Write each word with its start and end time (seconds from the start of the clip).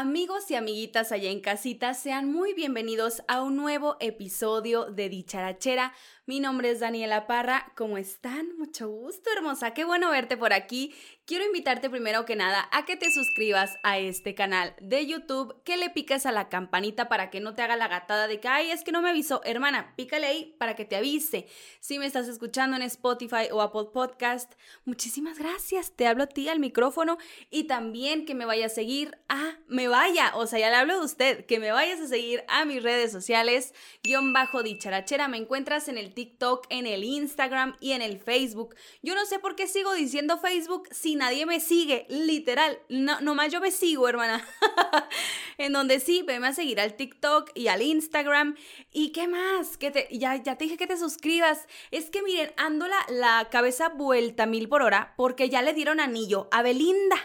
Amigos 0.00 0.50
y 0.50 0.54
amiguitas 0.54 1.12
allá 1.12 1.28
en 1.28 1.40
casita, 1.40 1.92
sean 1.92 2.32
muy 2.32 2.54
bienvenidos 2.54 3.22
a 3.28 3.42
un 3.42 3.54
nuevo 3.54 3.98
episodio 4.00 4.86
de 4.86 5.10
Dicharachera. 5.10 5.92
Mi 6.30 6.38
nombre 6.38 6.70
es 6.70 6.78
Daniela 6.78 7.26
Parra. 7.26 7.72
¿Cómo 7.76 7.98
están? 7.98 8.56
Mucho 8.56 8.88
gusto, 8.88 9.28
hermosa. 9.34 9.74
Qué 9.74 9.84
bueno 9.84 10.12
verte 10.12 10.36
por 10.36 10.52
aquí. 10.52 10.94
Quiero 11.24 11.44
invitarte 11.44 11.90
primero 11.90 12.24
que 12.24 12.36
nada 12.36 12.68
a 12.70 12.84
que 12.84 12.96
te 12.96 13.10
suscribas 13.10 13.78
a 13.82 13.98
este 13.98 14.36
canal 14.36 14.76
de 14.80 15.06
YouTube, 15.06 15.60
que 15.64 15.76
le 15.76 15.90
piques 15.90 16.26
a 16.26 16.32
la 16.32 16.48
campanita 16.48 17.08
para 17.08 17.30
que 17.30 17.40
no 17.40 17.56
te 17.56 17.62
haga 17.62 17.76
la 17.76 17.88
gatada 17.88 18.28
de 18.28 18.38
que, 18.38 18.46
ay, 18.46 18.70
es 18.70 18.84
que 18.84 18.92
no 18.92 19.02
me 19.02 19.10
avisó. 19.10 19.40
Hermana, 19.44 19.92
pícale 19.96 20.26
ahí 20.26 20.54
para 20.58 20.76
que 20.76 20.84
te 20.84 20.94
avise. 20.94 21.48
Si 21.80 21.98
me 21.98 22.06
estás 22.06 22.28
escuchando 22.28 22.76
en 22.76 22.82
Spotify 22.82 23.48
o 23.50 23.60
Apple 23.60 23.90
Podcast, 23.92 24.54
muchísimas 24.84 25.36
gracias. 25.36 25.96
Te 25.96 26.06
hablo 26.06 26.24
a 26.24 26.28
ti 26.28 26.48
al 26.48 26.60
micrófono 26.60 27.18
y 27.50 27.64
también 27.64 28.24
que 28.24 28.36
me 28.36 28.44
vaya 28.44 28.66
a 28.66 28.70
seguir 28.70 29.18
a, 29.28 29.56
me 29.66 29.88
vaya, 29.88 30.32
o 30.36 30.46
sea, 30.46 30.60
ya 30.60 30.70
le 30.70 30.76
hablo 30.76 30.98
de 31.00 31.04
usted, 31.04 31.46
que 31.46 31.58
me 31.58 31.72
vayas 31.72 32.00
a 32.00 32.06
seguir 32.06 32.44
a 32.46 32.64
mis 32.64 32.84
redes 32.84 33.10
sociales, 33.10 33.74
guion 34.04 34.32
bajo 34.32 34.62
dicharachera. 34.62 35.26
Me 35.26 35.36
encuentras 35.36 35.88
en 35.88 35.98
el 35.98 36.12
TikTok, 36.20 36.66
en 36.68 36.86
el 36.86 37.02
Instagram 37.02 37.76
y 37.80 37.92
en 37.92 38.02
el 38.02 38.18
Facebook. 38.18 38.74
Yo 39.00 39.14
no 39.14 39.24
sé 39.24 39.38
por 39.38 39.56
qué 39.56 39.66
sigo 39.66 39.94
diciendo 39.94 40.36
Facebook 40.36 40.86
si 40.90 41.14
nadie 41.14 41.46
me 41.46 41.60
sigue, 41.60 42.04
literal. 42.10 42.78
No, 42.90 43.22
nomás 43.22 43.50
yo 43.50 43.58
me 43.58 43.70
sigo, 43.70 44.06
hermana. 44.06 44.46
en 45.56 45.72
donde 45.72 45.98
sí, 45.98 46.22
veme 46.22 46.48
a 46.48 46.52
seguir 46.52 46.78
al 46.78 46.94
TikTok 46.94 47.52
y 47.54 47.68
al 47.68 47.80
Instagram. 47.80 48.54
¿Y 48.92 49.12
qué 49.12 49.28
más? 49.28 49.78
Que 49.78 49.90
te, 49.90 50.08
ya, 50.10 50.36
ya 50.36 50.58
te 50.58 50.64
dije 50.64 50.76
que 50.76 50.86
te 50.86 50.98
suscribas. 50.98 51.66
Es 51.90 52.10
que 52.10 52.22
miren, 52.22 52.52
ando 52.58 52.86
la, 52.86 52.98
la 53.08 53.48
cabeza 53.50 53.88
vuelta 53.88 54.44
mil 54.44 54.68
por 54.68 54.82
hora 54.82 55.14
porque 55.16 55.48
ya 55.48 55.62
le 55.62 55.72
dieron 55.72 56.00
anillo 56.00 56.48
a 56.50 56.60
Belinda. 56.60 57.16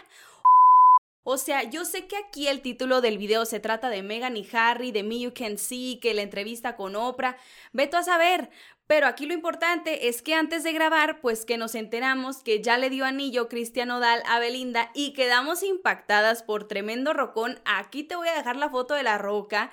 O 1.28 1.38
sea, 1.38 1.64
yo 1.64 1.84
sé 1.84 2.06
que 2.06 2.16
aquí 2.16 2.46
el 2.46 2.60
título 2.60 3.00
del 3.00 3.18
video 3.18 3.46
se 3.46 3.58
trata 3.58 3.90
de 3.90 4.04
Megan 4.04 4.36
y 4.36 4.46
Harry, 4.52 4.92
de 4.92 5.02
Me 5.02 5.18
You 5.18 5.32
Can 5.34 5.58
See, 5.58 5.98
que 6.00 6.14
la 6.14 6.22
entrevista 6.22 6.76
con 6.76 6.94
Oprah. 6.94 7.36
Veto 7.72 7.96
a 7.96 8.04
saber, 8.04 8.48
pero 8.86 9.08
aquí 9.08 9.26
lo 9.26 9.34
importante 9.34 10.06
es 10.06 10.22
que 10.22 10.34
antes 10.34 10.62
de 10.62 10.72
grabar, 10.72 11.20
pues 11.20 11.44
que 11.44 11.58
nos 11.58 11.74
enteramos 11.74 12.44
que 12.44 12.62
ya 12.62 12.78
le 12.78 12.90
dio 12.90 13.04
anillo 13.04 13.48
Cristian 13.48 13.90
Odal 13.90 14.22
a 14.28 14.38
Belinda 14.38 14.92
y 14.94 15.14
quedamos 15.14 15.64
impactadas 15.64 16.44
por 16.44 16.68
tremendo 16.68 17.12
rocón. 17.12 17.58
Aquí 17.64 18.04
te 18.04 18.14
voy 18.14 18.28
a 18.28 18.36
dejar 18.36 18.54
la 18.54 18.70
foto 18.70 18.94
de 18.94 19.02
la 19.02 19.18
roca. 19.18 19.72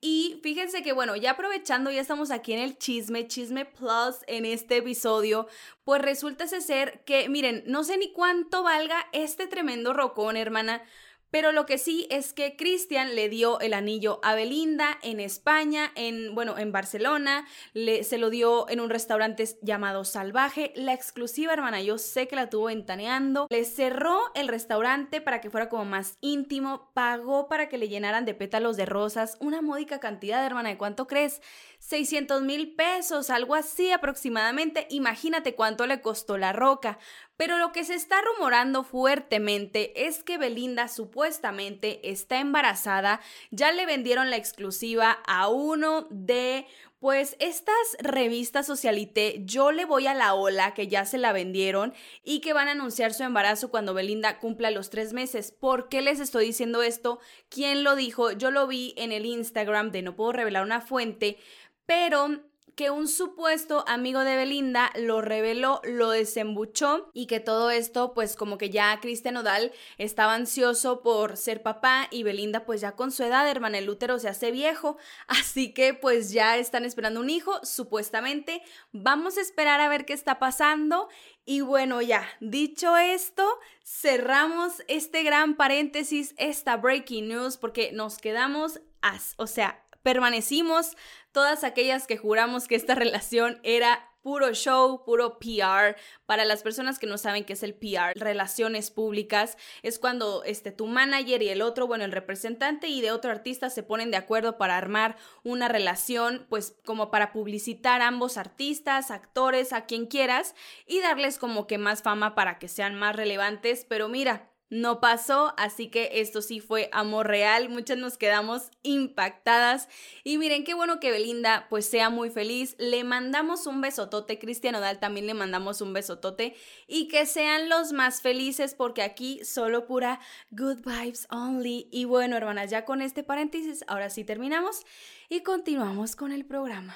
Y 0.00 0.38
fíjense 0.44 0.82
que 0.82 0.92
bueno, 0.92 1.16
ya 1.16 1.32
aprovechando, 1.32 1.90
ya 1.90 2.00
estamos 2.00 2.30
aquí 2.30 2.52
en 2.52 2.60
el 2.60 2.78
chisme, 2.78 3.26
chisme 3.26 3.64
plus 3.64 4.16
en 4.28 4.44
este 4.44 4.76
episodio, 4.76 5.48
pues 5.82 6.00
resulta 6.00 6.46
ser 6.46 7.02
que, 7.04 7.28
miren, 7.28 7.64
no 7.66 7.82
sé 7.82 7.98
ni 7.98 8.12
cuánto 8.12 8.62
valga 8.62 9.06
este 9.12 9.48
tremendo 9.48 9.92
rocón, 9.92 10.36
hermana, 10.36 10.82
pero 11.30 11.52
lo 11.52 11.66
que 11.66 11.78
sí 11.78 12.06
es 12.10 12.32
que 12.32 12.56
Cristian 12.56 13.14
le 13.14 13.28
dio 13.28 13.60
el 13.60 13.74
anillo 13.74 14.20
a 14.22 14.34
Belinda 14.34 14.98
en 15.02 15.20
España, 15.20 15.92
en, 15.94 16.34
bueno, 16.34 16.58
en 16.58 16.72
Barcelona, 16.72 17.46
le, 17.74 18.04
se 18.04 18.18
lo 18.18 18.30
dio 18.30 18.68
en 18.68 18.80
un 18.80 18.90
restaurante 18.90 19.44
llamado 19.62 20.04
Salvaje. 20.04 20.72
La 20.74 20.94
exclusiva, 20.94 21.52
hermana, 21.52 21.80
yo 21.80 21.98
sé 21.98 22.28
que 22.28 22.36
la 22.36 22.50
tuvo 22.50 22.66
ventaneando. 22.66 23.46
Le 23.50 23.64
cerró 23.64 24.20
el 24.34 24.48
restaurante 24.48 25.20
para 25.20 25.40
que 25.40 25.50
fuera 25.50 25.68
como 25.68 25.84
más 25.84 26.16
íntimo, 26.20 26.90
pagó 26.94 27.48
para 27.48 27.68
que 27.68 27.78
le 27.78 27.88
llenaran 27.88 28.24
de 28.24 28.34
pétalos 28.34 28.76
de 28.76 28.86
rosas, 28.86 29.36
una 29.40 29.62
módica 29.62 30.00
cantidad, 30.00 30.44
hermana, 30.44 30.70
¿de 30.70 30.78
cuánto 30.78 31.06
crees? 31.06 31.40
600 31.78 32.42
mil 32.42 32.74
pesos, 32.74 33.30
algo 33.30 33.54
así 33.54 33.90
aproximadamente. 33.90 34.86
Imagínate 34.90 35.54
cuánto 35.54 35.86
le 35.86 36.00
costó 36.00 36.36
la 36.36 36.52
roca. 36.52 36.98
Pero 37.36 37.56
lo 37.58 37.70
que 37.70 37.84
se 37.84 37.94
está 37.94 38.16
rumorando 38.20 38.82
fuertemente 38.82 40.06
es 40.06 40.24
que 40.24 40.38
Belinda 40.38 40.88
supuestamente 40.88 42.10
está 42.10 42.40
embarazada. 42.40 43.20
Ya 43.50 43.70
le 43.70 43.86
vendieron 43.86 44.28
la 44.30 44.36
exclusiva 44.36 45.18
a 45.26 45.48
uno 45.48 46.08
de 46.10 46.66
pues 46.98 47.36
estas 47.38 47.76
revistas 48.00 48.66
socialité, 48.66 49.42
yo 49.44 49.70
le 49.70 49.84
voy 49.84 50.08
a 50.08 50.14
la 50.14 50.34
ola 50.34 50.74
que 50.74 50.88
ya 50.88 51.04
se 51.04 51.16
la 51.16 51.32
vendieron 51.32 51.94
y 52.24 52.40
que 52.40 52.52
van 52.52 52.66
a 52.66 52.72
anunciar 52.72 53.14
su 53.14 53.22
embarazo 53.22 53.70
cuando 53.70 53.94
Belinda 53.94 54.40
cumpla 54.40 54.72
los 54.72 54.90
tres 54.90 55.12
meses. 55.12 55.52
¿Por 55.52 55.88
qué 55.88 56.02
les 56.02 56.18
estoy 56.18 56.46
diciendo 56.46 56.82
esto? 56.82 57.20
¿Quién 57.50 57.84
lo 57.84 57.94
dijo? 57.94 58.32
Yo 58.32 58.50
lo 58.50 58.66
vi 58.66 58.94
en 58.96 59.12
el 59.12 59.26
Instagram 59.26 59.92
de 59.92 60.02
no 60.02 60.16
puedo 60.16 60.32
revelar 60.32 60.64
una 60.64 60.80
fuente, 60.80 61.38
pero 61.88 62.42
que 62.76 62.90
un 62.90 63.08
supuesto 63.08 63.82
amigo 63.88 64.20
de 64.20 64.36
Belinda 64.36 64.92
lo 64.94 65.22
reveló, 65.22 65.80
lo 65.84 66.10
desembuchó 66.10 67.10
y 67.14 67.26
que 67.26 67.40
todo 67.40 67.70
esto 67.70 68.12
pues 68.12 68.36
como 68.36 68.58
que 68.58 68.68
ya 68.68 69.00
Cristian 69.00 69.38
Odal 69.38 69.72
estaba 69.96 70.34
ansioso 70.34 71.00
por 71.00 71.38
ser 71.38 71.62
papá 71.62 72.06
y 72.10 72.24
Belinda 72.24 72.66
pues 72.66 72.82
ya 72.82 72.92
con 72.92 73.10
su 73.10 73.24
edad, 73.24 73.48
hermana, 73.48 73.78
el 73.78 73.88
útero 73.88 74.18
se 74.18 74.28
hace 74.28 74.50
viejo, 74.52 74.98
así 75.26 75.72
que 75.72 75.94
pues 75.94 76.30
ya 76.30 76.58
están 76.58 76.84
esperando 76.84 77.20
un 77.20 77.30
hijo, 77.30 77.58
supuestamente. 77.64 78.62
Vamos 78.92 79.38
a 79.38 79.40
esperar 79.40 79.80
a 79.80 79.88
ver 79.88 80.04
qué 80.04 80.12
está 80.12 80.38
pasando 80.38 81.08
y 81.46 81.62
bueno, 81.62 82.02
ya, 82.02 82.28
dicho 82.40 82.98
esto, 82.98 83.44
cerramos 83.82 84.84
este 84.86 85.22
gran 85.22 85.56
paréntesis, 85.56 86.34
esta 86.36 86.76
breaking 86.76 87.28
news, 87.28 87.56
porque 87.56 87.90
nos 87.90 88.18
quedamos, 88.18 88.82
as, 89.00 89.32
o 89.38 89.46
sea, 89.46 89.82
permanecimos 90.02 90.96
todas 91.32 91.64
aquellas 91.64 92.06
que 92.06 92.16
juramos 92.16 92.68
que 92.68 92.74
esta 92.74 92.94
relación 92.96 93.60
era 93.62 94.08
puro 94.28 94.52
show, 94.52 95.04
puro 95.04 95.38
PR. 95.38 95.96
Para 96.26 96.44
las 96.44 96.62
personas 96.62 96.98
que 96.98 97.06
no 97.06 97.16
saben 97.16 97.44
qué 97.44 97.54
es 97.54 97.62
el 97.62 97.74
PR, 97.74 98.12
relaciones 98.14 98.90
públicas, 98.90 99.56
es 99.82 99.98
cuando 99.98 100.44
este, 100.44 100.72
tu 100.72 100.86
manager 100.86 101.42
y 101.42 101.48
el 101.48 101.62
otro, 101.62 101.86
bueno, 101.86 102.04
el 102.04 102.12
representante 102.12 102.88
y 102.88 103.00
de 103.00 103.12
otro 103.12 103.30
artista 103.30 103.70
se 103.70 103.82
ponen 103.82 104.10
de 104.10 104.16
acuerdo 104.18 104.58
para 104.58 104.76
armar 104.76 105.16
una 105.44 105.68
relación, 105.68 106.46
pues 106.48 106.76
como 106.84 107.10
para 107.10 107.32
publicitar 107.32 108.02
a 108.02 108.08
ambos 108.08 108.36
artistas, 108.36 109.10
actores, 109.10 109.72
a 109.72 109.86
quien 109.86 110.06
quieras, 110.06 110.54
y 110.86 111.00
darles 111.00 111.38
como 111.38 111.66
que 111.66 111.78
más 111.78 112.02
fama 112.02 112.34
para 112.34 112.58
que 112.58 112.68
sean 112.68 112.94
más 112.94 113.16
relevantes. 113.16 113.86
Pero 113.88 114.08
mira, 114.08 114.50
no 114.70 115.00
pasó, 115.00 115.54
así 115.56 115.88
que 115.88 116.20
esto 116.20 116.42
sí 116.42 116.60
fue 116.60 116.90
amor 116.92 117.26
real, 117.26 117.68
muchas 117.68 117.98
nos 117.98 118.18
quedamos 118.18 118.70
impactadas. 118.82 119.88
Y 120.24 120.38
miren 120.38 120.64
qué 120.64 120.74
bueno 120.74 121.00
que 121.00 121.10
Belinda 121.10 121.66
pues 121.70 121.86
sea 121.86 122.10
muy 122.10 122.30
feliz, 122.30 122.76
le 122.78 123.04
mandamos 123.04 123.66
un 123.66 123.80
besotote, 123.80 124.38
Cristian 124.38 124.74
Odal 124.74 124.98
también 124.98 125.26
le 125.26 125.34
mandamos 125.34 125.80
un 125.80 125.92
besotote. 125.92 126.54
Y 126.86 127.08
que 127.08 127.26
sean 127.26 127.68
los 127.68 127.92
más 127.92 128.20
felices 128.20 128.74
porque 128.74 129.02
aquí 129.02 129.44
solo 129.44 129.86
pura 129.86 130.20
good 130.50 130.78
vibes 130.84 131.26
only. 131.30 131.88
Y 131.90 132.04
bueno 132.04 132.36
hermanas 132.36 132.70
ya 132.70 132.84
con 132.84 133.02
este 133.02 133.22
paréntesis 133.22 133.84
ahora 133.88 134.10
sí 134.10 134.24
terminamos 134.24 134.84
y 135.28 135.42
continuamos 135.42 136.16
con 136.16 136.32
el 136.32 136.44
programa. 136.44 136.94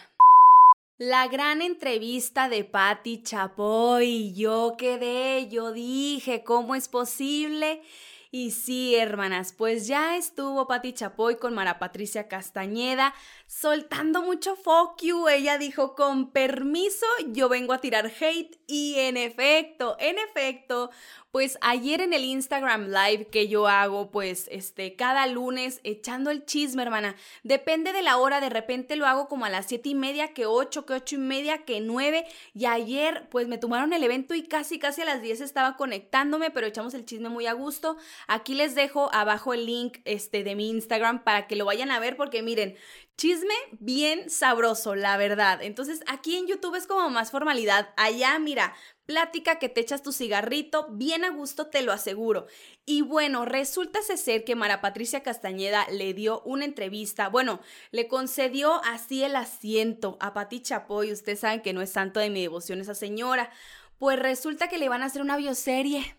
La 1.05 1.27
gran 1.27 1.63
entrevista 1.63 2.49
de 2.49 2.63
Patti 2.63 3.25
Chapoy. 3.25 4.33
Yo 4.35 4.77
quedé, 4.79 5.49
yo 5.49 5.73
dije, 5.73 6.45
¿cómo 6.45 6.77
es 6.77 6.87
posible? 6.87 7.83
Y 8.31 8.53
sí, 8.53 8.95
hermanas, 8.95 9.53
pues 9.53 9.89
ya 9.89 10.17
estuvo 10.17 10.69
Patti 10.69 10.93
Chapoy 10.93 11.39
con 11.39 11.55
Mara 11.55 11.81
Patricia 11.81 12.29
Castañeda 12.29 13.15
soltando 13.49 14.23
mucho 14.23 14.55
fuck 14.55 15.03
you. 15.03 15.27
Ella 15.29 15.59
dijo, 15.59 15.97
con 15.97 16.31
permiso, 16.31 17.05
yo 17.33 17.49
vengo 17.49 17.73
a 17.73 17.81
tirar 17.81 18.07
hate. 18.07 18.61
Y 18.69 18.95
en 19.01 19.17
efecto, 19.17 19.97
en 19.99 20.21
efecto, 20.21 20.93
pues 21.33 21.57
ayer 21.63 22.03
en 22.03 22.13
el 22.13 22.25
Instagram 22.25 22.89
Live 22.89 23.29
que 23.29 23.49
yo 23.49 23.67
hago, 23.67 24.11
pues 24.11 24.49
este, 24.53 24.97
cada 24.97 25.27
lunes 25.27 25.81
echando 25.83 26.31
el 26.31 26.45
chisme, 26.45 26.83
hermana. 26.83 27.17
Depende 27.43 27.95
de 27.95 28.03
la 28.03 28.19
hora, 28.19 28.43
de 28.43 28.51
repente 28.51 28.97
lo 28.97 29.07
hago 29.07 29.29
como 29.29 29.47
a 29.47 29.51
las 29.51 29.67
siete 29.67 29.89
y 29.89 29.95
media, 29.95 30.35
que 30.35 30.45
ocho, 30.45 30.85
que 30.85 30.93
ocho 30.93 31.15
y 31.15 31.19
media, 31.19 31.65
que 31.65 31.81
nueve. 31.81 32.27
Y 32.53 32.67
ayer, 32.67 33.29
pues 33.31 33.49
me 33.49 33.57
tomaron 33.57 33.95
el 33.95 34.05
evento 34.05 34.35
y 34.35 34.43
casi, 34.43 34.79
casi 34.79 35.01
a 35.01 35.07
las 35.07 35.23
diez 35.23 35.41
estaba 35.41 35.79
conectándome, 35.79 36.51
pero 36.51 36.67
echamos 36.67 36.93
el 36.93 37.07
chisme 37.07 37.31
muy 37.31 37.47
a 37.47 37.55
gusto. 37.55 37.97
Aquí 38.27 38.55
les 38.55 38.75
dejo 38.75 39.09
abajo 39.15 39.55
el 39.55 39.65
link 39.65 40.01
este, 40.05 40.45
de 40.45 40.55
mi 40.55 40.69
Instagram 40.69 41.25
para 41.25 41.47
que 41.47 41.57
lo 41.57 41.65
vayan 41.65 41.91
a 41.91 41.99
ver, 41.99 42.19
porque 42.19 42.43
miren, 42.43 42.77
Chisme 43.19 43.55
bien 43.73 44.31
sabroso, 44.31 44.95
la 44.95 45.17
verdad. 45.17 45.63
Entonces 45.63 46.03
aquí 46.09 46.37
en 46.37 46.47
YouTube 46.47 46.75
es 46.75 46.87
como 46.87 47.09
más 47.11 47.31
formalidad. 47.31 47.91
Allá, 47.97 48.39
mira, 48.39 48.75
plática 49.07 49.59
que 49.59 49.69
te 49.69 49.81
echas 49.81 50.03
tu 50.03 50.13
cigarrito 50.13 50.89
bien 50.91 51.25
a 51.25 51.31
gusto, 51.31 51.69
te 51.69 51.83
lo 51.83 51.93
aseguro. 51.93 52.47
Y 52.85 53.03
bueno, 53.03 53.45
resulta 53.45 54.01
ser 54.03 54.45
que 54.45 54.57
Mara 54.57 54.81
Patricia 54.81 55.23
Castañeda 55.23 55.87
le 55.91 56.15
dio 56.15 56.41
una 56.43 56.65
entrevista, 56.65 57.29
bueno, 57.29 57.61
le 57.91 58.09
concedió 58.09 58.83
así 58.85 59.23
el 59.25 59.37
asiento 59.37 60.17
a 60.21 60.35
Pati 60.35 60.61
Chapoy, 60.61 61.13
ustedes 61.13 61.41
saben 61.41 61.63
que 61.63 61.73
no 61.73 61.83
es 61.83 61.91
santo 61.91 62.21
de 62.21 62.31
mi 62.31 62.43
devoción 62.43 62.81
esa 62.81 62.95
señora, 62.95 63.51
pues 63.99 64.19
resulta 64.19 64.69
que 64.69 64.79
le 64.79 64.89
van 64.89 65.03
a 65.03 65.07
hacer 65.07 65.23
una 65.23 65.37
bioserie. 65.37 66.17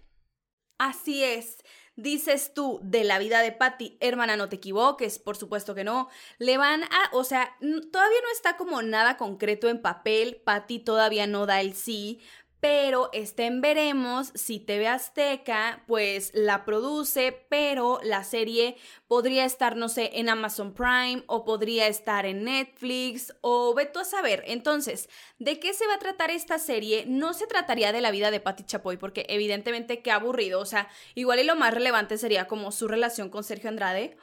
Así 0.77 1.23
es. 1.23 1.57
Dices 1.95 2.55
tú 2.55 2.79
de 2.81 3.03
la 3.03 3.19
vida 3.19 3.41
de 3.41 3.51
Patty, 3.51 3.97
hermana, 3.99 4.35
no 4.35 4.49
te 4.49 4.55
equivoques, 4.55 5.19
por 5.19 5.37
supuesto 5.37 5.75
que 5.75 5.83
no. 5.83 6.09
Le 6.39 6.57
van 6.57 6.83
a, 6.83 7.09
o 7.11 7.23
sea, 7.23 7.55
todavía 7.59 8.19
no 8.23 8.31
está 8.31 8.57
como 8.57 8.81
nada 8.81 9.15
concreto 9.15 9.69
en 9.69 9.79
papel. 9.79 10.41
Patty 10.43 10.79
todavía 10.79 11.27
no 11.27 11.45
da 11.45 11.61
el 11.61 11.75
sí, 11.75 12.19
pero 12.63 13.09
estén 13.11 13.59
veremos 13.59 14.31
si 14.35 14.57
TV 14.57 14.87
Azteca 14.87 15.83
pues 15.85 16.31
la 16.33 16.63
produce, 16.63 17.45
pero 17.49 17.99
la 18.03 18.23
serie 18.23 18.77
podría 19.09 19.43
estar, 19.43 19.75
no 19.75 19.89
sé, 19.89 20.11
en 20.13 20.29
Amazon 20.29 20.73
Prime 20.73 21.25
o 21.27 21.43
podría 21.43 21.87
estar 21.87 22.25
en 22.25 22.45
Netflix 22.45 23.35
o 23.41 23.73
ve 23.73 23.85
tú 23.85 23.99
a 23.99 24.05
saber. 24.05 24.45
Entonces, 24.47 25.09
¿de 25.39 25.59
qué 25.59 25.73
se 25.73 25.85
va 25.87 25.95
a 25.95 25.99
tratar 25.99 26.31
esta 26.31 26.57
serie? 26.57 27.03
No 27.05 27.33
se 27.33 27.47
trataría 27.47 27.91
de 27.91 27.99
la 27.99 28.11
vida 28.11 28.31
de 28.31 28.39
Patti 28.39 28.63
Chapoy 28.63 28.95
porque 28.95 29.25
evidentemente 29.27 30.01
qué 30.01 30.11
aburrido, 30.11 30.61
o 30.61 30.65
sea, 30.65 30.87
igual 31.15 31.39
y 31.39 31.43
lo 31.43 31.57
más 31.57 31.73
relevante 31.73 32.17
sería 32.17 32.47
como 32.47 32.71
su 32.71 32.87
relación 32.87 33.27
con 33.27 33.43
Sergio 33.43 33.67
Andrade. 33.67 34.15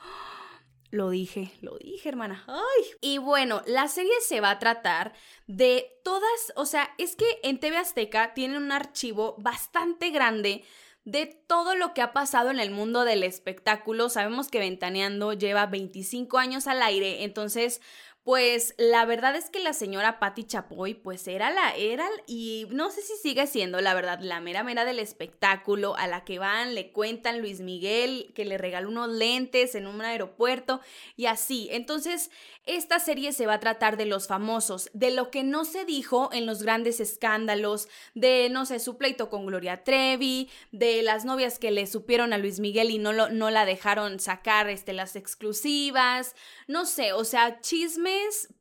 Lo 0.91 1.11
dije, 1.11 1.53
lo 1.61 1.79
dije, 1.79 2.09
hermana. 2.09 2.45
Ay. 2.49 2.85
Y 3.01 3.19
bueno, 3.19 3.63
la 3.67 3.87
serie 3.87 4.13
se 4.27 4.41
va 4.41 4.51
a 4.51 4.59
tratar 4.59 5.13
de 5.47 5.93
todas, 6.03 6.53
o 6.57 6.67
sea, 6.67 6.91
es 6.99 7.15
que 7.15 7.39
en 7.45 7.61
TV 7.61 7.77
Azteca 7.77 8.35
tienen 8.35 8.63
un 8.63 8.73
archivo 8.73 9.37
bastante 9.39 10.11
grande 10.11 10.65
de 11.05 11.27
todo 11.27 11.75
lo 11.77 11.95
que 11.95 12.03
ha 12.03 12.13
pasado 12.13 12.51
en 12.51 12.61
el 12.61 12.71
mundo 12.71 13.05
del 13.05 13.23
espectáculo. 13.23 14.09
Sabemos 14.09 14.49
que 14.49 14.59
Ventaneando 14.59 15.33
lleva 15.33 15.67
25 15.67 16.39
años 16.39 16.67
al 16.67 16.83
aire, 16.83 17.25
entonces 17.25 17.81
pues 18.23 18.75
la 18.77 19.07
verdad 19.07 19.35
es 19.35 19.49
que 19.49 19.61
la 19.61 19.73
señora 19.73 20.19
Patti 20.19 20.45
Chapoy, 20.45 20.93
pues 20.95 21.27
era 21.27 21.51
la, 21.51 21.75
era, 21.75 22.07
y 22.27 22.67
no 22.71 22.91
sé 22.91 23.01
si 23.01 23.15
sigue 23.17 23.47
siendo, 23.47 23.81
la 23.81 23.95
verdad, 23.95 24.21
la 24.21 24.41
mera 24.41 24.63
mera 24.63 24.85
del 24.85 24.99
espectáculo, 24.99 25.97
a 25.97 26.07
la 26.07 26.25
que 26.25 26.39
van, 26.39 26.75
le 26.75 26.93
cuentan 26.93 27.41
Luis 27.41 27.61
Miguel 27.61 28.33
que 28.35 28.45
le 28.45 28.59
regaló 28.59 28.91
unos 28.91 29.09
lentes 29.09 29.75
en 29.75 29.87
un 29.87 30.03
aeropuerto 30.03 30.81
y 31.17 31.27
así. 31.27 31.69
Entonces, 31.73 32.31
esta 32.67 33.01
serie 33.01 33.33
se 33.33 33.47
va 33.47 33.55
a 33.55 33.61
tratar 33.61 33.97
de 33.97 34.05
los 34.05 34.29
famosos, 34.29 34.91
de 34.93 35.11
lo 35.11 35.31
que 35.31 35.43
no 35.43 35.65
se 35.65 35.87
dijo 35.87 36.29
en 36.33 36.45
los 36.45 36.63
grandes 36.63 37.01
escándalos, 37.01 37.89
de, 38.15 38.49
no 38.51 38.67
sé, 38.67 38.81
su 38.81 38.99
pleito 38.99 39.31
con 39.31 39.47
Gloria 39.47 39.83
Trevi, 39.83 40.51
de 40.73 41.03
las 41.03 41.25
novias 41.25 41.59
que 41.59 41.71
le 41.71 41.87
supieron 41.87 42.35
a 42.35 42.39
Luis 42.39 42.61
Miguel 42.61 42.91
y 42.91 42.99
no, 42.99 43.13
lo, 43.13 43.31
no 43.31 43.51
la 43.51 43.65
dejaron 43.65 44.21
sacar 44.21 44.69
este, 44.69 44.93
las 44.93 45.17
exclusivas, 45.17 46.37
no 46.67 46.85
sé, 46.85 47.13
o 47.15 47.25
sea, 47.25 47.61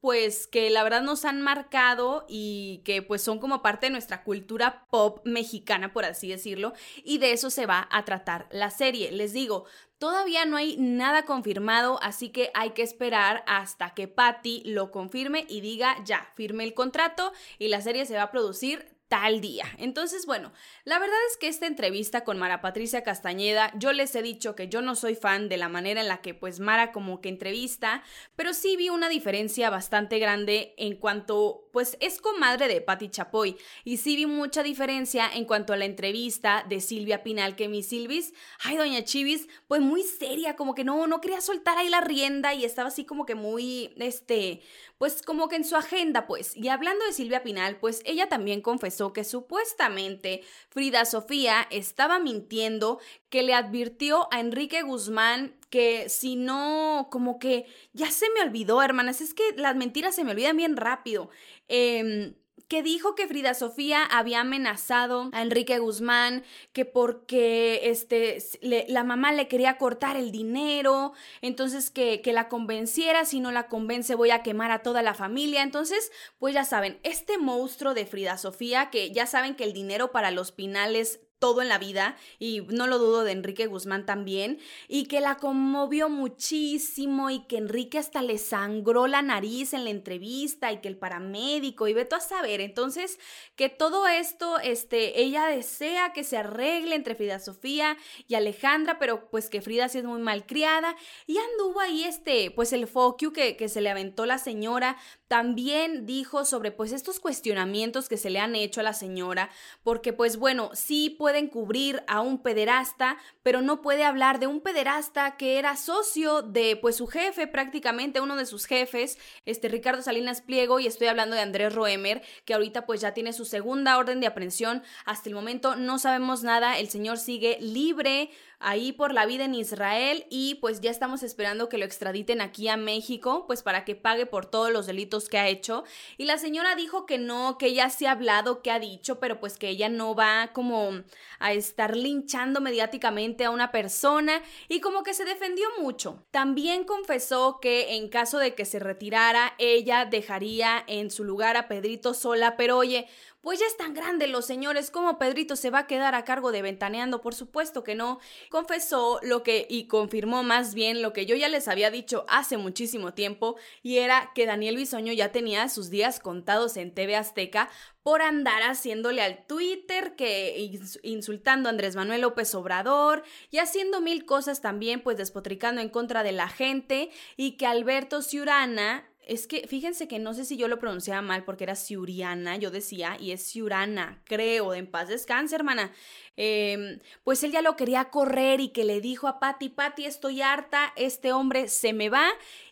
pues 0.02 0.48
que 0.48 0.70
la 0.70 0.84
verdad 0.84 1.02
nos 1.02 1.26
han 1.26 1.42
marcado 1.42 2.26
y 2.28 2.82
que 2.86 3.02
pues 3.02 3.22
son 3.22 3.40
como 3.40 3.62
parte 3.62 3.88
de 3.88 3.92
nuestra 3.92 4.24
cultura 4.24 4.86
pop 4.90 5.20
mexicana, 5.26 5.94
por 5.94 6.06
así 6.06 6.30
decirlo, 6.30 6.74
y 7.04 7.18
de 7.18 7.34
eso 7.34 7.50
se 7.50 7.66
va 7.66 7.88
a 7.92 8.06
tratar 8.06 8.48
la 8.52 8.70
serie. 8.70 9.12
Les 9.12 9.34
digo, 9.34 9.66
Todavía 10.00 10.46
no 10.46 10.56
hay 10.56 10.78
nada 10.78 11.26
confirmado, 11.26 12.00
así 12.02 12.30
que 12.30 12.52
hay 12.54 12.70
que 12.70 12.84
esperar 12.84 13.44
hasta 13.48 13.94
que 13.94 14.08
Patty 14.08 14.64
lo 14.64 14.92
confirme 14.92 15.46
y 15.50 15.60
diga 15.60 15.98
ya, 16.06 16.32
firme 16.36 16.64
el 16.64 16.74
contrato 16.74 17.34
y 17.58 17.68
la 17.68 17.82
serie 17.82 18.06
se 18.06 18.16
va 18.16 18.24
a 18.24 18.32
producir 18.32 18.99
tal 19.10 19.42
día. 19.42 19.66
Entonces, 19.80 20.28
bueno, 20.28 20.54
la 20.86 21.00
verdad 21.00 21.18
es 21.32 21.38
que 21.38 21.48
esta 21.48 21.66
entrevista 21.66 22.24
con 22.24 22.38
Mara 22.38 22.62
Patricia 22.62 23.04
Castañeda, 23.04 23.74
yo 23.76 23.92
les 23.92 24.14
he 24.16 24.22
dicho 24.22 24.56
que 24.56 24.70
yo 24.70 24.84
no 24.84 24.96
soy 24.96 25.16
fan 25.16 25.50
de 25.50 25.58
la 25.58 25.68
manera 25.68 26.00
en 26.00 26.08
la 26.08 26.22
que 26.22 26.36
pues 26.36 26.60
Mara 26.60 26.92
como 26.92 27.20
que 27.20 27.30
entrevista, 27.30 28.04
pero 28.36 28.54
sí 28.54 28.78
vi 28.78 28.90
una 28.90 29.10
diferencia 29.10 29.72
bastante 29.72 30.20
grande 30.20 30.76
en 30.78 30.96
cuanto 30.96 31.68
pues 31.74 31.98
es 32.00 32.22
comadre 32.22 32.68
de 32.68 32.82
Patti 32.82 33.10
Chapoy 33.10 33.58
y 33.84 33.98
sí 33.98 34.16
vi 34.16 34.28
mucha 34.28 34.62
diferencia 34.64 35.30
en 35.34 35.46
cuanto 35.46 35.74
a 35.74 35.78
la 35.78 35.86
entrevista 35.86 36.64
de 36.70 36.80
Silvia 36.80 37.24
Pinal 37.24 37.56
que 37.56 37.68
mi 37.68 37.82
Silvis, 37.82 38.34
ay 38.64 38.78
doña 38.78 39.04
Chivis, 39.04 39.48
pues 39.68 39.82
muy 39.82 40.04
seria, 40.04 40.56
como 40.56 40.76
que 40.76 40.84
no 40.84 41.08
no 41.08 41.20
quería 41.20 41.42
soltar 41.42 41.78
ahí 41.78 41.90
la 41.90 42.02
rienda 42.02 42.54
y 42.54 42.64
estaba 42.64 42.90
así 42.90 43.06
como 43.06 43.26
que 43.26 43.36
muy 43.36 43.94
este, 43.98 44.62
pues 45.00 45.24
como 45.24 45.48
que 45.48 45.56
en 45.56 45.64
su 45.64 45.76
agenda 45.76 46.28
pues. 46.28 46.56
Y 46.56 46.68
hablando 46.68 47.04
de 47.06 47.14
Silvia 47.14 47.42
Pinal, 47.42 47.78
pues 47.78 48.02
ella 48.06 48.30
también 48.30 48.62
confesó 48.62 49.14
que 49.14 49.24
supuestamente 49.24 50.44
Frida 50.70 51.06
Sofía 51.06 51.66
estaba 51.72 52.20
mintiendo, 52.20 53.00
que 53.30 53.42
le 53.42 53.56
advirtió 53.56 54.28
a 54.32 54.40
Enrique 54.40 54.84
Guzmán 54.84 55.56
que 55.70 56.10
si 56.10 56.36
no, 56.36 57.08
como 57.12 57.40
que 57.40 57.66
ya 57.94 58.12
se 58.12 58.26
me 58.36 58.42
olvidó, 58.42 58.82
hermanas, 58.82 59.22
es 59.22 59.34
que 59.34 59.44
las 59.56 59.76
mentiras 59.76 60.16
se 60.16 60.24
me 60.24 60.32
olvidan 60.32 60.58
bien 60.58 60.76
rápido. 60.78 61.30
Eh, 61.70 62.34
que 62.68 62.84
dijo 62.84 63.16
que 63.16 63.28
Frida 63.28 63.54
Sofía 63.54 64.04
había 64.04 64.42
amenazado 64.42 65.30
a 65.32 65.42
Enrique 65.42 65.80
Guzmán, 65.80 66.44
que 66.74 66.86
porque 66.86 67.82
este, 67.84 68.40
la 68.62 69.04
mamá 69.04 69.32
le 69.32 69.48
quería 69.48 69.78
cortar 69.78 70.18
el 70.18 70.32
dinero, 70.32 71.14
entonces 71.42 71.90
que, 71.92 72.22
que 72.22 72.34
la 72.34 72.50
convenciera, 72.50 73.26
si 73.26 73.40
no 73.40 73.52
la 73.52 73.68
convence 73.68 74.16
voy 74.16 74.32
a 74.32 74.44
quemar 74.44 74.72
a 74.72 74.84
toda 74.84 75.02
la 75.02 75.14
familia. 75.14 75.64
Entonces, 75.64 76.12
pues 76.38 76.54
ya 76.54 76.66
saben, 76.66 77.00
este 77.04 77.38
monstruo 77.38 77.94
de 77.94 78.06
Frida 78.06 78.38
Sofía, 78.38 78.90
que 78.90 79.12
ya 79.12 79.26
saben 79.26 79.56
que 79.56 79.64
el 79.64 79.74
dinero 79.74 80.12
para 80.12 80.32
los 80.32 80.52
pinales 80.52 81.20
todo 81.40 81.62
en 81.62 81.70
la 81.70 81.78
vida, 81.78 82.18
y 82.38 82.62
no 82.70 82.86
lo 82.88 83.00
dudo 83.00 83.24
de 83.24 83.32
Enrique 83.32 83.66
Guzmán 83.66 84.06
también, 84.06 84.60
y 84.88 85.06
que 85.06 85.22
la 85.22 85.38
conmovió 85.38 86.10
muchísimo 86.10 87.30
y 87.30 87.46
que 87.48 87.58
Enrique 87.58 87.98
hasta 87.98 88.22
le 88.22 88.38
sangró 88.38 89.08
la 89.08 89.22
nariz 89.22 89.74
en 89.74 89.86
la 89.86 89.90
entrevista 89.90 90.72
y 90.72 90.82
que 90.82 90.90
el 90.90 90.98
paramédico, 90.98 91.88
y 91.88 91.94
veto 91.94 92.16
a 92.16 92.20
saber, 92.20 92.62
entonces 92.62 93.20
que 93.56 93.70
todo 93.70 94.08
esto, 94.08 94.60
este, 94.60 95.22
ella 95.22 95.46
desea 95.46 96.14
que 96.14 96.24
se 96.24 96.38
arregle 96.38 96.96
entre 96.96 97.16
Frida 97.16 97.40
Sofía 97.40 97.98
y 98.28 98.36
Alejandra, 98.36 99.00
pero 99.00 99.30
pues 99.30 99.50
que 99.50 99.62
Frida 99.62 99.90
sí 99.90 100.00
es 100.00 100.04
muy 100.04 100.22
malcriada, 100.22 100.96
y 101.26 101.38
anduvo 101.38 101.80
ahí 101.80 102.04
este, 102.04 102.52
pues 102.52 102.74
el 102.74 102.88
focu 102.88 103.32
que, 103.32 103.56
que 103.56 103.70
se 103.70 103.82
le 103.82 103.90
aventó 103.90 104.26
la 104.26 104.38
señora, 104.38 104.98
también 105.30 106.08
dijo 106.08 106.44
sobre 106.44 106.72
pues 106.72 106.92
estos 106.92 107.20
cuestionamientos 107.20 108.10
que 108.10 108.18
se 108.18 108.32
le 108.32 108.40
han 108.40 108.56
hecho 108.56 108.82
a 108.82 108.84
la 108.84 108.94
señora, 108.94 109.52
porque 109.84 110.12
pues 110.12 110.38
bueno, 110.38 110.72
sí 110.74 111.12
pueden 111.12 111.48
cubrir 111.48 112.04
a 112.08 112.22
un 112.22 112.42
pederasta, 112.42 113.18
pero 113.44 113.62
no 113.62 113.84
puede 113.84 114.04
hablar 114.04 114.40
de 114.40 114.48
un 114.48 114.60
pederasta 114.60 115.38
que 115.38 115.60
era 115.60 115.78
socio 115.78 116.42
de 116.42 116.76
pues 116.78 116.96
su 116.96 117.06
jefe, 117.06 117.46
prácticamente 117.46 118.22
uno 118.22 118.36
de 118.36 118.48
sus 118.48 118.66
jefes, 118.66 119.20
este 119.46 119.68
Ricardo 119.68 120.02
Salinas 120.02 120.42
Pliego, 120.42 120.80
y 120.80 120.88
estoy 120.88 121.08
hablando 121.08 121.36
de 121.36 121.44
Andrés 121.44 121.76
Roemer, 121.76 122.24
que 122.44 122.56
ahorita 122.56 122.88
pues 122.88 123.00
ya 123.00 123.14
tiene 123.14 123.32
su 123.32 123.46
segunda 123.46 124.00
orden 124.00 124.22
de 124.22 124.28
aprehensión. 124.28 124.82
Hasta 125.06 125.30
el 125.30 125.36
momento 125.36 125.76
no 125.76 126.00
sabemos 126.00 126.42
nada, 126.42 126.80
el 126.80 126.90
señor 126.90 127.20
sigue 127.20 127.60
libre 127.62 128.32
ahí 128.60 128.92
por 128.92 129.14
la 129.14 129.26
vida 129.26 129.46
en 129.46 129.56
Israel 129.56 130.26
y 130.30 130.56
pues 130.56 130.82
ya 130.82 130.92
estamos 130.92 131.24
esperando 131.24 131.70
que 131.70 131.78
lo 131.78 131.86
extraditen 131.86 132.42
aquí 132.42 132.68
a 132.68 132.78
México, 132.78 133.46
pues 133.48 133.64
para 133.64 133.86
que 133.86 133.96
pague 133.96 134.26
por 134.26 134.46
todos 134.46 134.72
los 134.72 134.86
delitos 134.86 135.30
que 135.30 135.38
ha 135.38 135.48
hecho. 135.48 135.84
Y 136.18 136.26
la 136.26 136.38
señora 136.38 136.76
dijo 136.76 137.06
que 137.06 137.18
no, 137.18 137.58
que 137.58 137.68
ella 137.68 137.90
sí 137.90 138.06
ha 138.06 138.12
hablado, 138.12 138.62
que 138.62 138.72
ha 138.72 138.80
dicho, 138.80 139.20
pero 139.20 139.40
pues 139.40 139.58
que 139.58 139.70
ella 139.70 139.90
no 139.90 140.14
va 140.14 140.52
como 140.54 140.92
a 141.40 141.54
estar 141.54 141.96
linchando 141.96 142.60
mediáticamente 142.62 143.46
a 143.46 143.52
una 143.52 143.72
persona 143.72 144.42
y 144.68 144.82
como 144.82 145.04
que 145.04 145.14
se 145.14 145.26
defendió 145.26 145.68
mucho. 145.80 146.26
También 146.32 146.84
confesó 146.84 147.60
que 147.62 147.96
en 147.96 148.10
caso 148.10 148.40
de 148.40 148.56
que 148.56 148.66
se 148.66 148.80
retirara, 148.80 149.54
ella 149.58 150.06
dejaría 150.06 150.84
en 150.88 151.12
su 151.12 151.24
lugar 151.24 151.56
a 151.56 151.68
Pedrito 151.68 152.14
sola, 152.14 152.58
pero 152.58 152.78
oye, 152.78 153.08
pues 153.42 153.60
ya 153.60 153.66
están 153.68 153.94
grandes 153.94 154.30
los 154.30 154.46
señores, 154.46 154.92
¿cómo 154.92 155.18
Pedrito 155.18 155.56
se 155.56 155.70
va 155.70 155.80
a 155.80 155.88
quedar 155.88 156.14
a 156.14 156.26
cargo 156.26 156.52
de 156.52 156.62
Ventaneando? 156.62 157.22
Por 157.22 157.34
supuesto 157.34 157.86
que 157.86 157.96
no. 157.96 158.20
Confesó 158.50 159.20
lo 159.22 159.44
que, 159.44 159.68
y 159.70 159.86
confirmó 159.86 160.42
más 160.44 160.74
bien 160.74 161.02
lo 161.02 161.14
que 161.14 161.26
yo 161.26 161.36
ya 161.36 161.50
les 161.50 161.68
había 161.68 161.92
dicho 161.92 162.26
hace 162.28 162.58
muchísimo 162.58 163.14
tiempo, 163.14 163.58
y 163.84 163.98
era 163.98 164.32
que 164.34 164.46
Daniel 164.48 164.76
Bisoño 164.76 165.14
ya 165.14 165.32
tenía 165.32 165.70
sus 165.70 165.90
días 165.90 166.20
contados 166.20 166.76
en 166.78 166.94
TV 166.94 167.16
Azteca 167.16 167.70
por 168.02 168.22
andar 168.22 168.64
haciéndole 168.64 169.22
al 169.22 169.46
Twitter, 169.46 170.16
que 170.16 170.72
insultando 171.04 171.70
a 171.70 171.72
Andrés 171.72 171.96
Manuel 171.96 172.22
López 172.22 172.56
Obrador 172.56 173.24
y 173.52 173.60
haciendo 173.60 174.02
mil 174.02 174.26
cosas 174.26 174.62
también, 174.62 175.02
pues 175.02 175.18
despotricando 175.18 175.82
en 175.82 175.90
contra 175.90 176.24
de 176.24 176.32
la 176.32 176.48
gente, 176.48 177.12
y 177.38 177.52
que 177.52 177.68
Alberto 177.68 178.22
Ciurana 178.22 179.09
es 179.30 179.46
que 179.46 179.68
fíjense 179.68 180.08
que 180.08 180.18
no 180.18 180.34
sé 180.34 180.44
si 180.44 180.58
yo 180.58 180.68
lo 180.68 180.80
pronunciaba 180.80 181.22
mal 181.22 181.44
porque 181.44 181.64
era 181.64 181.76
Ciuriana, 181.76 182.58
yo 182.58 182.72
decía, 182.72 183.16
y 183.20 183.32
es 183.32 183.44
Ciurana, 183.44 184.22
creo, 184.26 184.74
en 184.74 184.88
paz 184.88 185.08
descanse, 185.08 185.56
hermana. 185.56 185.92
Em, 186.36 187.00
pues 187.24 187.44
él 187.44 187.52
ya 187.52 187.62
lo 187.62 187.76
quería 187.76 188.10
correr 188.10 188.60
y 188.60 188.70
que 188.70 188.86
le 188.86 189.02
dijo 189.02 189.28
a 189.28 189.40
Patti, 189.40 189.70
Patti, 189.70 190.06
estoy 190.06 190.42
harta, 190.42 190.94
este 190.96 191.32
hombre 191.32 191.68
se 191.68 191.94
me 191.94 192.10
va 192.10 192.28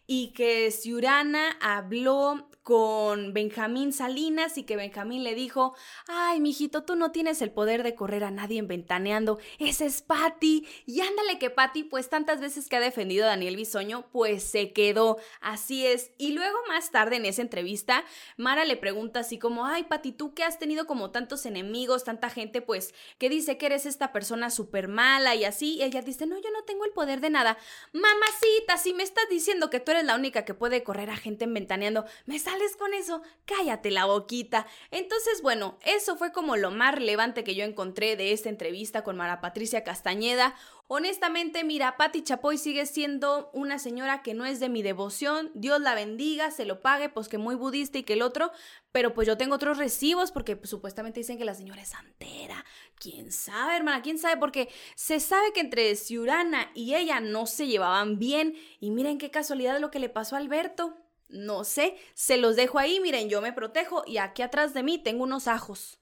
y 0.07 0.29
que 0.29 0.71
Ciurana 0.71 1.57
habló 1.61 2.49
con 2.67 3.31
Benjamín 3.31 3.93
Salinas 3.93 4.57
y 4.57 4.63
que 4.63 4.75
Benjamín 4.75 5.23
le 5.23 5.35
dijo, 5.35 5.73
ay, 6.09 6.41
mijito, 6.41 6.83
tú 6.83 6.97
no 6.97 7.11
tienes 7.11 7.41
el 7.41 7.49
poder 7.49 7.81
de 7.81 7.95
correr 7.95 8.25
a 8.25 8.29
nadie 8.29 8.59
en 8.59 8.67
ventaneando, 8.67 9.39
ese 9.57 9.85
es 9.85 10.01
Patty. 10.01 10.67
Y 10.85 10.99
ándale 10.99 11.39
que 11.39 11.49
Patty, 11.49 11.83
pues 11.83 12.09
tantas 12.09 12.41
veces 12.41 12.67
que 12.67 12.75
ha 12.75 12.81
defendido 12.81 13.23
a 13.23 13.29
Daniel 13.29 13.55
Bisoño, 13.55 14.09
pues 14.11 14.43
se 14.43 14.73
quedó, 14.73 15.15
así 15.39 15.85
es. 15.85 16.11
Y 16.17 16.33
luego 16.33 16.57
más 16.67 16.91
tarde 16.91 17.15
en 17.15 17.25
esa 17.25 17.41
entrevista, 17.41 18.03
Mara 18.35 18.65
le 18.65 18.75
pregunta 18.75 19.21
así 19.21 19.39
como, 19.39 19.65
ay, 19.65 19.85
Patty, 19.85 20.11
tú 20.11 20.33
que 20.33 20.43
has 20.43 20.59
tenido 20.59 20.87
como 20.87 21.11
tantos 21.11 21.45
enemigos, 21.45 22.03
tanta 22.03 22.29
gente, 22.29 22.61
pues, 22.61 22.93
que 23.17 23.29
dice 23.29 23.57
que 23.57 23.67
eres 23.67 23.85
esta 23.85 24.11
persona 24.11 24.49
súper 24.49 24.89
mala 24.89 25.35
y 25.35 25.45
así, 25.45 25.75
y 25.75 25.83
ella 25.83 26.01
dice, 26.01 26.25
no, 26.25 26.37
yo 26.37 26.51
no 26.51 26.65
tengo 26.65 26.83
el 26.83 26.91
poder 26.91 27.21
de 27.21 27.29
nada. 27.29 27.57
Mamacita, 27.93 28.75
si 28.75 28.93
me 28.93 29.03
estás 29.03 29.29
diciendo 29.29 29.69
que 29.69 29.79
tú 29.79 29.91
eres 29.91 30.03
la 30.03 30.15
única 30.15 30.43
que 30.43 30.53
puede 30.53 30.83
correr 30.83 31.11
a 31.11 31.15
gente 31.15 31.45
en 31.45 31.53
ventaneando, 31.53 32.03
me 32.25 32.37
sale 32.39 32.56
con 32.77 32.93
eso? 32.93 33.21
Cállate 33.45 33.91
la 33.91 34.05
boquita. 34.05 34.67
Entonces, 34.91 35.41
bueno, 35.41 35.77
eso 35.85 36.17
fue 36.17 36.31
como 36.31 36.57
lo 36.57 36.71
más 36.71 36.93
relevante 36.93 37.43
que 37.43 37.55
yo 37.55 37.63
encontré 37.63 38.15
de 38.15 38.31
esta 38.31 38.49
entrevista 38.49 39.03
con 39.03 39.15
Mara 39.17 39.41
Patricia 39.41 39.83
Castañeda. 39.83 40.55
Honestamente, 40.87 41.63
mira, 41.63 41.97
Patti 41.97 42.23
Chapoy 42.23 42.57
sigue 42.57 42.85
siendo 42.85 43.49
una 43.53 43.77
señora 43.77 44.21
que 44.21 44.33
no 44.33 44.45
es 44.45 44.59
de 44.59 44.69
mi 44.69 44.81
devoción. 44.81 45.51
Dios 45.53 45.81
la 45.81 45.95
bendiga, 45.95 46.49
se 46.51 46.65
lo 46.65 46.81
pague, 46.81 47.09
pues 47.09 47.27
que 47.27 47.37
muy 47.37 47.55
budista 47.55 47.97
y 47.97 48.03
que 48.03 48.13
el 48.13 48.21
otro. 48.21 48.51
Pero 48.91 49.13
pues 49.13 49.27
yo 49.27 49.37
tengo 49.37 49.55
otros 49.55 49.77
recibos 49.77 50.31
porque 50.31 50.55
pues, 50.55 50.69
supuestamente 50.69 51.19
dicen 51.19 51.37
que 51.37 51.45
la 51.45 51.55
señora 51.55 51.81
es 51.81 51.89
santera. 51.89 52.65
¿Quién 52.99 53.31
sabe, 53.31 53.75
hermana? 53.75 54.01
¿Quién 54.01 54.17
sabe? 54.17 54.37
Porque 54.37 54.69
se 54.95 55.19
sabe 55.19 55.51
que 55.53 55.59
entre 55.59 55.95
Ciurana 55.95 56.71
y 56.73 56.95
ella 56.95 57.19
no 57.19 57.45
se 57.47 57.67
llevaban 57.67 58.17
bien. 58.17 58.55
Y 58.79 58.91
miren 58.91 59.17
qué 59.17 59.29
casualidad 59.29 59.79
lo 59.79 59.91
que 59.91 59.99
le 59.99 60.09
pasó 60.09 60.35
a 60.35 60.39
Alberto. 60.39 60.97
No 61.29 61.63
sé, 61.63 61.97
se 62.13 62.37
los 62.37 62.55
dejo 62.55 62.79
ahí, 62.79 62.99
miren, 62.99 63.29
yo 63.29 63.41
me 63.41 63.51
protejo 63.51 64.03
y 64.07 64.17
aquí 64.17 64.41
atrás 64.41 64.73
de 64.73 64.83
mí 64.83 64.97
tengo 64.97 65.23
unos 65.23 65.47
ajos. 65.47 65.99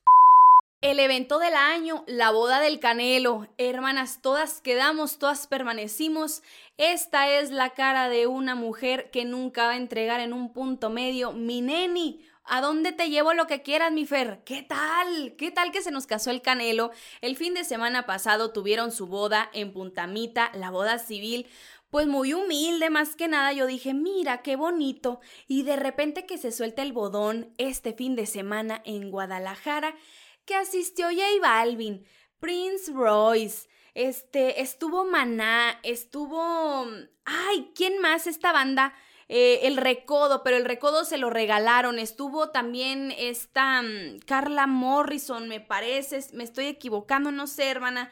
El 0.82 1.00
evento 1.00 1.40
del 1.40 1.56
año, 1.56 2.04
la 2.06 2.30
boda 2.30 2.60
del 2.60 2.80
Canelo. 2.80 3.48
Hermanas, 3.58 4.20
todas 4.22 4.62
quedamos, 4.62 5.18
todas 5.18 5.48
permanecimos. 5.48 6.44
Esta 6.78 7.28
es 7.28 7.50
la 7.50 7.72
cara 7.72 8.08
de 8.08 8.28
una 8.28 8.54
mujer 8.54 9.10
que 9.10 9.26
nunca 9.26 9.66
va 9.66 9.72
a 9.72 9.78
entregar 9.78 10.20
en 10.20 10.32
un 10.32 10.54
punto 10.54 10.92
medio. 10.92 11.32
Mi 11.32 11.62
neni, 11.62 12.24
¿a 12.44 12.62
dónde 12.62 12.92
te 12.92 13.10
llevo 13.10 13.34
lo 13.34 13.48
que 13.48 13.64
quieras, 13.64 13.92
mi 13.92 14.06
Fer? 14.06 14.42
¿Qué 14.46 14.62
tal? 14.62 15.34
¿Qué 15.38 15.50
tal 15.50 15.72
que 15.72 15.82
se 15.82 15.90
nos 15.90 16.06
casó 16.06 16.30
el 16.30 16.44
Canelo? 16.44 16.92
El 17.22 17.36
fin 17.36 17.56
de 17.56 17.64
semana 17.64 18.06
pasado 18.06 18.52
tuvieron 18.52 18.92
su 18.92 19.08
boda 19.08 19.50
en 19.54 19.74
Puntamita, 19.74 20.52
la 20.54 20.70
boda 20.70 21.00
civil 21.00 21.48
pues 21.96 22.08
muy 22.08 22.34
humilde 22.34 22.90
más 22.90 23.16
que 23.16 23.30
nada, 23.30 23.54
yo 23.54 23.68
dije, 23.68 23.94
mira, 23.94 24.42
qué 24.42 24.58
bonito. 24.58 25.22
Y 25.48 25.64
de 25.64 25.78
repente 25.78 26.26
que 26.26 26.38
se 26.38 26.52
suelta 26.52 26.82
el 26.82 26.92
bodón 26.92 27.54
este 27.58 27.94
fin 27.94 28.18
de 28.18 28.26
semana 28.26 28.82
en 28.84 29.10
Guadalajara, 29.12 29.96
que 30.44 30.56
asistió 30.56 31.08
J 31.08 31.24
Balvin, 31.42 32.06
Prince 32.42 32.92
Royce, 32.92 33.70
este, 33.94 34.62
estuvo 34.62 35.06
Maná, 35.06 35.80
estuvo... 35.84 36.86
Ay, 37.24 37.72
¿quién 37.74 38.02
más 38.02 38.28
esta 38.28 38.52
banda? 38.52 38.94
Eh, 39.30 39.62
el 39.64 39.78
recodo, 39.78 40.44
pero 40.44 40.58
el 40.58 40.66
recodo 40.66 41.06
se 41.06 41.18
lo 41.18 41.30
regalaron. 41.30 41.98
Estuvo 41.98 42.50
también 42.50 43.14
esta 43.18 43.82
mm, 43.82 44.20
Carla 44.26 44.68
Morrison, 44.68 45.48
me 45.48 45.62
parece, 45.62 46.20
me 46.34 46.44
estoy 46.44 46.66
equivocando, 46.66 47.32
no 47.32 47.48
sé, 47.48 47.70
hermana. 47.70 48.12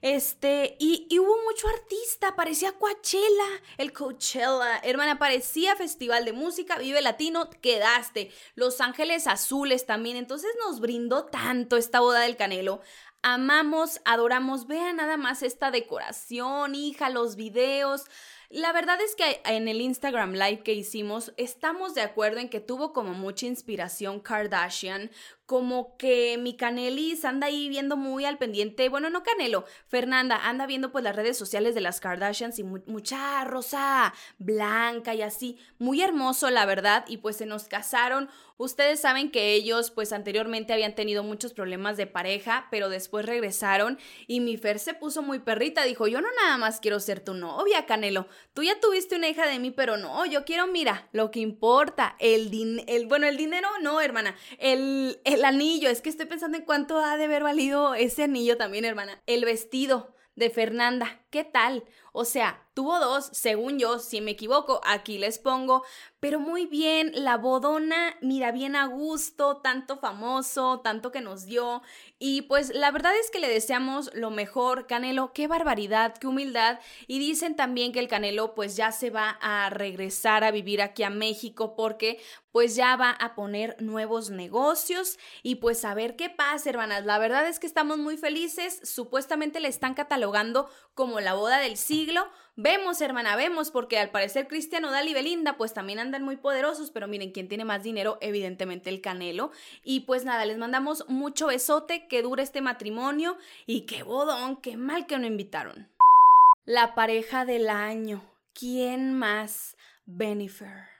Este, 0.00 0.76
y, 0.78 1.06
hubo 1.18 1.42
mucho 1.44 1.68
artista, 1.68 2.36
parecía 2.36 2.72
Coachella, 2.72 3.62
el 3.78 3.92
Coachella, 3.92 4.78
hermana, 4.82 5.18
parecía 5.18 5.76
Festival 5.76 6.24
de 6.24 6.32
Música, 6.32 6.78
Vive 6.78 7.02
Latino, 7.02 7.50
quedaste. 7.60 8.30
Los 8.54 8.80
Ángeles 8.80 9.26
Azules 9.26 9.86
también, 9.86 10.16
entonces 10.16 10.50
nos 10.66 10.80
brindó 10.80 11.24
tanto 11.24 11.76
esta 11.76 12.00
boda 12.00 12.20
del 12.20 12.36
Canelo. 12.36 12.80
Amamos, 13.22 14.00
adoramos, 14.04 14.68
vean 14.68 14.96
nada 14.96 15.16
más 15.16 15.42
esta 15.42 15.72
decoración, 15.72 16.76
hija, 16.76 17.10
los 17.10 17.34
videos. 17.34 18.04
La 18.50 18.72
verdad 18.72 18.98
es 19.02 19.14
que 19.14 19.42
en 19.44 19.68
el 19.68 19.82
Instagram 19.82 20.32
Live 20.32 20.62
que 20.62 20.72
hicimos 20.72 21.34
estamos 21.36 21.94
de 21.94 22.00
acuerdo 22.00 22.38
en 22.38 22.48
que 22.48 22.60
tuvo 22.60 22.94
como 22.94 23.12
mucha 23.12 23.44
inspiración 23.44 24.20
Kardashian 24.20 25.10
como 25.48 25.96
que 25.96 26.36
mi 26.36 26.58
Canelis 26.58 27.24
anda 27.24 27.46
ahí 27.46 27.70
viendo 27.70 27.96
muy 27.96 28.26
al 28.26 28.36
pendiente, 28.36 28.90
bueno, 28.90 29.08
no 29.08 29.22
Canelo, 29.22 29.64
Fernanda 29.86 30.36
anda 30.36 30.66
viendo 30.66 30.92
pues 30.92 31.02
las 31.02 31.16
redes 31.16 31.38
sociales 31.38 31.74
de 31.74 31.80
las 31.80 32.00
Kardashians 32.00 32.58
y 32.58 32.64
mucha 32.64 33.42
rosa 33.46 34.12
blanca 34.36 35.14
y 35.14 35.22
así, 35.22 35.56
muy 35.78 36.02
hermoso 36.02 36.50
la 36.50 36.66
verdad, 36.66 37.06
y 37.08 37.16
pues 37.16 37.36
se 37.36 37.46
nos 37.46 37.64
casaron. 37.64 38.28
Ustedes 38.58 39.00
saben 39.00 39.30
que 39.30 39.52
ellos 39.52 39.92
pues 39.92 40.12
anteriormente 40.12 40.72
habían 40.72 40.96
tenido 40.96 41.22
muchos 41.22 41.54
problemas 41.54 41.96
de 41.96 42.08
pareja, 42.08 42.66
pero 42.72 42.88
después 42.88 43.24
regresaron 43.24 43.98
y 44.26 44.40
mi 44.40 44.56
Fer 44.56 44.78
se 44.80 44.94
puso 44.94 45.22
muy 45.22 45.38
perrita, 45.38 45.84
dijo, 45.84 46.08
yo 46.08 46.20
no 46.20 46.28
nada 46.42 46.58
más 46.58 46.80
quiero 46.80 47.00
ser 47.00 47.20
tu 47.20 47.32
novia, 47.32 47.86
Canelo, 47.86 48.26
tú 48.52 48.64
ya 48.64 48.78
tuviste 48.80 49.16
una 49.16 49.28
hija 49.28 49.46
de 49.46 49.60
mí, 49.60 49.70
pero 49.70 49.96
no, 49.96 50.26
yo 50.26 50.44
quiero, 50.44 50.66
mira, 50.66 51.08
lo 51.12 51.30
que 51.30 51.40
importa, 51.40 52.16
el 52.18 52.50
dinero, 52.50 52.84
el, 52.88 53.06
bueno, 53.06 53.26
el 53.26 53.36
dinero 53.38 53.68
no, 53.80 54.00
hermana, 54.02 54.36
el 54.58 55.18
anillo, 55.44 55.90
es 55.90 56.00
que 56.00 56.10
estoy 56.10 56.26
pensando 56.26 56.58
en 56.58 56.64
cuánto 56.64 56.98
ha 56.98 57.16
de 57.16 57.24
haber 57.24 57.42
valido 57.42 57.94
ese 57.94 58.24
anillo 58.24 58.56
también, 58.56 58.84
hermana. 58.84 59.22
El 59.26 59.44
vestido 59.44 60.14
de 60.36 60.50
Fernanda, 60.50 61.20
¿qué 61.30 61.44
tal? 61.44 61.84
O 62.12 62.24
sea, 62.24 62.66
tuvo 62.74 62.98
dos, 63.00 63.28
según 63.32 63.78
yo, 63.78 63.98
si 63.98 64.20
me 64.20 64.32
equivoco, 64.32 64.80
aquí 64.84 65.18
les 65.18 65.38
pongo, 65.38 65.84
pero 66.20 66.40
muy 66.40 66.66
bien, 66.66 67.12
la 67.14 67.36
bodona, 67.36 68.16
mira, 68.20 68.52
bien 68.52 68.76
a 68.76 68.86
gusto, 68.86 69.58
tanto 69.58 69.98
famoso, 69.98 70.80
tanto 70.80 71.10
que 71.10 71.20
nos 71.20 71.44
dio, 71.44 71.82
y 72.18 72.42
pues 72.42 72.72
la 72.74 72.90
verdad 72.90 73.12
es 73.16 73.30
que 73.30 73.40
le 73.40 73.48
deseamos 73.48 74.10
lo 74.14 74.30
mejor, 74.30 74.86
Canelo, 74.86 75.32
qué 75.32 75.46
barbaridad, 75.48 76.16
qué 76.18 76.26
humildad, 76.26 76.78
y 77.06 77.18
dicen 77.18 77.56
también 77.56 77.92
que 77.92 78.00
el 78.00 78.08
Canelo 78.08 78.54
pues 78.54 78.76
ya 78.76 78.92
se 78.92 79.10
va 79.10 79.38
a 79.40 79.70
regresar 79.70 80.44
a 80.44 80.50
vivir 80.50 80.82
aquí 80.82 81.02
a 81.02 81.10
México 81.10 81.74
porque 81.76 82.20
pues 82.52 82.74
ya 82.74 82.96
va 82.96 83.10
a 83.10 83.34
poner 83.34 83.76
nuevos 83.78 84.30
negocios 84.30 85.18
y 85.42 85.56
pues 85.56 85.84
a 85.84 85.94
ver 85.94 86.16
qué 86.16 86.30
pasa, 86.30 86.70
hermanas. 86.70 87.04
La 87.04 87.18
verdad 87.18 87.46
es 87.46 87.60
que 87.60 87.66
estamos 87.66 87.98
muy 87.98 88.16
felices, 88.16 88.80
supuestamente 88.82 89.60
le 89.60 89.68
están 89.68 89.94
catalogando 89.94 90.68
como 90.94 91.20
la 91.20 91.34
boda 91.34 91.58
del 91.58 91.76
siglo. 91.76 92.07
Vemos, 92.60 93.00
hermana, 93.00 93.36
vemos, 93.36 93.70
porque 93.70 93.98
al 93.98 94.10
parecer 94.10 94.48
Cristiano 94.48 94.90
Dal 94.90 95.06
y 95.06 95.14
Belinda 95.14 95.56
pues 95.56 95.72
también 95.72 96.00
andan 96.00 96.24
muy 96.24 96.36
poderosos, 96.36 96.90
pero 96.90 97.06
miren, 97.06 97.30
¿quién 97.30 97.48
tiene 97.48 97.64
más 97.64 97.84
dinero? 97.84 98.18
Evidentemente 98.20 98.90
el 98.90 99.00
Canelo. 99.00 99.52
Y 99.84 100.00
pues 100.00 100.24
nada, 100.24 100.44
les 100.44 100.58
mandamos 100.58 101.08
mucho 101.08 101.46
besote, 101.46 102.08
que 102.08 102.20
dure 102.20 102.42
este 102.42 102.60
matrimonio 102.60 103.38
y 103.64 103.82
qué 103.82 104.02
bodón, 104.02 104.56
qué 104.56 104.76
mal 104.76 105.06
que 105.06 105.18
no 105.18 105.26
invitaron. 105.26 105.88
La 106.64 106.96
pareja 106.96 107.44
del 107.44 107.70
año. 107.70 108.24
¿Quién 108.54 109.16
más? 109.16 109.76
Benifer. 110.04 110.97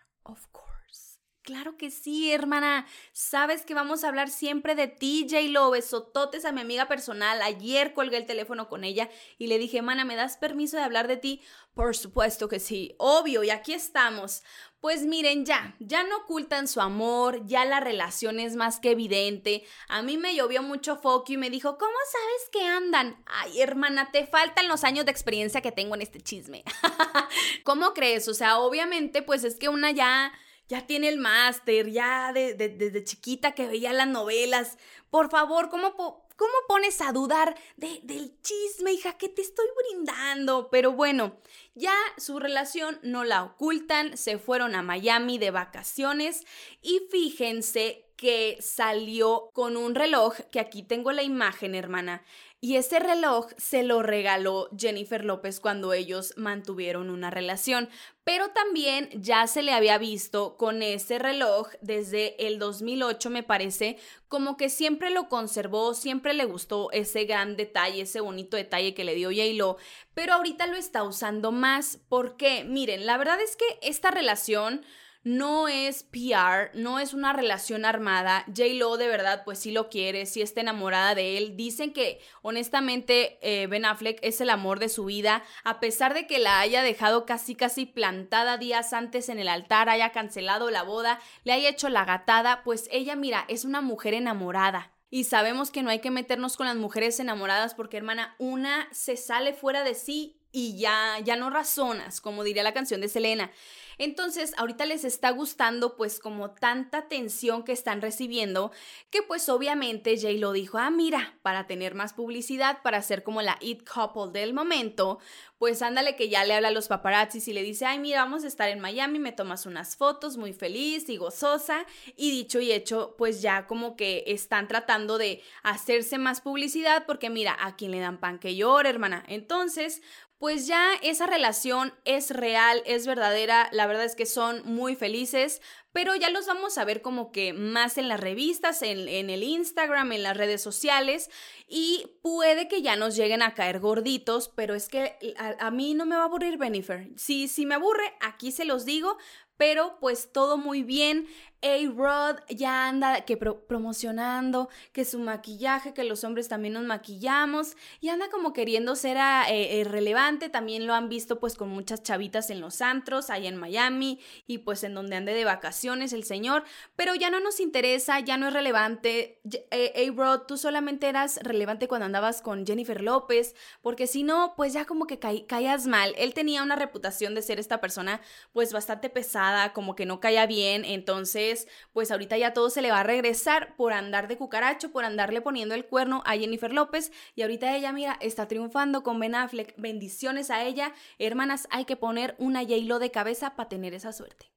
Claro 1.49 1.79
que 1.79 1.91
sí, 1.91 2.31
hermana. 2.31 2.87
Sabes 3.15 3.65
que 3.65 3.73
vamos 3.73 4.05
a 4.05 4.09
hablar 4.09 4.29
siempre 4.29 4.75
de 4.75 4.87
ti, 4.87 5.27
J-Lo. 5.31 5.71
Besototes 5.71 6.45
a 6.45 6.53
mi 6.53 6.61
amiga 6.61 6.89
personal. 6.89 7.41
Ayer 7.41 7.95
colgué 7.95 8.19
el 8.19 8.27
teléfono 8.27 8.69
con 8.69 8.85
ella 8.85 9.09
y 9.39 9.47
le 9.47 9.57
dije, 9.57 9.81
mana, 9.81 10.05
¿me 10.05 10.15
das 10.15 10.37
permiso 10.37 10.77
de 10.77 10.83
hablar 10.83 11.09
de 11.09 11.17
ti? 11.17 11.41
Por 11.73 11.97
supuesto 11.97 12.51
que 12.51 12.61
sí, 12.61 12.95
obvio, 12.99 13.45
y 13.45 13.49
aquí 13.49 13.73
estamos. 13.73 14.43
Pues 14.81 15.07
miren, 15.07 15.47
ya, 15.47 15.75
ya 15.79 16.03
no 16.03 16.19
ocultan 16.19 16.69
su 16.69 16.83
amor, 16.83 17.47
ya 17.47 17.65
la 17.65 17.81
relación 17.81 18.41
es 18.41 18.55
más 18.55 18.79
que 18.79 18.91
evidente. 18.91 19.65
A 19.89 20.03
mí 20.03 20.19
me 20.19 20.35
llovió 20.35 20.63
mucho 20.63 20.97
foco 20.97 21.33
y 21.33 21.39
me 21.39 21.49
dijo, 21.49 21.79
¿cómo 21.79 21.97
sabes 22.13 22.51
que 22.53 22.63
andan? 22.67 23.25
Ay, 23.25 23.63
hermana, 23.63 24.11
te 24.13 24.27
faltan 24.27 24.69
los 24.69 24.85
años 24.85 25.07
de 25.07 25.13
experiencia 25.13 25.63
que 25.63 25.73
tengo 25.73 25.95
en 25.95 26.03
este 26.03 26.21
chisme. 26.21 26.63
¿Cómo 27.65 27.95
crees? 27.95 28.29
O 28.29 28.35
sea, 28.35 28.59
obviamente, 28.59 29.23
pues 29.23 29.45
es 29.45 29.59
que 29.59 29.71
una 29.71 29.93
ya 29.93 30.31
ya 30.69 30.87
tiene 30.87 31.09
el 31.09 31.19
máster, 31.19 31.91
ya 31.91 32.33
desde 32.33 33.05
chiquita 33.05 33.53
que 33.53 33.67
veía 33.67 33.93
las 33.93 34.09
novelas. 34.09 34.77
Por 35.11 35.31
favor, 35.31 35.71
¿cómo, 35.71 35.95
cómo 35.97 36.53
pones 36.69 37.01
a 37.01 37.13
dudar 37.13 37.57
de, 37.77 38.01
del 38.03 38.41
chisme, 38.43 38.93
hija, 38.93 39.17
que 39.17 39.29
te 39.29 39.43
estoy 39.43 39.67
brindando? 39.77 40.69
Pero 40.71 40.93
bueno, 40.93 41.37
ya 41.75 41.95
su 42.19 42.39
relación 42.39 43.01
no 43.03 43.25
la 43.25 43.43
ocultan, 43.45 44.17
se 44.17 44.39
fueron 44.39 44.75
a 44.75 44.83
Miami 44.83 45.39
de 45.39 45.51
vacaciones 45.51 46.45
y 46.83 47.01
fíjense 47.11 48.05
que 48.19 48.59
salió 48.61 49.51
con 49.55 49.77
un 49.77 49.95
reloj, 49.95 50.35
que 50.51 50.59
aquí 50.59 50.83
tengo 50.83 51.13
la 51.13 51.23
imagen, 51.23 51.77
hermana, 51.77 52.25
y 52.61 52.75
ese 52.75 52.99
reloj 52.99 53.47
se 53.57 53.85
lo 53.85 54.03
regaló 54.03 54.69
Jennifer 54.77 55.25
López 55.25 55.61
cuando 55.61 55.93
ellos 55.93 56.35
mantuvieron 56.37 57.09
una 57.09 57.31
relación. 57.31 57.89
Pero 58.25 58.51
también 58.51 59.11
ya 59.15 59.47
se 59.47 59.63
le 59.63 59.73
había 59.73 59.97
visto 59.97 60.57
con 60.57 60.83
ese 60.83 61.21
reloj 61.21 61.69
desde 61.81 62.47
el 62.47 62.59
2008, 62.59 63.31
me 63.31 63.45
parece, 63.45 63.97
como 64.27 64.57
que 64.57 64.69
siempre 64.69 65.11
lo 65.11 65.29
conservó, 65.29 65.95
siempre 65.95 66.35
le 66.35 66.47
gustó 66.47 66.91
ese 66.91 67.25
gran 67.25 67.57
detalle, 67.57 68.03
ese 68.03 68.21
bonito 68.21 68.57
detalle 68.57 68.93
que 68.93 69.05
le 69.05 69.15
dio 69.15 69.31
J-Lo, 69.31 69.77
pero 70.13 70.35
ahorita 70.35 70.67
lo 70.67 70.77
está 70.77 71.05
usando 71.05 71.53
más 71.53 72.01
porque, 72.09 72.65
miren, 72.65 73.07
la 73.07 73.19
verdad 73.19 73.41
es 73.41 73.57
que 73.57 73.79
esta 73.83 74.11
relación 74.11 74.85
no 75.25 75.69
es 75.69 76.05
PR, 76.05 76.71
no 76.75 76.99
es 76.99 77.13
una 77.13 77.33
relación 77.33 77.85
armada. 77.85 78.45
J. 78.47 78.75
Lo 78.75 78.97
de 78.97 79.09
verdad, 79.09 79.43
pues 79.45 79.59
sí 79.59 79.73
lo 79.73 79.89
quiere, 79.89 80.27
sí 80.27 80.43
está 80.43 80.61
enamorada 80.61 81.15
de 81.15 81.37
él. 81.37 81.57
Dicen 81.57 81.93
que 81.93 82.21
honestamente 82.43 83.39
eh, 83.43 83.67
Ben 83.67 83.85
Affleck 83.85 84.19
es 84.23 84.41
el 84.41 84.51
amor 84.51 84.79
de 84.79 84.89
su 84.89 85.05
vida, 85.05 85.43
a 85.65 85.81
pesar 85.81 86.15
de 86.15 86.27
que 86.27 86.39
la 86.39 86.61
haya 86.61 86.83
dejado 86.83 87.27
casi 87.27 87.55
casi 87.55 87.87
plantada 87.87 88.59
días 88.59 88.93
antes 88.93 89.29
en 89.29 89.39
el 89.39 89.49
altar, 89.49 89.89
haya 89.89 90.13
cancelado 90.13 90.71
la 90.71 90.83
boda, 90.83 91.21
le 91.45 91.53
haya 91.53 91.69
hecho 91.69 91.89
la 91.89 92.05
gatada, 92.05 92.63
pues 92.63 92.89
ella, 92.91 93.17
mira, 93.17 93.45
es 93.49 93.65
una 93.65 93.81
mujer 93.81 94.15
enamorada. 94.15 94.93
Y 95.11 95.25
sabemos 95.25 95.71
que 95.71 95.83
no 95.83 95.91
hay 95.91 96.01
que 96.01 96.11
meternos 96.11 96.57
con 96.57 96.67
las 96.67 96.77
mujeres 96.77 97.19
enamoradas 97.19 97.75
porque, 97.75 97.97
hermana, 97.97 98.35
una 98.39 98.89
se 98.93 99.17
sale 99.17 99.55
fuera 99.55 99.83
de 99.83 99.95
sí 99.95 100.39
y 100.53 100.79
ya, 100.79 101.19
ya 101.25 101.37
no 101.37 101.51
razonas, 101.51 102.21
como 102.21 102.45
diría 102.45 102.63
la 102.63 102.75
canción 102.75 103.01
de 103.01 103.09
Selena. 103.09 103.51
Entonces, 103.99 104.55
ahorita 104.57 104.87
les 104.87 105.05
está 105.05 105.31
gustando 105.31 105.97
pues 105.97 106.21
como 106.21 106.53
tanta 106.53 106.99
atención 106.99 107.65
que 107.65 107.73
están 107.73 108.01
recibiendo, 108.01 108.71
que 109.11 109.23
pues 109.23 109.49
obviamente 109.49 110.17
Jay 110.19 110.39
lo 110.39 110.53
dijo, 110.53 110.79
ah, 110.79 110.91
mira, 110.91 111.37
para 111.43 111.67
tener 111.67 111.95
más 111.95 112.13
publicidad, 112.13 112.83
para 112.83 113.03
ser 113.03 113.23
como 113.23 113.43
la 113.43 113.59
it 113.61 113.83
couple 113.89 114.31
del 114.33 114.55
momento, 114.55 115.19
pues 115.59 115.83
ándale 115.83 116.15
que 116.15 116.29
ya 116.29 116.45
le 116.45 116.55
habla 116.55 116.69
a 116.69 116.73
los 116.73 116.87
paparazzis 116.87 117.49
y 117.49 117.53
le 117.53 117.63
dice, 117.63 117.85
ay, 117.85 117.99
mira, 117.99 118.23
vamos 118.23 118.45
a 118.45 118.47
estar 118.47 118.69
en 118.69 118.79
Miami, 118.79 119.19
me 119.19 119.33
tomas 119.33 119.67
unas 119.67 119.97
fotos, 119.97 120.37
muy 120.37 120.53
feliz 120.53 121.09
y 121.09 121.17
gozosa. 121.17 121.85
Y 122.17 122.31
dicho 122.31 122.61
y 122.61 122.71
hecho, 122.71 123.17
pues 123.19 123.43
ya 123.43 123.67
como 123.67 123.97
que 123.97 124.23
están 124.29 124.69
tratando 124.69 125.19
de 125.19 125.43
hacerse 125.65 126.19
más 126.19 126.41
publicidad 126.41 127.05
porque 127.07 127.29
mira, 127.29 127.57
a 127.61 127.75
quien 127.75 127.91
le 127.91 127.99
dan 127.99 128.19
pan 128.19 128.39
que 128.39 128.55
llora, 128.55 128.89
hermana. 128.89 129.25
Entonces, 129.27 130.01
pues 130.39 130.69
ya 130.69 130.93
esa 131.03 131.27
relación 131.27 131.93
es 132.05 132.31
real, 132.31 132.83
es 132.87 133.07
verdadera, 133.07 133.69
la 133.73 133.88
verdad 133.89 134.05
es 134.05 134.15
que 134.15 134.27
son 134.27 134.63
muy 134.65 134.95
felices, 134.95 135.61
pero 135.93 136.15
ya 136.15 136.31
los 136.31 136.47
vamos 136.47 136.79
a 136.79 136.85
ver 136.85 137.03
como 137.03 137.33
que 137.33 137.53
más 137.53 137.99
en 137.99 138.07
las 138.07 138.21
revistas, 138.21 138.83
en, 138.83 139.09
el 139.09 139.43
Instagram, 139.43 140.13
en 140.13 140.23
las 140.23 140.37
redes 140.37 140.63
sociales, 140.63 141.31
y 141.67 142.07
puede 142.23 142.69
que 142.69 142.83
ya 142.83 142.95
nos 142.95 143.17
lleguen 143.17 143.43
a 143.43 143.55
caer 143.55 143.81
gorditos, 143.81 144.49
pero 144.55 144.75
es 144.75 144.89
que 144.89 145.17
a, 145.37 145.71
mí 145.73 145.95
no 145.95 146.07
me 146.07 146.15
va 146.15 146.23
a 146.23 146.27
aburrir 146.27 146.59
Benifer. 146.59 147.09
Si, 147.17 147.49
si 147.49 147.67
me 147.67 147.75
aburre, 147.75 148.15
aquí 148.21 148.53
se 148.53 148.65
los 148.65 148.85
digo, 148.85 149.17
pero 149.57 149.99
pues 150.01 150.33
todo 150.33 150.57
muy 150.57 150.83
bien. 150.83 151.27
A-Rod 151.61 152.37
ya 152.49 152.89
anda 152.89 153.23
que 153.23 153.37
promocionando 153.37 154.69
que 154.93 155.05
su 155.05 155.19
maquillaje, 155.19 155.93
que 155.93 156.05
los 156.05 156.23
hombres 156.23 156.49
también 156.49 156.75
nos 156.75 156.85
maquillamos 156.85 157.77
y 158.01 158.11
anda 158.11 158.31
como 158.31 158.53
queriendo 158.53 158.95
ser 158.95 159.19
ah, 159.19 159.47
eh, 159.49 159.81
eh, 159.81 159.85
relevante. 159.85 160.49
También 160.49 160.87
lo 160.87 160.95
han 160.95 161.09
visto 161.09 161.41
pues 161.41 161.57
con 161.57 161.69
muchas 161.69 162.03
chavitas 162.05 162.51
en 162.51 162.61
los 162.61 162.81
antros, 162.81 163.29
allá 163.29 163.49
en 163.49 163.57
Miami 163.57 164.21
y 164.47 164.59
pues 164.59 164.85
en 164.85 164.95
donde 164.95 165.17
ande 165.17 165.35
de 165.35 165.45
vacaciones 165.45 166.13
el 166.13 166.23
señor. 166.23 166.63
Pero 166.95 167.17
ya 167.17 167.29
no 167.29 167.41
nos 167.41 167.59
interesa, 167.59 168.21
ya 168.21 168.37
no 168.37 168.47
es 168.49 168.53
relevante. 168.53 169.41
Eh, 169.73 170.09
A-Rod, 170.09 170.43
tú 170.43 170.59
solamente 170.59 171.09
eras 171.09 171.41
relevante 171.43 171.89
cuando 171.89 172.07
andabas 172.07 172.41
con 172.41 172.67
Jennifer 172.67 173.03
López, 173.03 173.57
porque 173.83 174.07
si 174.07 174.23
no, 174.23 174.55
pues 174.57 174.73
ya 174.75 174.85
como 174.85 175.09
que 175.09 175.19
caías 175.19 175.87
mal. 175.89 176.15
Él 176.19 176.35
tenía 176.35 176.63
una 176.63 176.77
reputación 176.77 177.35
de 177.35 177.43
ser 177.43 177.59
esta 177.59 177.81
persona 177.81 178.21
pues 178.53 178.73
bastante 178.73 179.11
pesada, 179.11 179.73
como 179.73 179.97
que 179.97 180.07
no 180.07 180.21
caía 180.21 180.47
bien, 180.47 180.85
entonces 180.85 181.48
pues 181.93 182.11
ahorita 182.11 182.37
ya 182.37 182.53
todo 182.53 182.71
se 182.71 182.83
le 182.83 182.91
va 182.91 183.01
a 183.01 183.05
regresar 183.05 183.77
por 183.77 183.93
andar 183.93 184.29
de 184.29 184.37
cucaracho, 184.37 184.93
por 184.93 185.05
andarle 185.05 185.41
poniendo 185.41 185.75
el 185.75 185.87
cuerno 185.87 186.23
a 186.27 186.37
Jennifer 186.37 186.73
López 186.73 187.13
y 187.35 187.43
ahorita 187.43 187.75
ella, 187.77 187.93
mira, 187.93 188.19
está 188.21 188.49
triunfando 188.49 189.03
con 189.03 189.19
Ben 189.21 189.35
Affleck. 189.35 189.75
Bendiciones 189.77 190.51
a 190.51 190.65
ella. 190.65 190.93
Hermanas, 191.19 191.67
hay 191.71 191.85
que 191.85 191.97
poner 191.97 192.35
una 192.39 192.63
j 192.63 192.99
de 192.99 193.11
cabeza 193.11 193.57
para 193.57 193.69
tener 193.69 193.95
esa 193.95 194.13
suerte. 194.13 194.53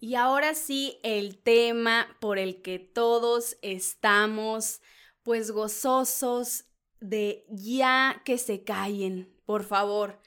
Y 0.00 0.16
ahora 0.16 0.54
sí, 0.54 0.98
el 1.04 1.38
tema 1.38 2.16
por 2.20 2.38
el 2.38 2.60
que 2.60 2.80
todos 2.80 3.56
estamos 3.62 4.80
pues 5.22 5.52
gozosos 5.52 6.64
de 7.00 7.44
ya 7.48 8.22
que 8.24 8.38
se 8.38 8.64
callen, 8.64 9.32
por 9.46 9.64
favor. 9.64 10.20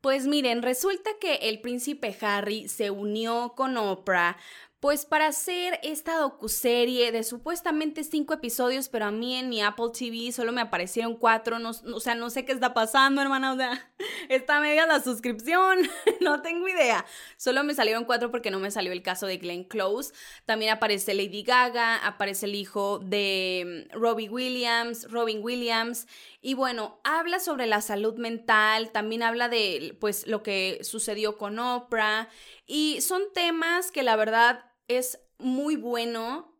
Pues 0.00 0.26
miren, 0.26 0.62
resulta 0.62 1.10
que 1.20 1.34
el 1.34 1.60
príncipe 1.60 2.16
Harry 2.20 2.68
se 2.68 2.90
unió 2.90 3.54
con 3.56 3.76
Oprah 3.76 4.36
pues 4.80 5.06
para 5.06 5.26
hacer 5.26 5.80
esta 5.82 6.18
docuserie 6.18 7.10
de 7.10 7.24
supuestamente 7.24 8.04
cinco 8.04 8.32
episodios, 8.34 8.88
pero 8.88 9.06
a 9.06 9.10
mí 9.10 9.34
en 9.34 9.48
mi 9.48 9.60
Apple 9.60 9.90
TV 9.92 10.30
solo 10.30 10.52
me 10.52 10.60
aparecieron 10.60 11.16
cuatro, 11.16 11.58
no, 11.58 11.70
o 11.70 12.00
sea, 12.00 12.14
no 12.14 12.30
sé 12.30 12.44
qué 12.44 12.52
está 12.52 12.74
pasando, 12.74 13.20
hermana, 13.20 13.52
o 13.52 13.56
sea, 13.56 13.90
está 14.28 14.60
media 14.60 14.86
la 14.86 15.02
suscripción, 15.02 15.78
no 16.20 16.42
tengo 16.42 16.68
idea. 16.68 17.04
Solo 17.36 17.64
me 17.64 17.74
salieron 17.74 18.04
cuatro 18.04 18.30
porque 18.30 18.52
no 18.52 18.60
me 18.60 18.70
salió 18.70 18.92
el 18.92 19.02
caso 19.02 19.26
de 19.26 19.38
Glenn 19.38 19.64
Close. 19.64 20.14
También 20.44 20.70
aparece 20.70 21.12
Lady 21.12 21.42
Gaga, 21.42 21.96
aparece 21.96 22.46
el 22.46 22.54
hijo 22.54 23.00
de 23.00 23.88
mm, 23.92 23.98
Robbie 23.98 24.28
Williams, 24.28 25.10
Robin 25.10 25.40
Williams, 25.42 26.06
y 26.40 26.54
bueno, 26.54 27.00
habla 27.02 27.40
sobre 27.40 27.66
la 27.66 27.80
salud 27.80 28.14
mental, 28.16 28.92
también 28.92 29.24
habla 29.24 29.48
de 29.48 29.96
pues 29.98 30.28
lo 30.28 30.44
que 30.44 30.78
sucedió 30.82 31.36
con 31.36 31.58
Oprah 31.58 32.28
y 32.64 33.00
son 33.00 33.22
temas 33.34 33.90
que 33.90 34.04
la 34.04 34.14
verdad 34.14 34.67
es 34.88 35.20
muy 35.38 35.76
bueno, 35.76 36.58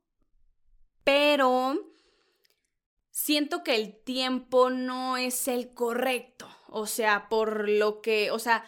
pero 1.05 1.77
siento 3.11 3.65
que 3.65 3.75
el 3.75 4.03
tiempo 4.05 4.71
no 4.71 5.17
es 5.17 5.49
el 5.49 5.75
correcto. 5.75 6.49
O 6.69 6.87
sea, 6.87 7.29
por 7.29 7.69
lo 7.69 8.01
que, 8.01 8.31
o 8.31 8.39
sea, 8.39 8.65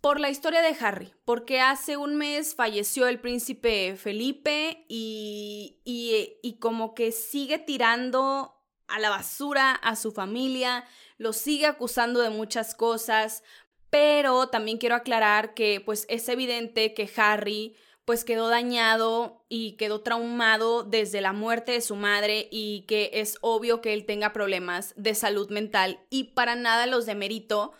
por 0.00 0.20
la 0.20 0.28
historia 0.28 0.60
de 0.60 0.76
Harry, 0.80 1.14
porque 1.24 1.60
hace 1.60 1.96
un 1.96 2.16
mes 2.16 2.54
falleció 2.54 3.08
el 3.08 3.20
príncipe 3.20 3.96
Felipe 3.96 4.84
y, 4.86 5.80
y, 5.84 6.58
como 6.58 6.94
que 6.94 7.10
sigue 7.10 7.58
tirando 7.58 8.54
a 8.86 8.98
la 8.98 9.08
basura 9.08 9.72
a 9.72 9.96
su 9.96 10.12
familia, 10.12 10.84
lo 11.16 11.32
sigue 11.32 11.64
acusando 11.64 12.20
de 12.20 12.28
muchas 12.28 12.74
cosas, 12.74 13.42
pero 13.88 14.48
también 14.48 14.76
quiero 14.76 14.94
aclarar 14.94 15.54
que 15.54 15.80
pues 15.80 16.04
es 16.10 16.28
evidente 16.28 16.92
que 16.92 17.08
Harry 17.16 17.74
pues 18.04 18.24
quedó 18.24 18.48
dañado 18.48 19.44
y 19.48 19.72
quedó 19.72 20.02
traumado 20.02 20.82
desde 20.82 21.20
la 21.20 21.32
muerte 21.32 21.72
de 21.72 21.80
su 21.80 21.96
madre 21.96 22.48
y 22.50 22.82
que 22.82 23.10
es 23.14 23.38
obvio 23.40 23.80
que 23.80 23.94
él 23.94 24.04
tenga 24.04 24.32
problemas 24.32 24.92
de 24.96 25.14
salud 25.14 25.50
mental 25.50 26.00
y 26.10 26.24
para 26.24 26.54
nada 26.54 26.86
los 26.86 27.06
demerito, 27.06 27.72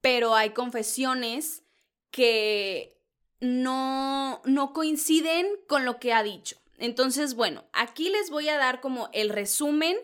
pero 0.00 0.34
hay 0.34 0.50
confesiones 0.50 1.64
que 2.10 3.00
no, 3.40 4.40
no 4.44 4.72
coinciden 4.72 5.48
con 5.66 5.84
lo 5.84 5.98
que 5.98 6.12
ha 6.12 6.22
dicho. 6.22 6.56
Entonces, 6.78 7.34
bueno, 7.34 7.64
aquí 7.72 8.10
les 8.10 8.30
voy 8.30 8.48
a 8.48 8.58
dar 8.58 8.80
como 8.80 9.08
el 9.12 9.28
resumen 9.28 9.96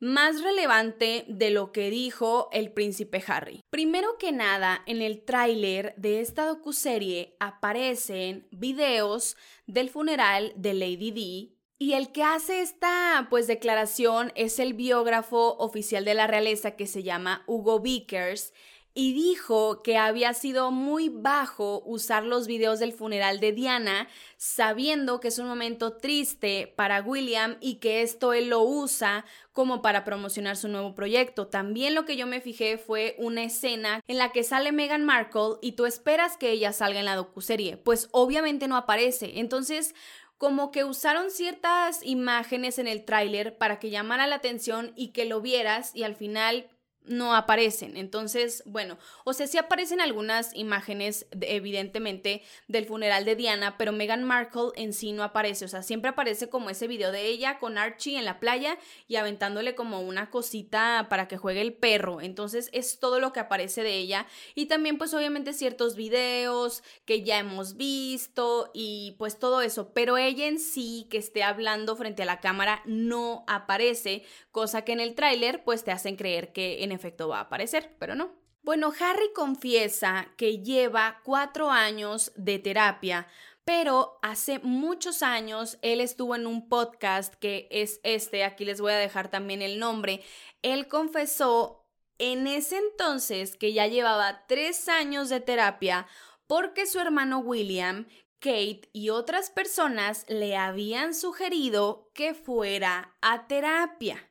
más 0.00 0.42
relevante 0.42 1.24
de 1.28 1.50
lo 1.50 1.72
que 1.72 1.90
dijo 1.90 2.48
el 2.52 2.72
príncipe 2.72 3.22
Harry. 3.26 3.60
Primero 3.70 4.18
que 4.18 4.32
nada, 4.32 4.82
en 4.86 5.02
el 5.02 5.24
tráiler 5.24 5.94
de 5.96 6.20
esta 6.20 6.46
docuserie 6.46 7.36
aparecen 7.40 8.46
videos 8.50 9.36
del 9.66 9.90
funeral 9.90 10.52
de 10.56 10.74
Lady 10.74 11.10
D 11.10 11.56
y 11.78 11.92
el 11.92 12.10
que 12.10 12.22
hace 12.22 12.62
esta 12.62 13.26
pues 13.28 13.46
declaración 13.46 14.32
es 14.34 14.58
el 14.58 14.72
biógrafo 14.72 15.56
oficial 15.58 16.04
de 16.04 16.14
la 16.14 16.26
realeza 16.26 16.70
que 16.72 16.86
se 16.86 17.02
llama 17.02 17.44
Hugo 17.46 17.80
Vickers 17.80 18.54
y 18.98 19.12
dijo 19.12 19.82
que 19.82 19.98
había 19.98 20.32
sido 20.32 20.70
muy 20.70 21.10
bajo 21.10 21.82
usar 21.84 22.24
los 22.24 22.46
videos 22.46 22.78
del 22.78 22.94
funeral 22.94 23.40
de 23.40 23.52
Diana, 23.52 24.08
sabiendo 24.38 25.20
que 25.20 25.28
es 25.28 25.38
un 25.38 25.46
momento 25.46 25.98
triste 25.98 26.72
para 26.76 27.02
William 27.02 27.58
y 27.60 27.74
que 27.74 28.00
esto 28.00 28.32
él 28.32 28.48
lo 28.48 28.62
usa 28.62 29.26
como 29.52 29.82
para 29.82 30.02
promocionar 30.02 30.56
su 30.56 30.68
nuevo 30.68 30.94
proyecto. 30.94 31.46
También 31.46 31.94
lo 31.94 32.06
que 32.06 32.16
yo 32.16 32.26
me 32.26 32.40
fijé 32.40 32.78
fue 32.78 33.16
una 33.18 33.44
escena 33.44 34.00
en 34.08 34.16
la 34.16 34.32
que 34.32 34.42
sale 34.42 34.72
Meghan 34.72 35.04
Markle 35.04 35.56
y 35.60 35.72
tú 35.72 35.84
esperas 35.84 36.38
que 36.38 36.50
ella 36.50 36.72
salga 36.72 36.98
en 36.98 37.04
la 37.04 37.16
docuserie, 37.16 37.76
pues 37.76 38.08
obviamente 38.12 38.66
no 38.66 38.78
aparece. 38.78 39.40
Entonces, 39.40 39.94
como 40.38 40.70
que 40.70 40.84
usaron 40.84 41.30
ciertas 41.30 42.00
imágenes 42.02 42.78
en 42.78 42.88
el 42.88 43.04
tráiler 43.04 43.58
para 43.58 43.78
que 43.78 43.90
llamara 43.90 44.26
la 44.26 44.36
atención 44.36 44.94
y 44.96 45.08
que 45.08 45.26
lo 45.26 45.42
vieras 45.42 45.94
y 45.94 46.02
al 46.04 46.14
final 46.14 46.70
no 47.06 47.34
aparecen. 47.34 47.96
Entonces, 47.96 48.62
bueno, 48.66 48.98
o 49.24 49.32
sea, 49.32 49.46
sí 49.46 49.58
aparecen 49.58 50.00
algunas 50.00 50.54
imágenes, 50.54 51.26
evidentemente, 51.40 52.42
del 52.68 52.86
funeral 52.86 53.24
de 53.24 53.36
Diana, 53.36 53.76
pero 53.78 53.92
Meghan 53.92 54.24
Markle 54.24 54.70
en 54.76 54.92
sí 54.92 55.12
no 55.12 55.22
aparece. 55.22 55.64
O 55.64 55.68
sea, 55.68 55.82
siempre 55.82 56.10
aparece 56.10 56.48
como 56.48 56.70
ese 56.70 56.86
video 56.86 57.12
de 57.12 57.26
ella 57.26 57.58
con 57.58 57.78
Archie 57.78 58.18
en 58.18 58.24
la 58.24 58.40
playa 58.40 58.78
y 59.08 59.16
aventándole 59.16 59.74
como 59.74 60.00
una 60.00 60.30
cosita 60.30 61.06
para 61.08 61.28
que 61.28 61.36
juegue 61.36 61.60
el 61.60 61.74
perro. 61.74 62.20
Entonces, 62.20 62.70
es 62.72 62.98
todo 62.98 63.20
lo 63.20 63.32
que 63.32 63.40
aparece 63.40 63.82
de 63.82 63.96
ella. 63.96 64.26
Y 64.54 64.66
también, 64.66 64.98
pues, 64.98 65.14
obviamente, 65.14 65.52
ciertos 65.52 65.96
videos 65.96 66.82
que 67.04 67.22
ya 67.22 67.38
hemos 67.38 67.76
visto 67.76 68.70
y 68.74 69.14
pues 69.18 69.38
todo 69.38 69.62
eso. 69.62 69.92
Pero 69.92 70.18
ella 70.18 70.46
en 70.46 70.58
sí, 70.58 71.06
que 71.10 71.18
esté 71.18 71.42
hablando 71.42 71.96
frente 71.96 72.22
a 72.22 72.26
la 72.26 72.40
cámara, 72.40 72.82
no 72.84 73.44
aparece, 73.46 74.24
cosa 74.50 74.82
que 74.82 74.92
en 74.92 75.00
el 75.00 75.14
tráiler, 75.14 75.64
pues, 75.64 75.84
te 75.84 75.92
hacen 75.92 76.16
creer 76.16 76.52
que 76.52 76.82
en 76.84 76.95
efecto 76.96 77.28
va 77.28 77.38
a 77.38 77.42
aparecer, 77.42 77.94
pero 77.98 78.16
no. 78.16 78.34
Bueno, 78.62 78.92
Harry 78.98 79.32
confiesa 79.32 80.26
que 80.36 80.58
lleva 80.58 81.20
cuatro 81.22 81.70
años 81.70 82.32
de 82.34 82.58
terapia, 82.58 83.28
pero 83.64 84.18
hace 84.22 84.58
muchos 84.58 85.22
años 85.22 85.78
él 85.82 86.00
estuvo 86.00 86.34
en 86.34 86.48
un 86.48 86.68
podcast 86.68 87.34
que 87.34 87.68
es 87.70 88.00
este, 88.02 88.42
aquí 88.42 88.64
les 88.64 88.80
voy 88.80 88.92
a 88.92 88.96
dejar 88.96 89.28
también 89.30 89.62
el 89.62 89.78
nombre, 89.78 90.20
él 90.62 90.88
confesó 90.88 91.86
en 92.18 92.46
ese 92.46 92.78
entonces 92.78 93.56
que 93.56 93.72
ya 93.72 93.86
llevaba 93.86 94.46
tres 94.48 94.88
años 94.88 95.28
de 95.28 95.40
terapia 95.40 96.06
porque 96.46 96.86
su 96.86 96.98
hermano 96.98 97.38
William, 97.38 98.06
Kate 98.38 98.88
y 98.92 99.10
otras 99.10 99.50
personas 99.50 100.24
le 100.28 100.56
habían 100.56 101.14
sugerido 101.14 102.10
que 102.14 102.34
fuera 102.34 103.14
a 103.20 103.46
terapia. 103.46 104.30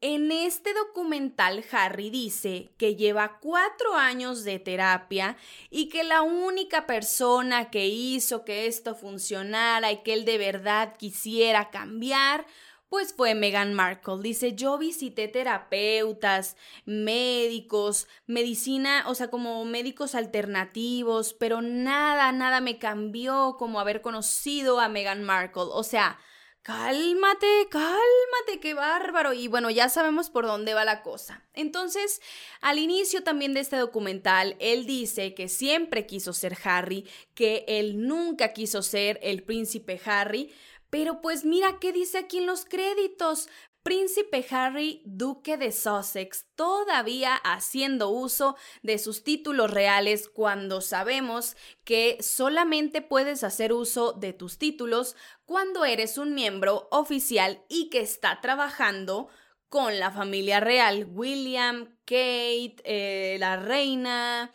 En 0.00 0.30
este 0.30 0.74
documental, 0.74 1.64
Harry 1.72 2.08
dice 2.08 2.70
que 2.78 2.94
lleva 2.94 3.40
cuatro 3.40 3.94
años 3.94 4.44
de 4.44 4.60
terapia 4.60 5.36
y 5.70 5.88
que 5.88 6.04
la 6.04 6.22
única 6.22 6.86
persona 6.86 7.68
que 7.70 7.88
hizo 7.88 8.44
que 8.44 8.68
esto 8.68 8.94
funcionara 8.94 9.90
y 9.90 10.04
que 10.04 10.12
él 10.12 10.24
de 10.24 10.38
verdad 10.38 10.96
quisiera 10.96 11.70
cambiar, 11.70 12.46
pues 12.88 13.12
fue 13.12 13.34
Meghan 13.34 13.74
Markle. 13.74 14.22
Dice, 14.22 14.54
yo 14.54 14.78
visité 14.78 15.26
terapeutas, 15.26 16.56
médicos, 16.84 18.06
medicina, 18.28 19.02
o 19.08 19.16
sea, 19.16 19.30
como 19.30 19.64
médicos 19.64 20.14
alternativos, 20.14 21.34
pero 21.34 21.60
nada, 21.60 22.30
nada 22.30 22.60
me 22.60 22.78
cambió 22.78 23.56
como 23.58 23.80
haber 23.80 24.00
conocido 24.00 24.78
a 24.78 24.88
Meghan 24.88 25.24
Markle. 25.24 25.64
O 25.72 25.82
sea, 25.82 26.20
Cálmate, 26.62 27.66
cálmate, 27.70 28.60
qué 28.60 28.74
bárbaro. 28.74 29.32
Y 29.32 29.48
bueno, 29.48 29.70
ya 29.70 29.88
sabemos 29.88 30.28
por 30.28 30.44
dónde 30.44 30.74
va 30.74 30.84
la 30.84 31.02
cosa. 31.02 31.48
Entonces, 31.54 32.20
al 32.60 32.78
inicio 32.78 33.22
también 33.22 33.54
de 33.54 33.60
este 33.60 33.76
documental, 33.76 34.54
él 34.60 34.84
dice 34.84 35.34
que 35.34 35.48
siempre 35.48 36.06
quiso 36.06 36.34
ser 36.34 36.58
Harry, 36.64 37.08
que 37.34 37.64
él 37.68 38.06
nunca 38.06 38.52
quiso 38.52 38.82
ser 38.82 39.18
el 39.22 39.44
príncipe 39.44 39.98
Harry. 40.04 40.52
Pero 40.90 41.20
pues 41.20 41.44
mira 41.44 41.78
qué 41.80 41.92
dice 41.92 42.18
aquí 42.18 42.38
en 42.38 42.46
los 42.46 42.64
créditos. 42.64 43.48
Príncipe 43.88 44.44
Harry, 44.50 45.00
duque 45.06 45.56
de 45.56 45.72
Sussex, 45.72 46.44
todavía 46.56 47.36
haciendo 47.36 48.10
uso 48.10 48.54
de 48.82 48.98
sus 48.98 49.24
títulos 49.24 49.70
reales 49.70 50.28
cuando 50.28 50.82
sabemos 50.82 51.56
que 51.84 52.18
solamente 52.20 53.00
puedes 53.00 53.44
hacer 53.44 53.72
uso 53.72 54.12
de 54.12 54.34
tus 54.34 54.58
títulos 54.58 55.16
cuando 55.46 55.86
eres 55.86 56.18
un 56.18 56.34
miembro 56.34 56.86
oficial 56.90 57.64
y 57.70 57.88
que 57.88 58.00
está 58.00 58.42
trabajando 58.42 59.30
con 59.70 59.98
la 59.98 60.10
familia 60.10 60.60
real, 60.60 61.08
William, 61.10 61.96
Kate, 62.04 62.76
eh, 62.84 63.38
la 63.40 63.56
reina, 63.56 64.52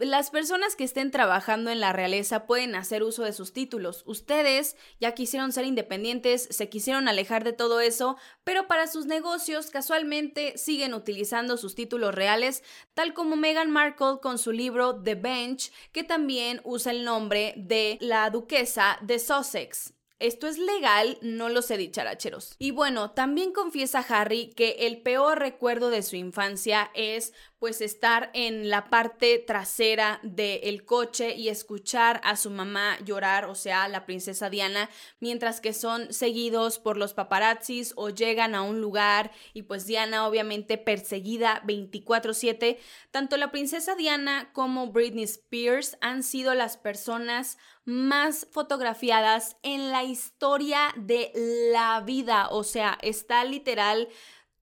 las 0.00 0.30
personas 0.30 0.76
que 0.76 0.84
estén 0.84 1.10
trabajando 1.10 1.70
en 1.70 1.80
la 1.80 1.92
realeza 1.92 2.46
pueden 2.46 2.74
hacer 2.74 3.02
uso 3.02 3.22
de 3.22 3.32
sus 3.32 3.52
títulos. 3.52 4.02
Ustedes 4.06 4.76
ya 4.98 5.12
quisieron 5.12 5.52
ser 5.52 5.66
independientes, 5.66 6.48
se 6.50 6.68
quisieron 6.68 7.08
alejar 7.08 7.44
de 7.44 7.52
todo 7.52 7.80
eso, 7.80 8.16
pero 8.42 8.66
para 8.66 8.86
sus 8.86 9.06
negocios 9.06 9.70
casualmente 9.70 10.56
siguen 10.56 10.94
utilizando 10.94 11.56
sus 11.56 11.74
títulos 11.74 12.14
reales, 12.14 12.64
tal 12.94 13.14
como 13.14 13.36
Meghan 13.36 13.70
Markle 13.70 14.18
con 14.22 14.38
su 14.38 14.52
libro 14.52 15.02
The 15.02 15.14
Bench, 15.14 15.70
que 15.92 16.02
también 16.02 16.60
usa 16.64 16.92
el 16.92 17.04
nombre 17.04 17.54
de 17.56 17.98
la 18.00 18.30
duquesa 18.30 18.98
de 19.02 19.18
Sussex. 19.18 19.94
Esto 20.20 20.46
es 20.46 20.58
legal, 20.58 21.16
no 21.22 21.48
lo 21.48 21.62
sé 21.62 21.78
dicharacheros. 21.78 22.54
Y 22.58 22.72
bueno, 22.72 23.12
también 23.12 23.54
confiesa 23.54 24.04
Harry 24.06 24.50
que 24.54 24.76
el 24.80 25.00
peor 25.00 25.38
recuerdo 25.38 25.88
de 25.88 26.02
su 26.02 26.14
infancia 26.14 26.90
es 26.94 27.32
pues 27.60 27.82
estar 27.82 28.30
en 28.32 28.70
la 28.70 28.88
parte 28.88 29.38
trasera 29.38 30.18
del 30.22 30.84
coche 30.86 31.36
y 31.36 31.50
escuchar 31.50 32.20
a 32.24 32.36
su 32.36 32.50
mamá 32.50 32.98
llorar, 33.04 33.44
o 33.44 33.54
sea, 33.54 33.86
la 33.86 34.06
princesa 34.06 34.48
Diana, 34.48 34.88
mientras 35.20 35.60
que 35.60 35.74
son 35.74 36.10
seguidos 36.12 36.78
por 36.78 36.96
los 36.96 37.12
paparazzis 37.12 37.92
o 37.96 38.08
llegan 38.08 38.54
a 38.54 38.62
un 38.62 38.80
lugar 38.80 39.30
y 39.52 39.62
pues 39.62 39.86
Diana 39.86 40.26
obviamente 40.26 40.78
perseguida 40.78 41.62
24/7. 41.66 42.78
Tanto 43.10 43.36
la 43.36 43.50
princesa 43.50 43.94
Diana 43.94 44.50
como 44.54 44.90
Britney 44.90 45.24
Spears 45.24 45.98
han 46.00 46.22
sido 46.22 46.54
las 46.54 46.78
personas 46.78 47.58
más 47.84 48.46
fotografiadas 48.50 49.56
en 49.62 49.90
la 49.90 50.04
historia 50.04 50.94
de 50.96 51.32
la 51.72 52.00
vida, 52.00 52.48
o 52.50 52.64
sea, 52.64 52.98
está 53.02 53.44
literal 53.44 54.08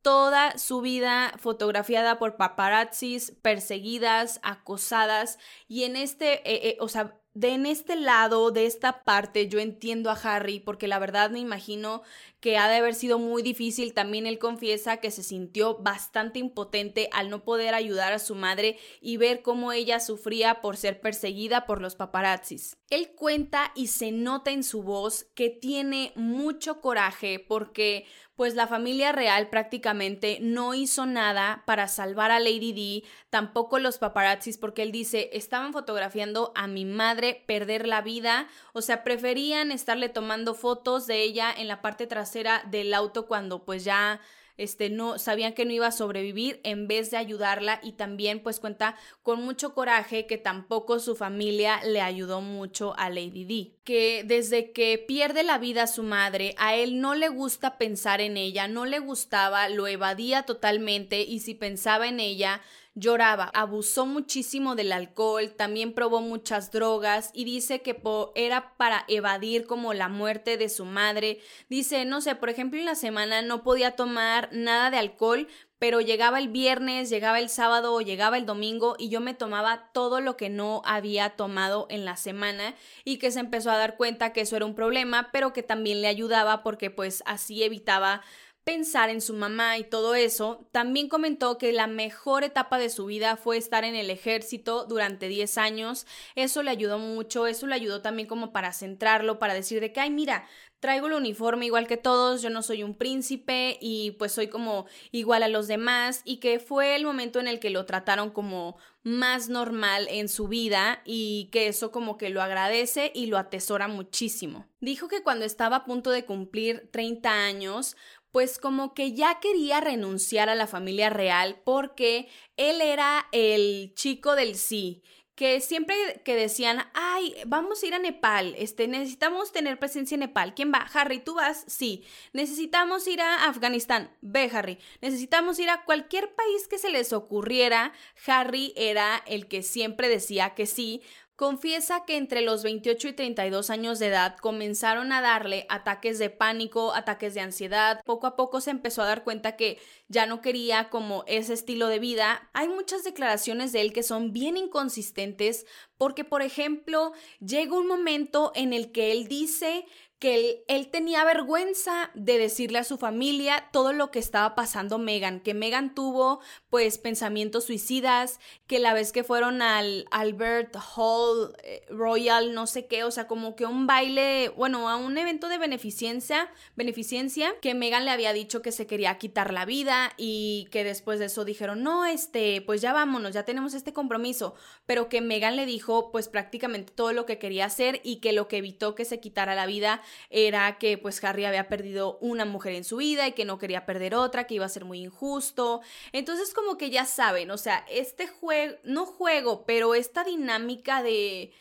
toda 0.08 0.56
su 0.56 0.80
vida 0.80 1.34
fotografiada 1.36 2.18
por 2.18 2.36
paparazzis, 2.36 3.32
perseguidas, 3.42 4.40
acosadas 4.42 5.38
y 5.68 5.84
en 5.84 5.96
este, 5.96 6.36
eh, 6.50 6.70
eh, 6.70 6.76
o 6.80 6.88
sea, 6.88 7.20
de 7.34 7.50
en 7.50 7.66
este 7.66 7.94
lado, 7.94 8.50
de 8.50 8.64
esta 8.64 9.04
parte, 9.04 9.48
yo 9.48 9.58
entiendo 9.58 10.10
a 10.10 10.14
Harry 10.14 10.60
porque 10.60 10.88
la 10.88 10.98
verdad 10.98 11.28
me 11.28 11.40
imagino 11.40 12.00
que 12.40 12.56
ha 12.56 12.68
de 12.68 12.76
haber 12.76 12.94
sido 12.94 13.18
muy 13.18 13.42
difícil. 13.42 13.94
También 13.94 14.26
él 14.26 14.38
confiesa 14.38 14.98
que 14.98 15.10
se 15.10 15.22
sintió 15.22 15.78
bastante 15.78 16.38
impotente 16.38 17.08
al 17.12 17.30
no 17.30 17.44
poder 17.44 17.74
ayudar 17.74 18.12
a 18.12 18.18
su 18.18 18.34
madre 18.34 18.78
y 19.00 19.16
ver 19.16 19.42
cómo 19.42 19.72
ella 19.72 20.00
sufría 20.00 20.60
por 20.60 20.76
ser 20.76 21.00
perseguida 21.00 21.66
por 21.66 21.80
los 21.80 21.96
paparazzis. 21.96 22.76
Él 22.90 23.10
cuenta 23.14 23.72
y 23.74 23.88
se 23.88 24.12
nota 24.12 24.50
en 24.50 24.62
su 24.62 24.82
voz 24.82 25.24
que 25.34 25.50
tiene 25.50 26.12
mucho 26.14 26.80
coraje 26.80 27.44
porque 27.46 28.06
pues 28.34 28.54
la 28.54 28.68
familia 28.68 29.10
real 29.10 29.48
prácticamente 29.48 30.38
no 30.40 30.72
hizo 30.72 31.06
nada 31.06 31.64
para 31.66 31.88
salvar 31.88 32.30
a 32.30 32.38
Lady 32.38 32.72
D, 32.72 33.08
tampoco 33.30 33.80
los 33.80 33.98
paparazzis, 33.98 34.58
porque 34.58 34.82
él 34.82 34.92
dice, 34.92 35.30
estaban 35.32 35.72
fotografiando 35.72 36.52
a 36.54 36.68
mi 36.68 36.84
madre 36.84 37.42
perder 37.48 37.88
la 37.88 38.00
vida, 38.00 38.46
o 38.72 38.80
sea, 38.80 39.02
preferían 39.02 39.72
estarle 39.72 40.08
tomando 40.08 40.54
fotos 40.54 41.08
de 41.08 41.20
ella 41.24 41.52
en 41.52 41.66
la 41.66 41.82
parte 41.82 42.06
trasera 42.06 42.27
del 42.32 42.94
auto 42.94 43.26
cuando 43.26 43.64
pues 43.64 43.84
ya 43.84 44.20
este, 44.58 44.90
no, 44.90 45.18
sabían 45.18 45.54
que 45.54 45.64
no 45.64 45.72
iba 45.72 45.86
a 45.86 45.92
sobrevivir 45.92 46.60
en 46.64 46.88
vez 46.88 47.12
de 47.12 47.16
ayudarla 47.16 47.78
y 47.80 47.92
también 47.92 48.42
pues 48.42 48.58
cuenta 48.58 48.96
con 49.22 49.42
mucho 49.42 49.72
coraje 49.72 50.26
que 50.26 50.36
tampoco 50.36 50.98
su 50.98 51.14
familia 51.14 51.80
le 51.84 52.00
ayudó 52.00 52.40
mucho 52.40 52.92
a 52.98 53.08
Lady 53.08 53.44
D. 53.44 53.76
Que 53.84 54.24
desde 54.26 54.72
que 54.72 54.98
pierde 54.98 55.44
la 55.44 55.58
vida 55.58 55.86
su 55.86 56.02
madre, 56.02 56.56
a 56.58 56.74
él 56.74 57.00
no 57.00 57.14
le 57.14 57.28
gusta 57.28 57.78
pensar 57.78 58.20
en 58.20 58.36
ella, 58.36 58.66
no 58.66 58.84
le 58.84 58.98
gustaba, 58.98 59.68
lo 59.68 59.86
evadía 59.86 60.42
totalmente 60.42 61.22
y 61.22 61.38
si 61.38 61.54
pensaba 61.54 62.08
en 62.08 62.18
ella, 62.18 62.60
lloraba, 62.98 63.50
abusó 63.54 64.06
muchísimo 64.06 64.74
del 64.74 64.92
alcohol, 64.92 65.54
también 65.56 65.92
probó 65.92 66.20
muchas 66.20 66.70
drogas 66.70 67.30
y 67.32 67.44
dice 67.44 67.82
que 67.82 68.00
era 68.34 68.76
para 68.76 69.04
evadir 69.08 69.66
como 69.66 69.94
la 69.94 70.08
muerte 70.08 70.56
de 70.56 70.68
su 70.68 70.84
madre. 70.84 71.40
Dice, 71.68 72.04
no 72.04 72.20
sé, 72.20 72.34
por 72.34 72.50
ejemplo, 72.50 72.78
en 72.78 72.86
la 72.86 72.94
semana 72.94 73.42
no 73.42 73.62
podía 73.62 73.92
tomar 73.92 74.48
nada 74.52 74.90
de 74.90 74.98
alcohol, 74.98 75.48
pero 75.78 76.00
llegaba 76.00 76.38
el 76.38 76.48
viernes, 76.48 77.08
llegaba 77.08 77.38
el 77.38 77.48
sábado 77.48 77.94
o 77.94 78.00
llegaba 78.00 78.36
el 78.36 78.46
domingo 78.46 78.96
y 78.98 79.10
yo 79.10 79.20
me 79.20 79.34
tomaba 79.34 79.90
todo 79.92 80.20
lo 80.20 80.36
que 80.36 80.48
no 80.48 80.82
había 80.84 81.30
tomado 81.30 81.86
en 81.88 82.04
la 82.04 82.16
semana 82.16 82.74
y 83.04 83.18
que 83.18 83.30
se 83.30 83.40
empezó 83.40 83.70
a 83.70 83.78
dar 83.78 83.96
cuenta 83.96 84.32
que 84.32 84.40
eso 84.40 84.56
era 84.56 84.66
un 84.66 84.74
problema, 84.74 85.30
pero 85.32 85.52
que 85.52 85.62
también 85.62 86.02
le 86.02 86.08
ayudaba 86.08 86.64
porque 86.64 86.90
pues 86.90 87.22
así 87.26 87.62
evitaba 87.62 88.22
pensar 88.68 89.08
en 89.08 89.22
su 89.22 89.32
mamá 89.32 89.78
y 89.78 89.84
todo 89.84 90.14
eso, 90.14 90.68
también 90.72 91.08
comentó 91.08 91.56
que 91.56 91.72
la 91.72 91.86
mejor 91.86 92.44
etapa 92.44 92.76
de 92.76 92.90
su 92.90 93.06
vida 93.06 93.38
fue 93.38 93.56
estar 93.56 93.82
en 93.82 93.94
el 93.94 94.10
ejército 94.10 94.84
durante 94.84 95.26
10 95.26 95.56
años. 95.56 96.06
Eso 96.34 96.62
le 96.62 96.70
ayudó 96.70 96.98
mucho, 96.98 97.46
eso 97.46 97.66
le 97.66 97.74
ayudó 97.74 98.02
también 98.02 98.28
como 98.28 98.52
para 98.52 98.74
centrarlo, 98.74 99.38
para 99.38 99.54
decir 99.54 99.80
de 99.80 99.90
que, 99.90 100.00
ay, 100.00 100.10
mira, 100.10 100.44
traigo 100.80 101.06
el 101.06 101.14
uniforme 101.14 101.66
igual 101.66 101.86
que 101.86 101.96
todos, 101.96 102.42
yo 102.42 102.50
no 102.50 102.62
soy 102.62 102.82
un 102.82 102.94
príncipe 102.94 103.78
y 103.80 104.12
pues 104.12 104.32
soy 104.32 104.48
como 104.48 104.86
igual 105.10 105.42
a 105.42 105.48
los 105.48 105.66
demás 105.66 106.20
y 106.24 106.36
que 106.36 106.60
fue 106.60 106.94
el 106.94 107.04
momento 107.04 107.40
en 107.40 107.48
el 107.48 107.60
que 107.60 107.70
lo 107.70 107.86
trataron 107.86 108.30
como 108.30 108.76
más 109.02 109.48
normal 109.48 110.06
en 110.10 110.28
su 110.28 110.48
vida 110.48 111.00
y 111.04 111.48
que 111.50 111.68
eso 111.68 111.90
como 111.90 112.18
que 112.18 112.28
lo 112.28 112.42
agradece 112.42 113.10
y 113.14 113.26
lo 113.26 113.38
atesora 113.38 113.88
muchísimo. 113.88 114.66
Dijo 114.80 115.08
que 115.08 115.22
cuando 115.22 115.44
estaba 115.44 115.76
a 115.76 115.84
punto 115.84 116.10
de 116.10 116.24
cumplir 116.24 116.88
30 116.92 117.32
años, 117.32 117.96
pues 118.32 118.58
como 118.58 118.94
que 118.94 119.12
ya 119.12 119.40
quería 119.40 119.80
renunciar 119.80 120.48
a 120.48 120.54
la 120.54 120.66
familia 120.66 121.10
real 121.10 121.60
porque 121.64 122.28
él 122.56 122.80
era 122.80 123.26
el 123.32 123.92
chico 123.94 124.34
del 124.36 124.56
sí 124.56 125.02
que 125.38 125.60
siempre 125.60 126.20
que 126.24 126.34
decían, 126.34 126.90
ay, 126.94 127.32
vamos 127.46 127.80
a 127.80 127.86
ir 127.86 127.94
a 127.94 128.00
Nepal, 128.00 128.56
este, 128.58 128.88
necesitamos 128.88 129.52
tener 129.52 129.78
presencia 129.78 130.16
en 130.16 130.20
Nepal. 130.22 130.52
¿Quién 130.52 130.72
va? 130.72 130.84
Harry, 130.92 131.20
¿tú 131.20 131.36
vas? 131.36 131.62
Sí. 131.68 132.04
Necesitamos 132.32 133.06
ir 133.06 133.20
a 133.20 133.44
Afganistán. 133.44 134.10
Ve, 134.20 134.50
Harry. 134.52 134.80
Necesitamos 135.00 135.60
ir 135.60 135.70
a 135.70 135.84
cualquier 135.84 136.34
país 136.34 136.66
que 136.66 136.78
se 136.78 136.90
les 136.90 137.12
ocurriera. 137.12 137.92
Harry 138.26 138.72
era 138.76 139.22
el 139.28 139.46
que 139.46 139.62
siempre 139.62 140.08
decía 140.08 140.56
que 140.56 140.66
sí, 140.66 141.02
Confiesa 141.38 142.04
que 142.04 142.16
entre 142.16 142.40
los 142.42 142.64
28 142.64 143.06
y 143.06 143.12
32 143.12 143.70
años 143.70 144.00
de 144.00 144.08
edad 144.08 144.36
comenzaron 144.38 145.12
a 145.12 145.20
darle 145.20 145.66
ataques 145.68 146.18
de 146.18 146.30
pánico, 146.30 146.92
ataques 146.92 147.32
de 147.32 147.40
ansiedad. 147.40 148.00
Poco 148.04 148.26
a 148.26 148.34
poco 148.34 148.60
se 148.60 148.72
empezó 148.72 149.02
a 149.02 149.06
dar 149.06 149.22
cuenta 149.22 149.54
que 149.54 149.78
ya 150.08 150.26
no 150.26 150.40
quería 150.40 150.90
como 150.90 151.22
ese 151.28 151.54
estilo 151.54 151.86
de 151.86 152.00
vida. 152.00 152.50
Hay 152.54 152.66
muchas 152.66 153.04
declaraciones 153.04 153.70
de 153.70 153.82
él 153.82 153.92
que 153.92 154.02
son 154.02 154.32
bien 154.32 154.56
inconsistentes 154.56 155.64
porque, 155.96 156.24
por 156.24 156.42
ejemplo, 156.42 157.12
llega 157.38 157.78
un 157.78 157.86
momento 157.86 158.50
en 158.56 158.72
el 158.72 158.90
que 158.90 159.12
él 159.12 159.28
dice 159.28 159.84
que 160.18 160.64
él, 160.66 160.88
tenía 160.90 161.24
vergüenza 161.24 162.10
de 162.14 162.38
decirle 162.38 162.78
a 162.78 162.84
su 162.84 162.98
familia 162.98 163.68
todo 163.72 163.92
lo 163.92 164.10
que 164.10 164.18
estaba 164.18 164.56
pasando 164.56 164.98
Megan, 164.98 165.40
que 165.40 165.54
Megan 165.54 165.94
tuvo 165.94 166.40
pues 166.70 166.98
pensamientos 166.98 167.64
suicidas, 167.64 168.40
que 168.66 168.80
la 168.80 168.94
vez 168.94 169.12
que 169.12 169.22
fueron 169.22 169.62
al 169.62 170.06
Albert 170.10 170.76
Hall 170.96 171.54
eh, 171.62 171.86
Royal, 171.88 172.52
no 172.52 172.66
sé 172.66 172.86
qué, 172.86 173.04
o 173.04 173.12
sea, 173.12 173.28
como 173.28 173.54
que 173.54 173.64
un 173.64 173.86
baile, 173.86 174.48
bueno, 174.56 174.88
a 174.88 174.96
un 174.96 175.16
evento 175.18 175.48
de 175.48 175.58
beneficencia, 175.58 176.50
beneficencia, 176.74 177.54
que 177.60 177.74
Megan 177.74 178.04
le 178.04 178.10
había 178.10 178.32
dicho 178.32 178.60
que 178.60 178.72
se 178.72 178.88
quería 178.88 179.18
quitar 179.18 179.52
la 179.52 179.66
vida 179.66 180.12
y 180.16 180.68
que 180.72 180.82
después 180.82 181.20
de 181.20 181.26
eso 181.26 181.44
dijeron, 181.44 181.84
no, 181.84 182.06
este, 182.06 182.60
pues 182.62 182.80
ya 182.80 182.92
vámonos, 182.92 183.34
ya 183.34 183.44
tenemos 183.44 183.72
este 183.74 183.92
compromiso, 183.92 184.56
pero 184.84 185.08
que 185.08 185.20
Megan 185.20 185.54
le 185.54 185.64
dijo 185.64 186.10
pues 186.10 186.28
prácticamente 186.28 186.92
todo 186.92 187.12
lo 187.12 187.24
que 187.24 187.38
quería 187.38 187.66
hacer 187.66 188.00
y 188.02 188.16
que 188.16 188.32
lo 188.32 188.48
que 188.48 188.56
evitó 188.58 188.96
que 188.96 189.04
se 189.04 189.20
quitara 189.20 189.54
la 189.54 189.66
vida 189.66 190.02
era 190.30 190.78
que 190.78 190.98
pues 190.98 191.22
Harry 191.24 191.44
había 191.44 191.68
perdido 191.68 192.18
una 192.20 192.44
mujer 192.44 192.74
en 192.74 192.84
su 192.84 192.98
vida 192.98 193.26
y 193.26 193.32
que 193.32 193.44
no 193.44 193.58
quería 193.58 193.86
perder 193.86 194.14
otra, 194.14 194.46
que 194.46 194.54
iba 194.54 194.66
a 194.66 194.68
ser 194.68 194.84
muy 194.84 195.00
injusto. 195.00 195.80
Entonces 196.12 196.54
como 196.54 196.76
que 196.76 196.90
ya 196.90 197.04
saben, 197.04 197.50
o 197.50 197.58
sea, 197.58 197.84
este 197.90 198.26
juego, 198.26 198.76
no 198.84 199.06
juego, 199.06 199.64
pero 199.66 199.94
esta 199.94 200.24
dinámica 200.24 201.02
de 201.02 201.52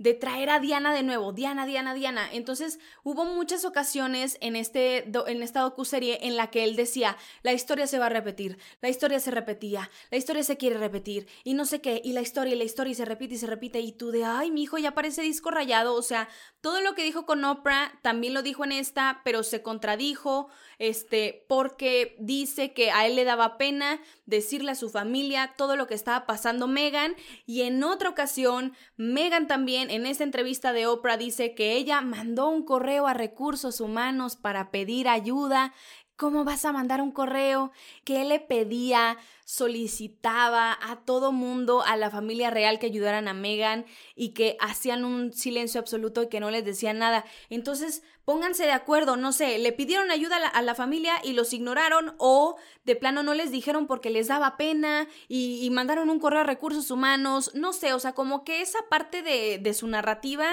de 0.00 0.14
traer 0.14 0.48
a 0.48 0.60
Diana 0.60 0.94
de 0.94 1.02
nuevo, 1.02 1.34
Diana, 1.34 1.66
Diana, 1.66 1.92
Diana. 1.92 2.26
Entonces 2.32 2.78
hubo 3.04 3.26
muchas 3.26 3.66
ocasiones 3.66 4.38
en, 4.40 4.56
este, 4.56 5.04
en 5.26 5.42
esta 5.42 5.60
docuserie 5.60 6.26
en 6.26 6.38
la 6.38 6.46
que 6.46 6.64
él 6.64 6.74
decía, 6.74 7.18
la 7.42 7.52
historia 7.52 7.86
se 7.86 7.98
va 7.98 8.06
a 8.06 8.08
repetir, 8.08 8.56
la 8.80 8.88
historia 8.88 9.20
se 9.20 9.30
repetía, 9.30 9.90
la 10.10 10.16
historia 10.16 10.42
se 10.42 10.56
quiere 10.56 10.78
repetir 10.78 11.28
y 11.44 11.52
no 11.52 11.66
sé 11.66 11.82
qué, 11.82 12.00
y 12.02 12.14
la 12.14 12.22
historia 12.22 12.54
y 12.54 12.56
la 12.56 12.64
historia 12.64 12.92
y 12.92 12.94
se 12.94 13.04
repite 13.04 13.34
y 13.34 13.38
se 13.38 13.46
repite 13.46 13.80
y 13.80 13.92
tú 13.92 14.10
de, 14.10 14.24
ay, 14.24 14.50
mi 14.50 14.62
hijo 14.62 14.78
ya 14.78 14.94
parece 14.94 15.20
disco 15.20 15.50
rayado, 15.50 15.94
o 15.94 16.02
sea, 16.02 16.30
todo 16.62 16.80
lo 16.80 16.94
que 16.94 17.04
dijo 17.04 17.26
con 17.26 17.44
Oprah 17.44 17.92
también 18.00 18.32
lo 18.32 18.40
dijo 18.40 18.64
en 18.64 18.72
esta, 18.72 19.20
pero 19.22 19.42
se 19.42 19.60
contradijo, 19.60 20.48
este, 20.80 21.44
porque 21.46 22.16
dice 22.18 22.72
que 22.72 22.90
a 22.90 23.06
él 23.06 23.14
le 23.14 23.24
daba 23.24 23.58
pena 23.58 24.00
decirle 24.24 24.72
a 24.72 24.74
su 24.74 24.88
familia 24.88 25.54
todo 25.58 25.76
lo 25.76 25.86
que 25.86 25.94
estaba 25.94 26.26
pasando 26.26 26.66
Megan 26.66 27.14
y 27.44 27.62
en 27.62 27.84
otra 27.84 28.08
ocasión 28.08 28.72
Megan 28.96 29.46
también 29.46 29.90
en 29.90 30.06
esta 30.06 30.24
entrevista 30.24 30.72
de 30.72 30.86
Oprah 30.86 31.18
dice 31.18 31.54
que 31.54 31.74
ella 31.74 32.00
mandó 32.00 32.48
un 32.48 32.64
correo 32.64 33.06
a 33.06 33.14
recursos 33.14 33.80
humanos 33.80 34.36
para 34.36 34.70
pedir 34.70 35.06
ayuda 35.06 35.74
¿Cómo 36.20 36.44
vas 36.44 36.66
a 36.66 36.72
mandar 36.72 37.00
un 37.00 37.12
correo? 37.12 37.72
Que 38.04 38.26
le 38.26 38.40
pedía, 38.40 39.16
solicitaba 39.46 40.78
a 40.78 40.96
todo 41.06 41.32
mundo, 41.32 41.82
a 41.82 41.96
la 41.96 42.10
familia 42.10 42.50
real 42.50 42.78
que 42.78 42.84
ayudaran 42.84 43.26
a 43.26 43.32
Megan 43.32 43.86
y 44.14 44.34
que 44.34 44.58
hacían 44.60 45.06
un 45.06 45.32
silencio 45.32 45.80
absoluto 45.80 46.22
y 46.22 46.28
que 46.28 46.38
no 46.38 46.50
les 46.50 46.62
decían 46.62 46.98
nada. 46.98 47.24
Entonces, 47.48 48.02
pónganse 48.30 48.62
de 48.62 48.70
acuerdo, 48.70 49.16
no 49.16 49.32
sé, 49.32 49.58
le 49.58 49.72
pidieron 49.72 50.12
ayuda 50.12 50.36
a 50.36 50.62
la, 50.62 50.76
familia 50.76 51.14
y 51.24 51.32
los 51.32 51.52
ignoraron 51.52 52.14
o 52.18 52.54
de 52.84 52.94
plano 52.94 53.24
no 53.24 53.34
les 53.34 53.50
dijeron 53.50 53.88
porque 53.88 54.08
les 54.08 54.28
daba 54.28 54.56
pena 54.56 55.08
y, 55.26 55.68
mandaron 55.72 56.10
un 56.10 56.20
correo 56.20 56.42
a 56.42 56.44
recursos 56.44 56.92
humanos, 56.92 57.50
no 57.54 57.72
sé, 57.72 57.92
o 57.92 57.98
sea, 57.98 58.12
como 58.12 58.44
que 58.44 58.60
esa 58.60 58.78
parte 58.88 59.22
de, 59.22 59.58
de 59.58 59.74
su 59.74 59.88
narrativa 59.88 60.46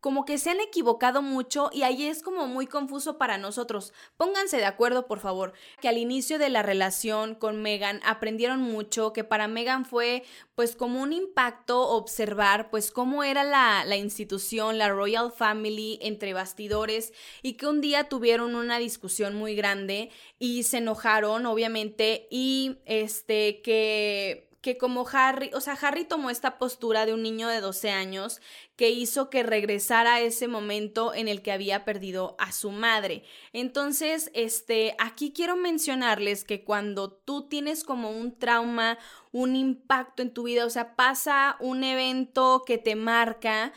como 0.00 0.24
que 0.24 0.38
se 0.38 0.50
han 0.50 0.60
equivocado 0.60 1.22
mucho 1.22 1.70
y 1.72 1.82
ahí 1.82 2.06
es 2.06 2.22
como 2.22 2.46
muy 2.46 2.66
confuso 2.66 3.18
para 3.18 3.38
nosotros. 3.38 3.92
Pónganse 4.16 4.56
de 4.56 4.64
acuerdo, 4.64 5.06
por 5.06 5.20
favor, 5.20 5.52
que 5.80 5.88
al 5.88 5.98
inicio 5.98 6.38
de 6.38 6.48
la 6.48 6.62
relación 6.62 7.34
con 7.34 7.62
Megan 7.62 8.00
aprendieron 8.04 8.60
mucho, 8.60 9.12
que 9.12 9.24
para 9.24 9.48
Megan 9.48 9.84
fue 9.84 10.24
pues 10.54 10.76
como 10.76 11.00
un 11.00 11.12
impacto 11.12 11.88
observar 11.88 12.70
pues 12.70 12.90
cómo 12.90 13.24
era 13.24 13.44
la, 13.44 13.84
la 13.84 13.96
institución, 13.96 14.78
la 14.78 14.88
Royal 14.88 15.32
Family 15.32 15.98
entre 16.02 16.34
bastidores 16.34 17.12
y 17.42 17.54
que 17.54 17.66
un 17.66 17.80
día 17.80 18.08
tuvieron 18.08 18.54
una 18.54 18.78
discusión 18.78 19.34
muy 19.34 19.54
grande 19.54 20.10
y 20.38 20.64
se 20.64 20.78
enojaron, 20.78 21.46
obviamente, 21.46 22.26
y 22.30 22.78
este 22.84 23.62
que 23.62 24.49
que 24.60 24.76
como 24.76 25.06
Harry, 25.12 25.50
o 25.54 25.60
sea, 25.60 25.74
Harry 25.74 26.04
tomó 26.04 26.30
esta 26.30 26.58
postura 26.58 27.06
de 27.06 27.14
un 27.14 27.22
niño 27.22 27.48
de 27.48 27.60
12 27.60 27.90
años 27.90 28.40
que 28.76 28.90
hizo 28.90 29.30
que 29.30 29.42
regresara 29.42 30.14
a 30.14 30.20
ese 30.20 30.48
momento 30.48 31.14
en 31.14 31.28
el 31.28 31.42
que 31.42 31.52
había 31.52 31.84
perdido 31.84 32.36
a 32.38 32.52
su 32.52 32.70
madre. 32.70 33.24
Entonces, 33.52 34.30
este, 34.34 34.94
aquí 34.98 35.32
quiero 35.32 35.56
mencionarles 35.56 36.44
que 36.44 36.64
cuando 36.64 37.10
tú 37.10 37.48
tienes 37.48 37.84
como 37.84 38.10
un 38.10 38.38
trauma, 38.38 38.98
un 39.32 39.56
impacto 39.56 40.22
en 40.22 40.34
tu 40.34 40.42
vida, 40.42 40.66
o 40.66 40.70
sea, 40.70 40.94
pasa 40.94 41.56
un 41.60 41.82
evento 41.82 42.64
que 42.66 42.76
te 42.76 42.96
marca, 42.96 43.72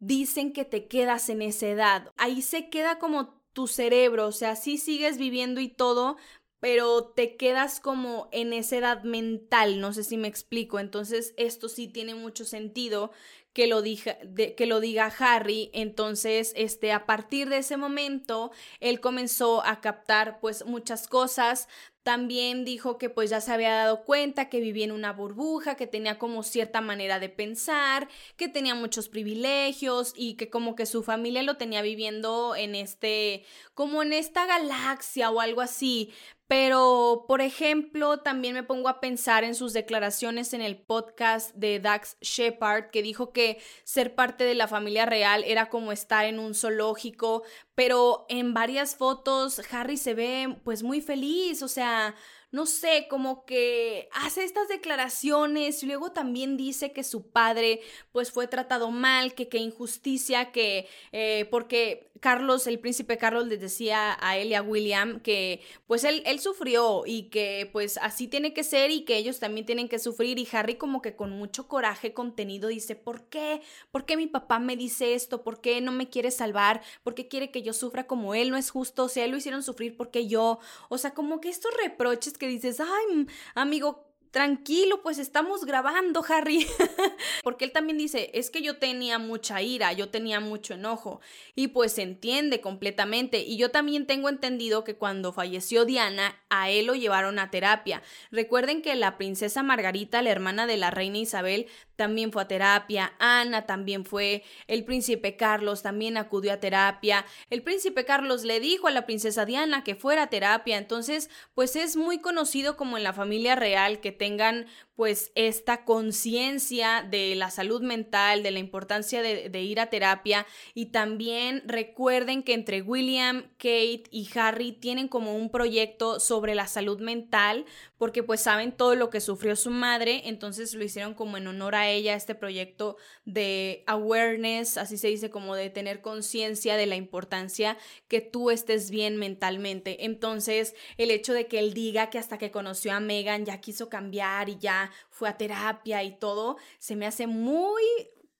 dicen 0.00 0.52
que 0.52 0.64
te 0.64 0.88
quedas 0.88 1.28
en 1.28 1.42
esa 1.42 1.68
edad. 1.68 2.12
Ahí 2.16 2.42
se 2.42 2.68
queda 2.68 2.98
como 2.98 3.36
tu 3.56 3.66
cerebro, 3.66 4.26
o 4.26 4.32
sea, 4.32 4.54
sí 4.54 4.76
sigues 4.76 5.16
viviendo 5.16 5.62
y 5.62 5.68
todo, 5.68 6.18
pero 6.60 7.04
te 7.14 7.36
quedas 7.36 7.80
como 7.80 8.28
en 8.32 8.52
esa 8.52 8.76
edad 8.78 9.02
mental, 9.04 9.80
no 9.80 9.92
sé 9.92 10.04
si 10.04 10.16
me 10.16 10.28
explico, 10.28 10.78
entonces 10.78 11.34
esto 11.36 11.68
sí 11.68 11.88
tiene 11.88 12.14
mucho 12.14 12.44
sentido 12.44 13.12
que 13.56 13.66
lo, 13.66 13.80
diga, 13.80 14.18
que 14.54 14.66
lo 14.66 14.80
diga 14.80 15.10
Harry, 15.18 15.70
entonces 15.72 16.52
este, 16.56 16.92
a 16.92 17.06
partir 17.06 17.48
de 17.48 17.56
ese 17.56 17.78
momento 17.78 18.50
él 18.80 19.00
comenzó 19.00 19.64
a 19.64 19.80
captar 19.80 20.40
pues 20.40 20.66
muchas 20.66 21.08
cosas, 21.08 21.66
también 22.02 22.66
dijo 22.66 22.98
que 22.98 23.08
pues 23.08 23.30
ya 23.30 23.40
se 23.40 23.50
había 23.50 23.74
dado 23.74 24.04
cuenta 24.04 24.50
que 24.50 24.60
vivía 24.60 24.84
en 24.84 24.92
una 24.92 25.12
burbuja, 25.12 25.74
que 25.74 25.86
tenía 25.86 26.18
como 26.18 26.42
cierta 26.42 26.82
manera 26.82 27.18
de 27.18 27.30
pensar, 27.30 28.08
que 28.36 28.46
tenía 28.46 28.74
muchos 28.74 29.08
privilegios 29.08 30.12
y 30.14 30.34
que 30.34 30.50
como 30.50 30.76
que 30.76 30.84
su 30.84 31.02
familia 31.02 31.42
lo 31.42 31.56
tenía 31.56 31.80
viviendo 31.80 32.54
en 32.54 32.74
este, 32.74 33.44
como 33.72 34.02
en 34.02 34.12
esta 34.12 34.44
galaxia 34.46 35.30
o 35.30 35.40
algo 35.40 35.62
así. 35.62 36.12
Pero, 36.48 37.24
por 37.26 37.40
ejemplo, 37.40 38.18
también 38.18 38.54
me 38.54 38.62
pongo 38.62 38.88
a 38.88 39.00
pensar 39.00 39.42
en 39.42 39.56
sus 39.56 39.72
declaraciones 39.72 40.52
en 40.52 40.60
el 40.60 40.76
podcast 40.76 41.52
de 41.56 41.80
Dax 41.80 42.16
Shepard, 42.20 42.90
que 42.90 43.02
dijo 43.02 43.32
que 43.32 43.45
ser 43.84 44.14
parte 44.14 44.44
de 44.44 44.54
la 44.54 44.68
familia 44.68 45.06
real 45.06 45.44
era 45.44 45.68
como 45.68 45.92
estar 45.92 46.24
en 46.24 46.38
un 46.38 46.54
zoológico, 46.54 47.42
pero 47.74 48.26
en 48.28 48.54
varias 48.54 48.96
fotos 48.96 49.60
Harry 49.70 49.96
se 49.96 50.14
ve 50.14 50.56
pues 50.64 50.82
muy 50.82 51.00
feliz, 51.00 51.62
o 51.62 51.68
sea, 51.68 52.14
no 52.52 52.64
sé, 52.64 53.06
como 53.10 53.44
que 53.44 54.08
hace 54.12 54.44
estas 54.44 54.68
declaraciones 54.68 55.82
y 55.82 55.86
luego 55.86 56.12
también 56.12 56.56
dice 56.56 56.92
que 56.92 57.04
su 57.04 57.30
padre 57.30 57.80
pues 58.12 58.30
fue 58.30 58.46
tratado 58.46 58.90
mal, 58.90 59.34
que 59.34 59.48
qué 59.48 59.58
injusticia, 59.58 60.52
que 60.52 60.88
eh, 61.12 61.48
porque 61.50 62.10
Carlos, 62.26 62.66
el 62.66 62.80
príncipe 62.80 63.18
Carlos 63.18 63.46
les 63.46 63.60
decía 63.60 64.18
a 64.20 64.36
él 64.36 64.48
y 64.48 64.54
a 64.54 64.62
William 64.62 65.20
que 65.20 65.60
pues 65.86 66.02
él, 66.02 66.24
él 66.26 66.40
sufrió 66.40 67.04
y 67.06 67.28
que 67.30 67.70
pues 67.72 68.00
así 68.02 68.26
tiene 68.26 68.52
que 68.52 68.64
ser 68.64 68.90
y 68.90 69.04
que 69.04 69.16
ellos 69.16 69.38
también 69.38 69.64
tienen 69.64 69.88
que 69.88 70.00
sufrir 70.00 70.36
y 70.40 70.48
Harry 70.50 70.74
como 70.74 71.00
que 71.02 71.14
con 71.14 71.30
mucho 71.30 71.68
coraje 71.68 72.14
contenido 72.14 72.66
dice, 72.68 72.96
¿por 72.96 73.28
qué? 73.28 73.62
¿Por 73.92 74.06
qué 74.06 74.16
mi 74.16 74.26
papá 74.26 74.58
me 74.58 74.76
dice 74.76 75.14
esto? 75.14 75.44
¿Por 75.44 75.60
qué 75.60 75.80
no 75.80 75.92
me 75.92 76.10
quiere 76.10 76.32
salvar? 76.32 76.82
¿Por 77.04 77.14
qué 77.14 77.28
quiere 77.28 77.52
que 77.52 77.62
yo 77.62 77.72
sufra 77.72 78.08
como 78.08 78.34
él? 78.34 78.50
No 78.50 78.56
es 78.56 78.70
justo, 78.70 79.04
o 79.04 79.08
sea, 79.08 79.24
él 79.24 79.30
lo 79.30 79.36
hicieron 79.36 79.62
sufrir 79.62 79.96
porque 79.96 80.26
yo, 80.26 80.58
o 80.88 80.98
sea, 80.98 81.14
como 81.14 81.40
que 81.40 81.48
estos 81.48 81.72
reproches 81.80 82.36
que 82.36 82.48
dices, 82.48 82.80
ay, 82.80 83.28
amigo, 83.54 84.05
tranquilo, 84.36 85.00
pues 85.00 85.16
estamos 85.16 85.64
grabando, 85.64 86.22
Harry. 86.28 86.66
Porque 87.42 87.64
él 87.64 87.72
también 87.72 87.96
dice, 87.96 88.30
es 88.34 88.50
que 88.50 88.60
yo 88.60 88.76
tenía 88.76 89.18
mucha 89.18 89.62
ira, 89.62 89.94
yo 89.94 90.10
tenía 90.10 90.40
mucho 90.40 90.74
enojo. 90.74 91.22
Y 91.54 91.68
pues 91.68 91.92
se 91.92 92.02
entiende 92.02 92.60
completamente. 92.60 93.38
Y 93.38 93.56
yo 93.56 93.70
también 93.70 94.06
tengo 94.06 94.28
entendido 94.28 94.84
que 94.84 94.94
cuando 94.94 95.32
falleció 95.32 95.86
Diana, 95.86 96.38
a 96.50 96.68
él 96.68 96.84
lo 96.84 96.94
llevaron 96.94 97.38
a 97.38 97.50
terapia. 97.50 98.02
Recuerden 98.30 98.82
que 98.82 98.94
la 98.94 99.16
princesa 99.16 99.62
Margarita, 99.62 100.20
la 100.20 100.32
hermana 100.32 100.66
de 100.66 100.76
la 100.76 100.90
reina 100.90 101.16
Isabel, 101.16 101.68
también 101.96 102.30
fue 102.30 102.42
a 102.42 102.48
terapia, 102.48 103.14
Ana 103.18 103.66
también 103.66 104.04
fue, 104.04 104.44
el 104.68 104.84
príncipe 104.84 105.36
Carlos 105.36 105.82
también 105.82 106.18
acudió 106.18 106.52
a 106.52 106.60
terapia, 106.60 107.24
el 107.50 107.62
príncipe 107.62 108.04
Carlos 108.04 108.44
le 108.44 108.60
dijo 108.60 108.86
a 108.86 108.90
la 108.90 109.06
princesa 109.06 109.46
Diana 109.46 109.82
que 109.82 109.94
fuera 109.94 110.24
a 110.24 110.30
terapia, 110.30 110.76
entonces 110.76 111.30
pues 111.54 111.74
es 111.74 111.96
muy 111.96 112.18
conocido 112.18 112.76
como 112.76 112.98
en 112.98 113.02
la 113.02 113.14
familia 113.14 113.56
real 113.56 114.00
que 114.00 114.12
tengan 114.26 114.66
pues 114.96 115.30
esta 115.34 115.84
conciencia 115.84 117.06
de 117.08 117.34
la 117.36 117.50
salud 117.50 117.82
mental, 117.82 118.42
de 118.42 118.50
la 118.50 118.58
importancia 118.58 119.22
de, 119.22 119.50
de, 119.50 119.62
ir 119.62 119.78
a 119.78 119.90
terapia 119.90 120.46
y 120.74 120.86
también 120.86 121.62
recuerden 121.66 122.42
que 122.42 122.54
entre 122.54 122.80
William, 122.80 123.42
Kate 123.58 124.04
y 124.10 124.26
Harry 124.34 124.72
tienen 124.72 125.06
como 125.06 125.36
un 125.36 125.50
proyecto 125.50 126.18
sobre 126.18 126.54
la 126.54 126.66
salud 126.66 126.98
mental 126.98 127.66
porque 127.98 128.22
pues 128.22 128.40
saben 128.40 128.72
todo 128.72 128.94
lo 128.94 129.10
que 129.10 129.20
sufrió 129.20 129.54
su 129.54 129.70
madre, 129.70 130.22
entonces 130.24 130.74
lo 130.74 130.82
hicieron 130.82 131.14
como 131.14 131.36
en 131.36 131.46
honor 131.46 131.74
a 131.74 131.88
ella, 131.88 132.14
este 132.14 132.34
proyecto 132.34 132.96
de 133.24 133.84
awareness, 133.86 134.76
así 134.76 134.98
se 134.98 135.08
dice 135.08 135.30
como 135.30 135.54
de 135.54 135.70
tener 135.70 136.00
conciencia 136.00 136.76
de 136.76 136.86
la 136.86 136.96
importancia 136.96 137.76
que 138.08 138.20
tú 138.20 138.50
estés 138.50 138.90
bien 138.90 139.16
mentalmente. 139.16 140.04
Entonces 140.04 140.74
el 140.96 141.10
hecho 141.10 141.32
de 141.32 141.46
que 141.46 141.58
él 141.58 141.74
diga 141.74 142.10
que 142.10 142.18
hasta 142.18 142.38
que 142.38 142.50
conoció 142.50 142.92
a 142.92 143.00
Megan 143.00 143.44
ya 143.44 143.60
quiso 143.60 143.88
cambiar 143.88 144.15
y 144.16 144.58
ya 144.58 144.90
fue 145.10 145.28
a 145.28 145.36
terapia 145.36 146.02
y 146.02 146.18
todo, 146.18 146.56
se 146.78 146.96
me 146.96 147.06
hace 147.06 147.26
muy 147.26 147.82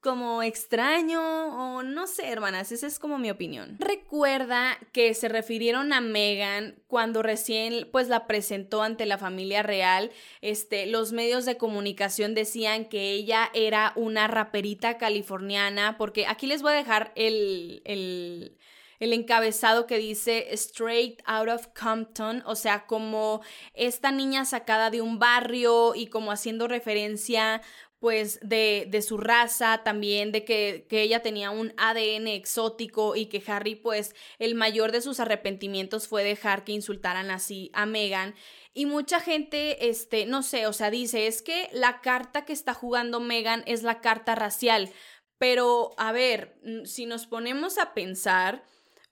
como 0.01 0.43
extraño 0.45 1.21
o 1.21 1.83
no 1.83 2.07
sé, 2.07 2.29
hermanas, 2.29 2.71
esa 2.71 2.87
es 2.87 3.01
como 3.01 3.19
mi 3.19 3.29
opinión. 3.29 3.77
Recuerda 3.81 4.79
que 4.93 5.12
se 5.15 5.29
refirieron 5.29 5.93
a 5.93 6.01
Megan 6.01 6.77
cuando 6.87 7.23
recién 7.23 7.89
pues 7.91 8.07
la 8.07 8.29
presentó 8.29 8.83
ante 8.83 9.05
la 9.05 9.19
familia 9.19 9.65
real. 9.65 10.12
Este, 10.43 10.87
los 10.87 11.12
medios 11.12 11.45
de 11.45 11.57
comunicación 11.57 12.35
decían 12.35 12.85
que 12.85 13.11
ella 13.11 13.51
era 13.53 13.93
una 13.97 14.29
raperita 14.29 14.97
californiana, 14.97 15.99
porque 15.99 16.27
aquí 16.27 16.47
les 16.47 16.62
voy 16.62 16.75
a 16.75 16.77
dejar 16.77 17.12
el, 17.17 17.83
el 17.85 18.57
el 19.01 19.13
encabezado 19.13 19.87
que 19.87 19.99
dice 19.99 20.49
Straight 20.53 21.23
Out 21.25 21.49
of 21.49 21.67
Compton, 21.69 22.43
o 22.47 22.55
sea, 22.55 22.87
como 22.87 23.43
esta 23.75 24.11
niña 24.11 24.45
sacada 24.45 24.91
de 24.91 25.03
un 25.03 25.19
barrio 25.19 25.95
y 25.95 26.07
como 26.07 26.33
haciendo 26.33 26.69
referencia 26.69 27.63
pues 27.99 28.39
de, 28.43 28.87
de, 28.91 29.01
su 29.01 29.17
raza, 29.17 29.83
también 29.83 30.31
de 30.31 30.45
que, 30.45 30.87
que, 30.89 31.01
ella 31.01 31.23
tenía 31.23 31.51
un 31.51 31.73
ADN 31.79 32.29
exótico 32.29 33.17
y 33.17 33.27
que 33.27 33.43
Harry 33.47 33.75
pues 33.75 34.15
el 34.39 34.55
mayor 34.55 34.93
de 34.93 35.01
sus 35.01 35.19
arrepentimientos 35.19 36.07
fue 36.07 36.23
dejar 36.23 36.65
que 36.65 36.73
insultaran 36.73 37.31
así 37.31 37.71
a 37.73 37.87
Meghan. 37.87 38.35
Y 38.75 38.85
mucha 38.85 39.21
gente, 39.21 39.89
este, 39.89 40.27
no 40.27 40.43
sé, 40.43 40.67
o 40.67 40.75
sea, 40.75 40.91
dice, 40.91 41.27
es 41.27 41.41
que 41.41 41.71
la 41.73 42.03
carta 42.03 42.45
que 42.45 42.53
está 42.53 42.75
jugando 42.75 43.21
Meghan 43.21 43.63
es 43.67 43.83
la 43.83 44.03
carta 44.03 44.35
racial. 44.35 44.93
Pero, 45.39 45.95
a 45.97 46.13
ver, 46.13 46.59
mm, 46.63 46.85
si 46.85 47.07
nos 47.07 47.27
ponemos 47.27 47.79
a 47.79 47.95
pensar, 47.95 48.65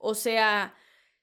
o 0.05 0.15
sea, 0.15 0.75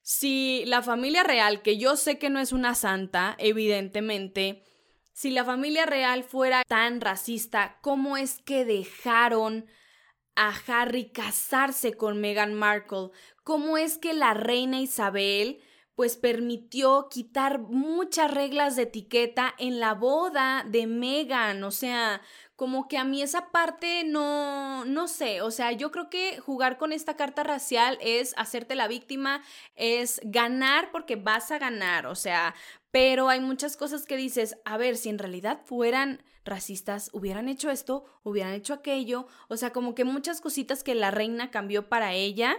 si 0.01 0.63
la 0.65 0.81
familia 0.81 1.23
real, 1.23 1.61
que 1.61 1.77
yo 1.77 1.95
sé 1.95 2.17
que 2.17 2.31
no 2.31 2.39
es 2.39 2.51
una 2.51 2.73
santa, 2.73 3.35
evidentemente, 3.37 4.63
si 5.13 5.29
la 5.29 5.45
familia 5.45 5.85
real 5.85 6.23
fuera 6.23 6.63
tan 6.67 6.99
racista, 6.99 7.77
¿cómo 7.81 8.17
es 8.17 8.41
que 8.41 8.65
dejaron 8.65 9.67
a 10.35 10.51
Harry 10.67 11.11
casarse 11.11 11.93
con 11.93 12.19
Meghan 12.19 12.55
Markle? 12.55 13.11
¿Cómo 13.43 13.77
es 13.77 13.99
que 13.99 14.13
la 14.13 14.33
reina 14.33 14.79
Isabel 14.79 15.61
pues 15.93 16.17
permitió 16.17 17.07
quitar 17.11 17.59
muchas 17.59 18.33
reglas 18.33 18.75
de 18.75 18.83
etiqueta 18.83 19.53
en 19.59 19.79
la 19.79 19.93
boda 19.93 20.65
de 20.67 20.87
Meghan? 20.87 21.63
O 21.63 21.71
sea, 21.71 22.21
como 22.61 22.87
que 22.87 22.99
a 22.99 23.03
mí 23.03 23.23
esa 23.23 23.49
parte 23.49 24.03
no, 24.03 24.85
no 24.85 25.07
sé, 25.07 25.41
o 25.41 25.49
sea, 25.49 25.71
yo 25.71 25.89
creo 25.89 26.11
que 26.11 26.39
jugar 26.39 26.77
con 26.77 26.93
esta 26.93 27.15
carta 27.15 27.41
racial 27.41 27.97
es 28.01 28.35
hacerte 28.37 28.75
la 28.75 28.87
víctima, 28.87 29.41
es 29.73 30.21
ganar 30.23 30.91
porque 30.91 31.15
vas 31.15 31.49
a 31.49 31.57
ganar, 31.57 32.05
o 32.05 32.13
sea, 32.13 32.53
pero 32.91 33.29
hay 33.29 33.39
muchas 33.39 33.77
cosas 33.77 34.05
que 34.05 34.15
dices, 34.15 34.59
a 34.63 34.77
ver, 34.77 34.95
si 34.95 35.09
en 35.09 35.17
realidad 35.17 35.61
fueran 35.65 36.21
racistas, 36.45 37.09
hubieran 37.13 37.49
hecho 37.49 37.71
esto, 37.71 38.05
hubieran 38.21 38.53
hecho 38.53 38.75
aquello, 38.75 39.25
o 39.47 39.57
sea, 39.57 39.71
como 39.71 39.95
que 39.95 40.03
muchas 40.03 40.39
cositas 40.39 40.83
que 40.83 40.93
la 40.93 41.09
reina 41.09 41.49
cambió 41.49 41.89
para 41.89 42.13
ella, 42.13 42.55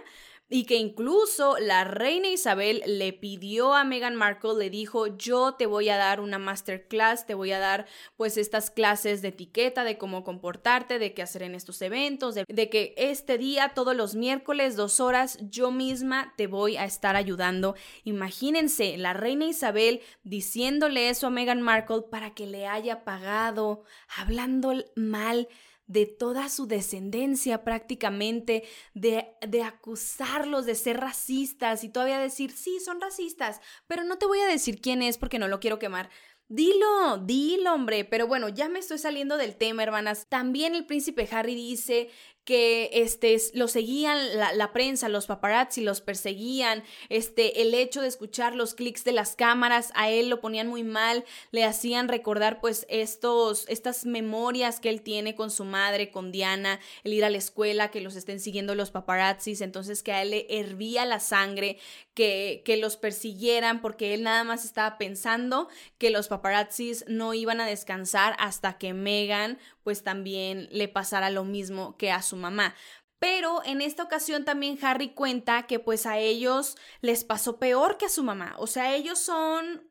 y 0.49 0.65
que 0.65 0.75
incluso 0.75 1.57
la 1.57 1.83
reina 1.83 2.27
Isabel 2.27 2.83
le 2.85 3.11
pidió 3.13 3.73
a 3.73 3.83
Meghan 3.83 4.15
Markle, 4.15 4.55
le 4.57 4.69
dijo, 4.69 5.07
yo 5.17 5.55
te 5.55 5.65
voy 5.65 5.89
a 5.89 5.97
dar 5.97 6.19
una 6.19 6.37
masterclass, 6.37 7.25
te 7.25 7.33
voy 7.33 7.51
a 7.51 7.59
dar 7.59 7.87
pues 8.17 8.37
estas 8.37 8.69
clases 8.69 9.21
de 9.21 9.29
etiqueta, 9.29 9.83
de 9.83 9.97
cómo 9.97 10.23
comportarte, 10.23 10.99
de 10.99 11.13
qué 11.13 11.21
hacer 11.21 11.43
en 11.43 11.55
estos 11.55 11.81
eventos, 11.81 12.35
de, 12.35 12.45
de 12.47 12.69
que 12.69 12.93
este 12.97 13.37
día, 13.37 13.73
todos 13.73 13.95
los 13.95 14.15
miércoles, 14.15 14.75
dos 14.75 14.99
horas, 14.99 15.39
yo 15.49 15.71
misma 15.71 16.33
te 16.37 16.47
voy 16.47 16.77
a 16.77 16.85
estar 16.85 17.15
ayudando. 17.15 17.75
Imagínense, 18.03 18.97
la 18.97 19.13
reina 19.13 19.45
Isabel 19.45 20.01
diciéndole 20.23 21.09
eso 21.09 21.27
a 21.27 21.31
Meghan 21.31 21.61
Markle 21.61 22.03
para 22.11 22.33
que 22.33 22.45
le 22.45 22.67
haya 22.67 23.03
pagado, 23.03 23.83
hablando 24.17 24.73
mal 24.95 25.47
de 25.87 26.05
toda 26.05 26.49
su 26.49 26.67
descendencia 26.67 27.63
prácticamente, 27.63 28.63
de, 28.93 29.27
de, 29.47 29.63
acusarlos 29.63 30.65
de 30.65 30.75
ser 30.75 30.99
racistas 30.99 31.83
y 31.83 31.89
todavía 31.89 32.19
decir, 32.19 32.51
sí, 32.51 32.79
son 32.79 33.01
racistas, 33.01 33.61
pero 33.87 34.03
no 34.03 34.17
te 34.17 34.25
voy 34.25 34.39
a 34.39 34.47
decir 34.47 34.81
quién 34.81 35.01
es 35.01 35.17
porque 35.17 35.39
no 35.39 35.47
lo 35.47 35.59
quiero 35.59 35.79
quemar. 35.79 36.09
Dilo, 36.49 37.17
dilo, 37.17 37.73
hombre. 37.73 38.05
Pero 38.05 38.27
bueno, 38.27 38.49
ya 38.49 38.69
me 38.69 38.79
estoy 38.79 38.99
saliendo 38.99 39.37
del 39.37 39.55
tema, 39.55 39.81
hermanas. 39.81 40.27
También 40.29 40.75
el 40.75 40.85
príncipe 40.85 41.27
Harry 41.31 41.55
dice 41.55 42.09
que 42.45 42.89
este, 42.93 43.37
lo 43.53 43.67
seguían 43.67 44.17
la, 44.37 44.73
prensa, 44.73 45.07
los 45.07 45.27
paparazzi 45.27 45.81
los 45.81 46.01
perseguían, 46.01 46.83
este, 47.09 47.61
el 47.61 47.73
hecho 47.73 48.01
de 48.01 48.07
escuchar 48.07 48.55
los 48.55 48.73
clics 48.73 49.03
de 49.03 49.13
las 49.13 49.35
cámaras 49.35 49.91
a 49.95 50.09
él 50.09 50.29
lo 50.29 50.41
ponían 50.41 50.67
muy 50.67 50.83
mal, 50.83 51.23
le 51.51 51.63
hacían 51.63 52.09
recordar 52.09 52.59
pues 52.59 52.85
estos, 52.89 53.65
estas 53.69 54.05
memorias 54.05 54.79
que 54.79 54.89
él 54.89 55.01
tiene 55.01 55.35
con 55.35 55.51
su 55.51 55.63
madre, 55.63 56.11
con 56.11 56.31
Diana, 56.31 56.79
el 57.03 57.13
ir 57.13 57.23
a 57.23 57.29
la 57.29 57.37
escuela, 57.37 57.91
que 57.91 58.01
los 58.01 58.15
estén 58.15 58.39
siguiendo 58.41 58.75
los 58.75 58.91
paparazzis, 58.91 59.61
entonces 59.61 60.03
que 60.03 60.11
a 60.11 60.21
él 60.21 60.31
le 60.31 60.47
hervía 60.49 61.05
la 61.05 61.21
sangre, 61.21 61.77
que, 62.13 62.61
que 62.65 62.77
los 62.77 62.97
persiguieran 62.97 63.81
porque 63.81 64.13
él 64.13 64.23
nada 64.23 64.43
más 64.43 64.65
estaba 64.65 64.97
pensando 64.97 65.69
que 65.97 66.09
los 66.09 66.27
paparazzis 66.27 67.05
no 67.07 67.33
iban 67.33 67.61
a 67.61 67.65
descansar 67.65 68.35
hasta 68.37 68.77
que 68.77 68.93
Megan 68.93 69.57
pues 69.83 70.03
también 70.03 70.67
le 70.71 70.87
pasara 70.87 71.29
lo 71.29 71.43
mismo 71.43 71.97
que 71.97 72.11
a 72.11 72.21
su 72.21 72.35
mamá. 72.35 72.75
Pero 73.19 73.63
en 73.63 73.81
esta 73.81 74.03
ocasión 74.03 74.43
también 74.43 74.77
Harry 74.81 75.13
cuenta 75.13 75.65
que 75.65 75.79
pues 75.79 76.05
a 76.05 76.17
ellos 76.17 76.75
les 77.01 77.23
pasó 77.23 77.57
peor 77.57 77.97
que 77.97 78.05
a 78.05 78.09
su 78.09 78.23
mamá. 78.23 78.55
O 78.57 78.67
sea, 78.67 78.95
ellos 78.95 79.19
son 79.19 79.89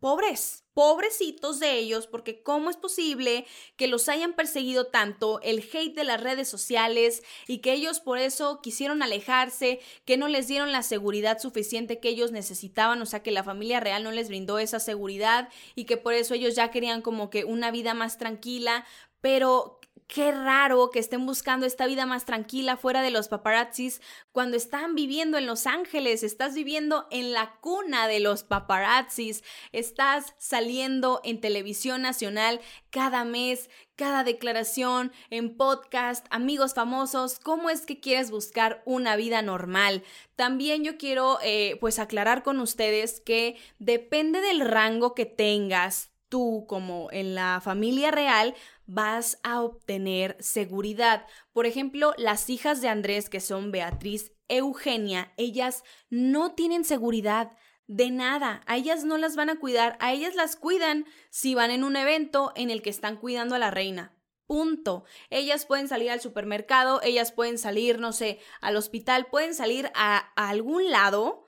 pobres, 0.00 0.64
pobrecitos 0.72 1.60
de 1.60 1.78
ellos, 1.78 2.06
porque 2.06 2.42
¿cómo 2.42 2.70
es 2.70 2.76
posible 2.76 3.46
que 3.76 3.86
los 3.86 4.08
hayan 4.08 4.32
perseguido 4.32 4.86
tanto 4.86 5.40
el 5.42 5.58
hate 5.58 5.94
de 5.94 6.04
las 6.04 6.22
redes 6.22 6.48
sociales 6.48 7.22
y 7.46 7.58
que 7.58 7.74
ellos 7.74 8.00
por 8.00 8.18
eso 8.18 8.60
quisieron 8.62 9.02
alejarse, 9.02 9.80
que 10.06 10.16
no 10.16 10.26
les 10.28 10.48
dieron 10.48 10.72
la 10.72 10.82
seguridad 10.82 11.38
suficiente 11.38 12.00
que 12.00 12.08
ellos 12.08 12.32
necesitaban, 12.32 13.00
o 13.02 13.06
sea, 13.06 13.22
que 13.22 13.30
la 13.30 13.44
familia 13.44 13.78
real 13.78 14.02
no 14.02 14.10
les 14.10 14.28
brindó 14.28 14.58
esa 14.58 14.80
seguridad 14.80 15.50
y 15.74 15.84
que 15.84 15.98
por 15.98 16.14
eso 16.14 16.34
ellos 16.34 16.56
ya 16.56 16.70
querían 16.70 17.02
como 17.02 17.28
que 17.28 17.44
una 17.44 17.70
vida 17.70 17.92
más 17.92 18.16
tranquila, 18.16 18.86
pero 19.20 19.80
Qué 20.12 20.32
raro 20.32 20.90
que 20.90 20.98
estén 20.98 21.24
buscando 21.24 21.66
esta 21.66 21.86
vida 21.86 22.04
más 22.04 22.24
tranquila 22.24 22.76
fuera 22.76 23.00
de 23.00 23.12
los 23.12 23.28
paparazzis 23.28 24.00
cuando 24.32 24.56
están 24.56 24.96
viviendo 24.96 25.38
en 25.38 25.46
Los 25.46 25.68
Ángeles, 25.68 26.24
estás 26.24 26.52
viviendo 26.54 27.06
en 27.12 27.32
la 27.32 27.54
cuna 27.60 28.08
de 28.08 28.18
los 28.18 28.42
paparazzis, 28.42 29.44
estás 29.70 30.34
saliendo 30.36 31.20
en 31.22 31.40
televisión 31.40 32.02
nacional 32.02 32.60
cada 32.90 33.24
mes, 33.24 33.70
cada 33.94 34.24
declaración, 34.24 35.12
en 35.30 35.56
podcast, 35.56 36.26
amigos 36.30 36.74
famosos, 36.74 37.38
¿cómo 37.38 37.70
es 37.70 37.86
que 37.86 38.00
quieres 38.00 38.32
buscar 38.32 38.82
una 38.86 39.14
vida 39.14 39.42
normal? 39.42 40.02
También 40.34 40.82
yo 40.82 40.98
quiero 40.98 41.38
eh, 41.44 41.76
pues 41.78 42.00
aclarar 42.00 42.42
con 42.42 42.58
ustedes 42.58 43.20
que 43.20 43.58
depende 43.78 44.40
del 44.40 44.58
rango 44.58 45.14
que 45.14 45.26
tengas 45.26 46.10
tú 46.30 46.64
como 46.66 47.08
en 47.10 47.34
la 47.34 47.60
familia 47.62 48.10
real, 48.10 48.54
vas 48.90 49.38
a 49.44 49.62
obtener 49.62 50.36
seguridad. 50.40 51.24
Por 51.52 51.66
ejemplo, 51.66 52.12
las 52.18 52.50
hijas 52.50 52.80
de 52.80 52.88
Andrés, 52.88 53.30
que 53.30 53.40
son 53.40 53.70
Beatriz, 53.70 54.32
Eugenia, 54.48 55.32
ellas 55.36 55.84
no 56.08 56.54
tienen 56.54 56.84
seguridad. 56.84 57.56
De 57.86 58.10
nada, 58.10 58.62
a 58.66 58.76
ellas 58.76 59.04
no 59.04 59.16
las 59.16 59.36
van 59.36 59.48
a 59.48 59.58
cuidar, 59.60 59.96
a 60.00 60.12
ellas 60.12 60.34
las 60.34 60.56
cuidan 60.56 61.06
si 61.30 61.54
van 61.54 61.70
en 61.70 61.84
un 61.84 61.96
evento 61.96 62.52
en 62.56 62.70
el 62.70 62.82
que 62.82 62.90
están 62.90 63.16
cuidando 63.16 63.54
a 63.54 63.60
la 63.60 63.70
reina. 63.70 64.16
Punto. 64.46 65.04
Ellas 65.28 65.66
pueden 65.66 65.86
salir 65.86 66.10
al 66.10 66.20
supermercado, 66.20 67.00
ellas 67.02 67.30
pueden 67.30 67.58
salir, 67.58 68.00
no 68.00 68.12
sé, 68.12 68.40
al 68.60 68.76
hospital, 68.76 69.26
pueden 69.26 69.54
salir 69.54 69.90
a, 69.94 70.18
algún 70.34 70.90
lado 70.90 71.46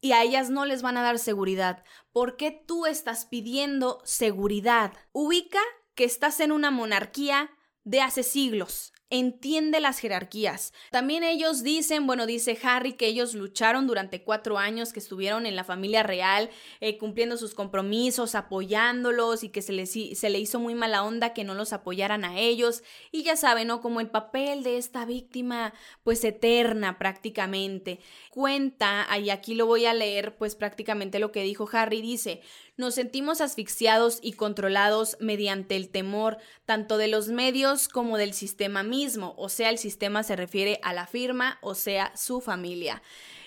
y 0.00 0.12
a 0.12 0.22
ellas 0.22 0.48
no 0.48 0.64
les 0.64 0.80
van 0.80 0.96
a 0.96 1.02
dar 1.02 1.18
seguridad. 1.18 1.84
¿Por 2.12 2.36
qué 2.36 2.50
tú 2.50 2.86
estás 2.86 3.26
pidiendo 3.26 4.00
seguridad? 4.04 4.94
Ubica 5.12 5.60
que 5.98 6.04
estás 6.04 6.38
en 6.38 6.52
una 6.52 6.70
monarquía 6.70 7.50
de 7.82 8.00
hace 8.00 8.22
siglos 8.22 8.92
entiende 9.10 9.80
las 9.80 9.98
jerarquías. 9.98 10.72
También 10.90 11.24
ellos 11.24 11.62
dicen, 11.62 12.06
bueno, 12.06 12.26
dice 12.26 12.58
Harry 12.62 12.92
que 12.92 13.06
ellos 13.06 13.34
lucharon 13.34 13.86
durante 13.86 14.22
cuatro 14.22 14.58
años, 14.58 14.92
que 14.92 14.98
estuvieron 14.98 15.46
en 15.46 15.56
la 15.56 15.64
familia 15.64 16.02
real, 16.02 16.50
eh, 16.80 16.98
cumpliendo 16.98 17.36
sus 17.36 17.54
compromisos, 17.54 18.34
apoyándolos 18.34 19.44
y 19.44 19.48
que 19.48 19.62
se 19.62 19.72
les 19.72 19.88
se 19.92 20.30
le 20.30 20.38
hizo 20.38 20.60
muy 20.60 20.74
mala 20.74 21.04
onda 21.04 21.32
que 21.32 21.44
no 21.44 21.54
los 21.54 21.72
apoyaran 21.72 22.24
a 22.24 22.38
ellos. 22.38 22.82
Y 23.10 23.22
ya 23.22 23.36
saben, 23.36 23.68
¿no? 23.68 23.80
Como 23.80 24.00
el 24.00 24.10
papel 24.10 24.62
de 24.62 24.76
esta 24.76 25.06
víctima, 25.06 25.72
pues 26.02 26.22
eterna 26.24 26.98
prácticamente. 26.98 28.00
Cuenta, 28.30 29.06
y 29.18 29.30
aquí 29.30 29.54
lo 29.54 29.66
voy 29.66 29.86
a 29.86 29.94
leer, 29.94 30.36
pues 30.36 30.54
prácticamente 30.54 31.18
lo 31.18 31.32
que 31.32 31.42
dijo 31.42 31.68
Harry, 31.72 32.02
dice, 32.02 32.42
nos 32.78 32.94
sentimos 32.94 33.42
asfixiados 33.42 34.18
y 34.22 34.32
controlados 34.32 35.18
mediante 35.20 35.76
el 35.76 35.90
temor 35.90 36.38
tanto 36.64 36.96
de 36.96 37.08
los 37.08 37.28
medios 37.28 37.88
como 37.88 38.16
del 38.16 38.32
sistema 38.32 38.82
mismo, 38.82 39.34
o 39.36 39.50
sea, 39.50 39.68
el 39.68 39.78
sistema 39.78 40.22
se 40.22 40.36
refiere 40.36 40.80
a 40.82 40.94
la 40.94 41.06
firma, 41.06 41.58
o 41.60 41.74
sea, 41.74 42.16
su 42.16 42.40
familia 42.40 43.02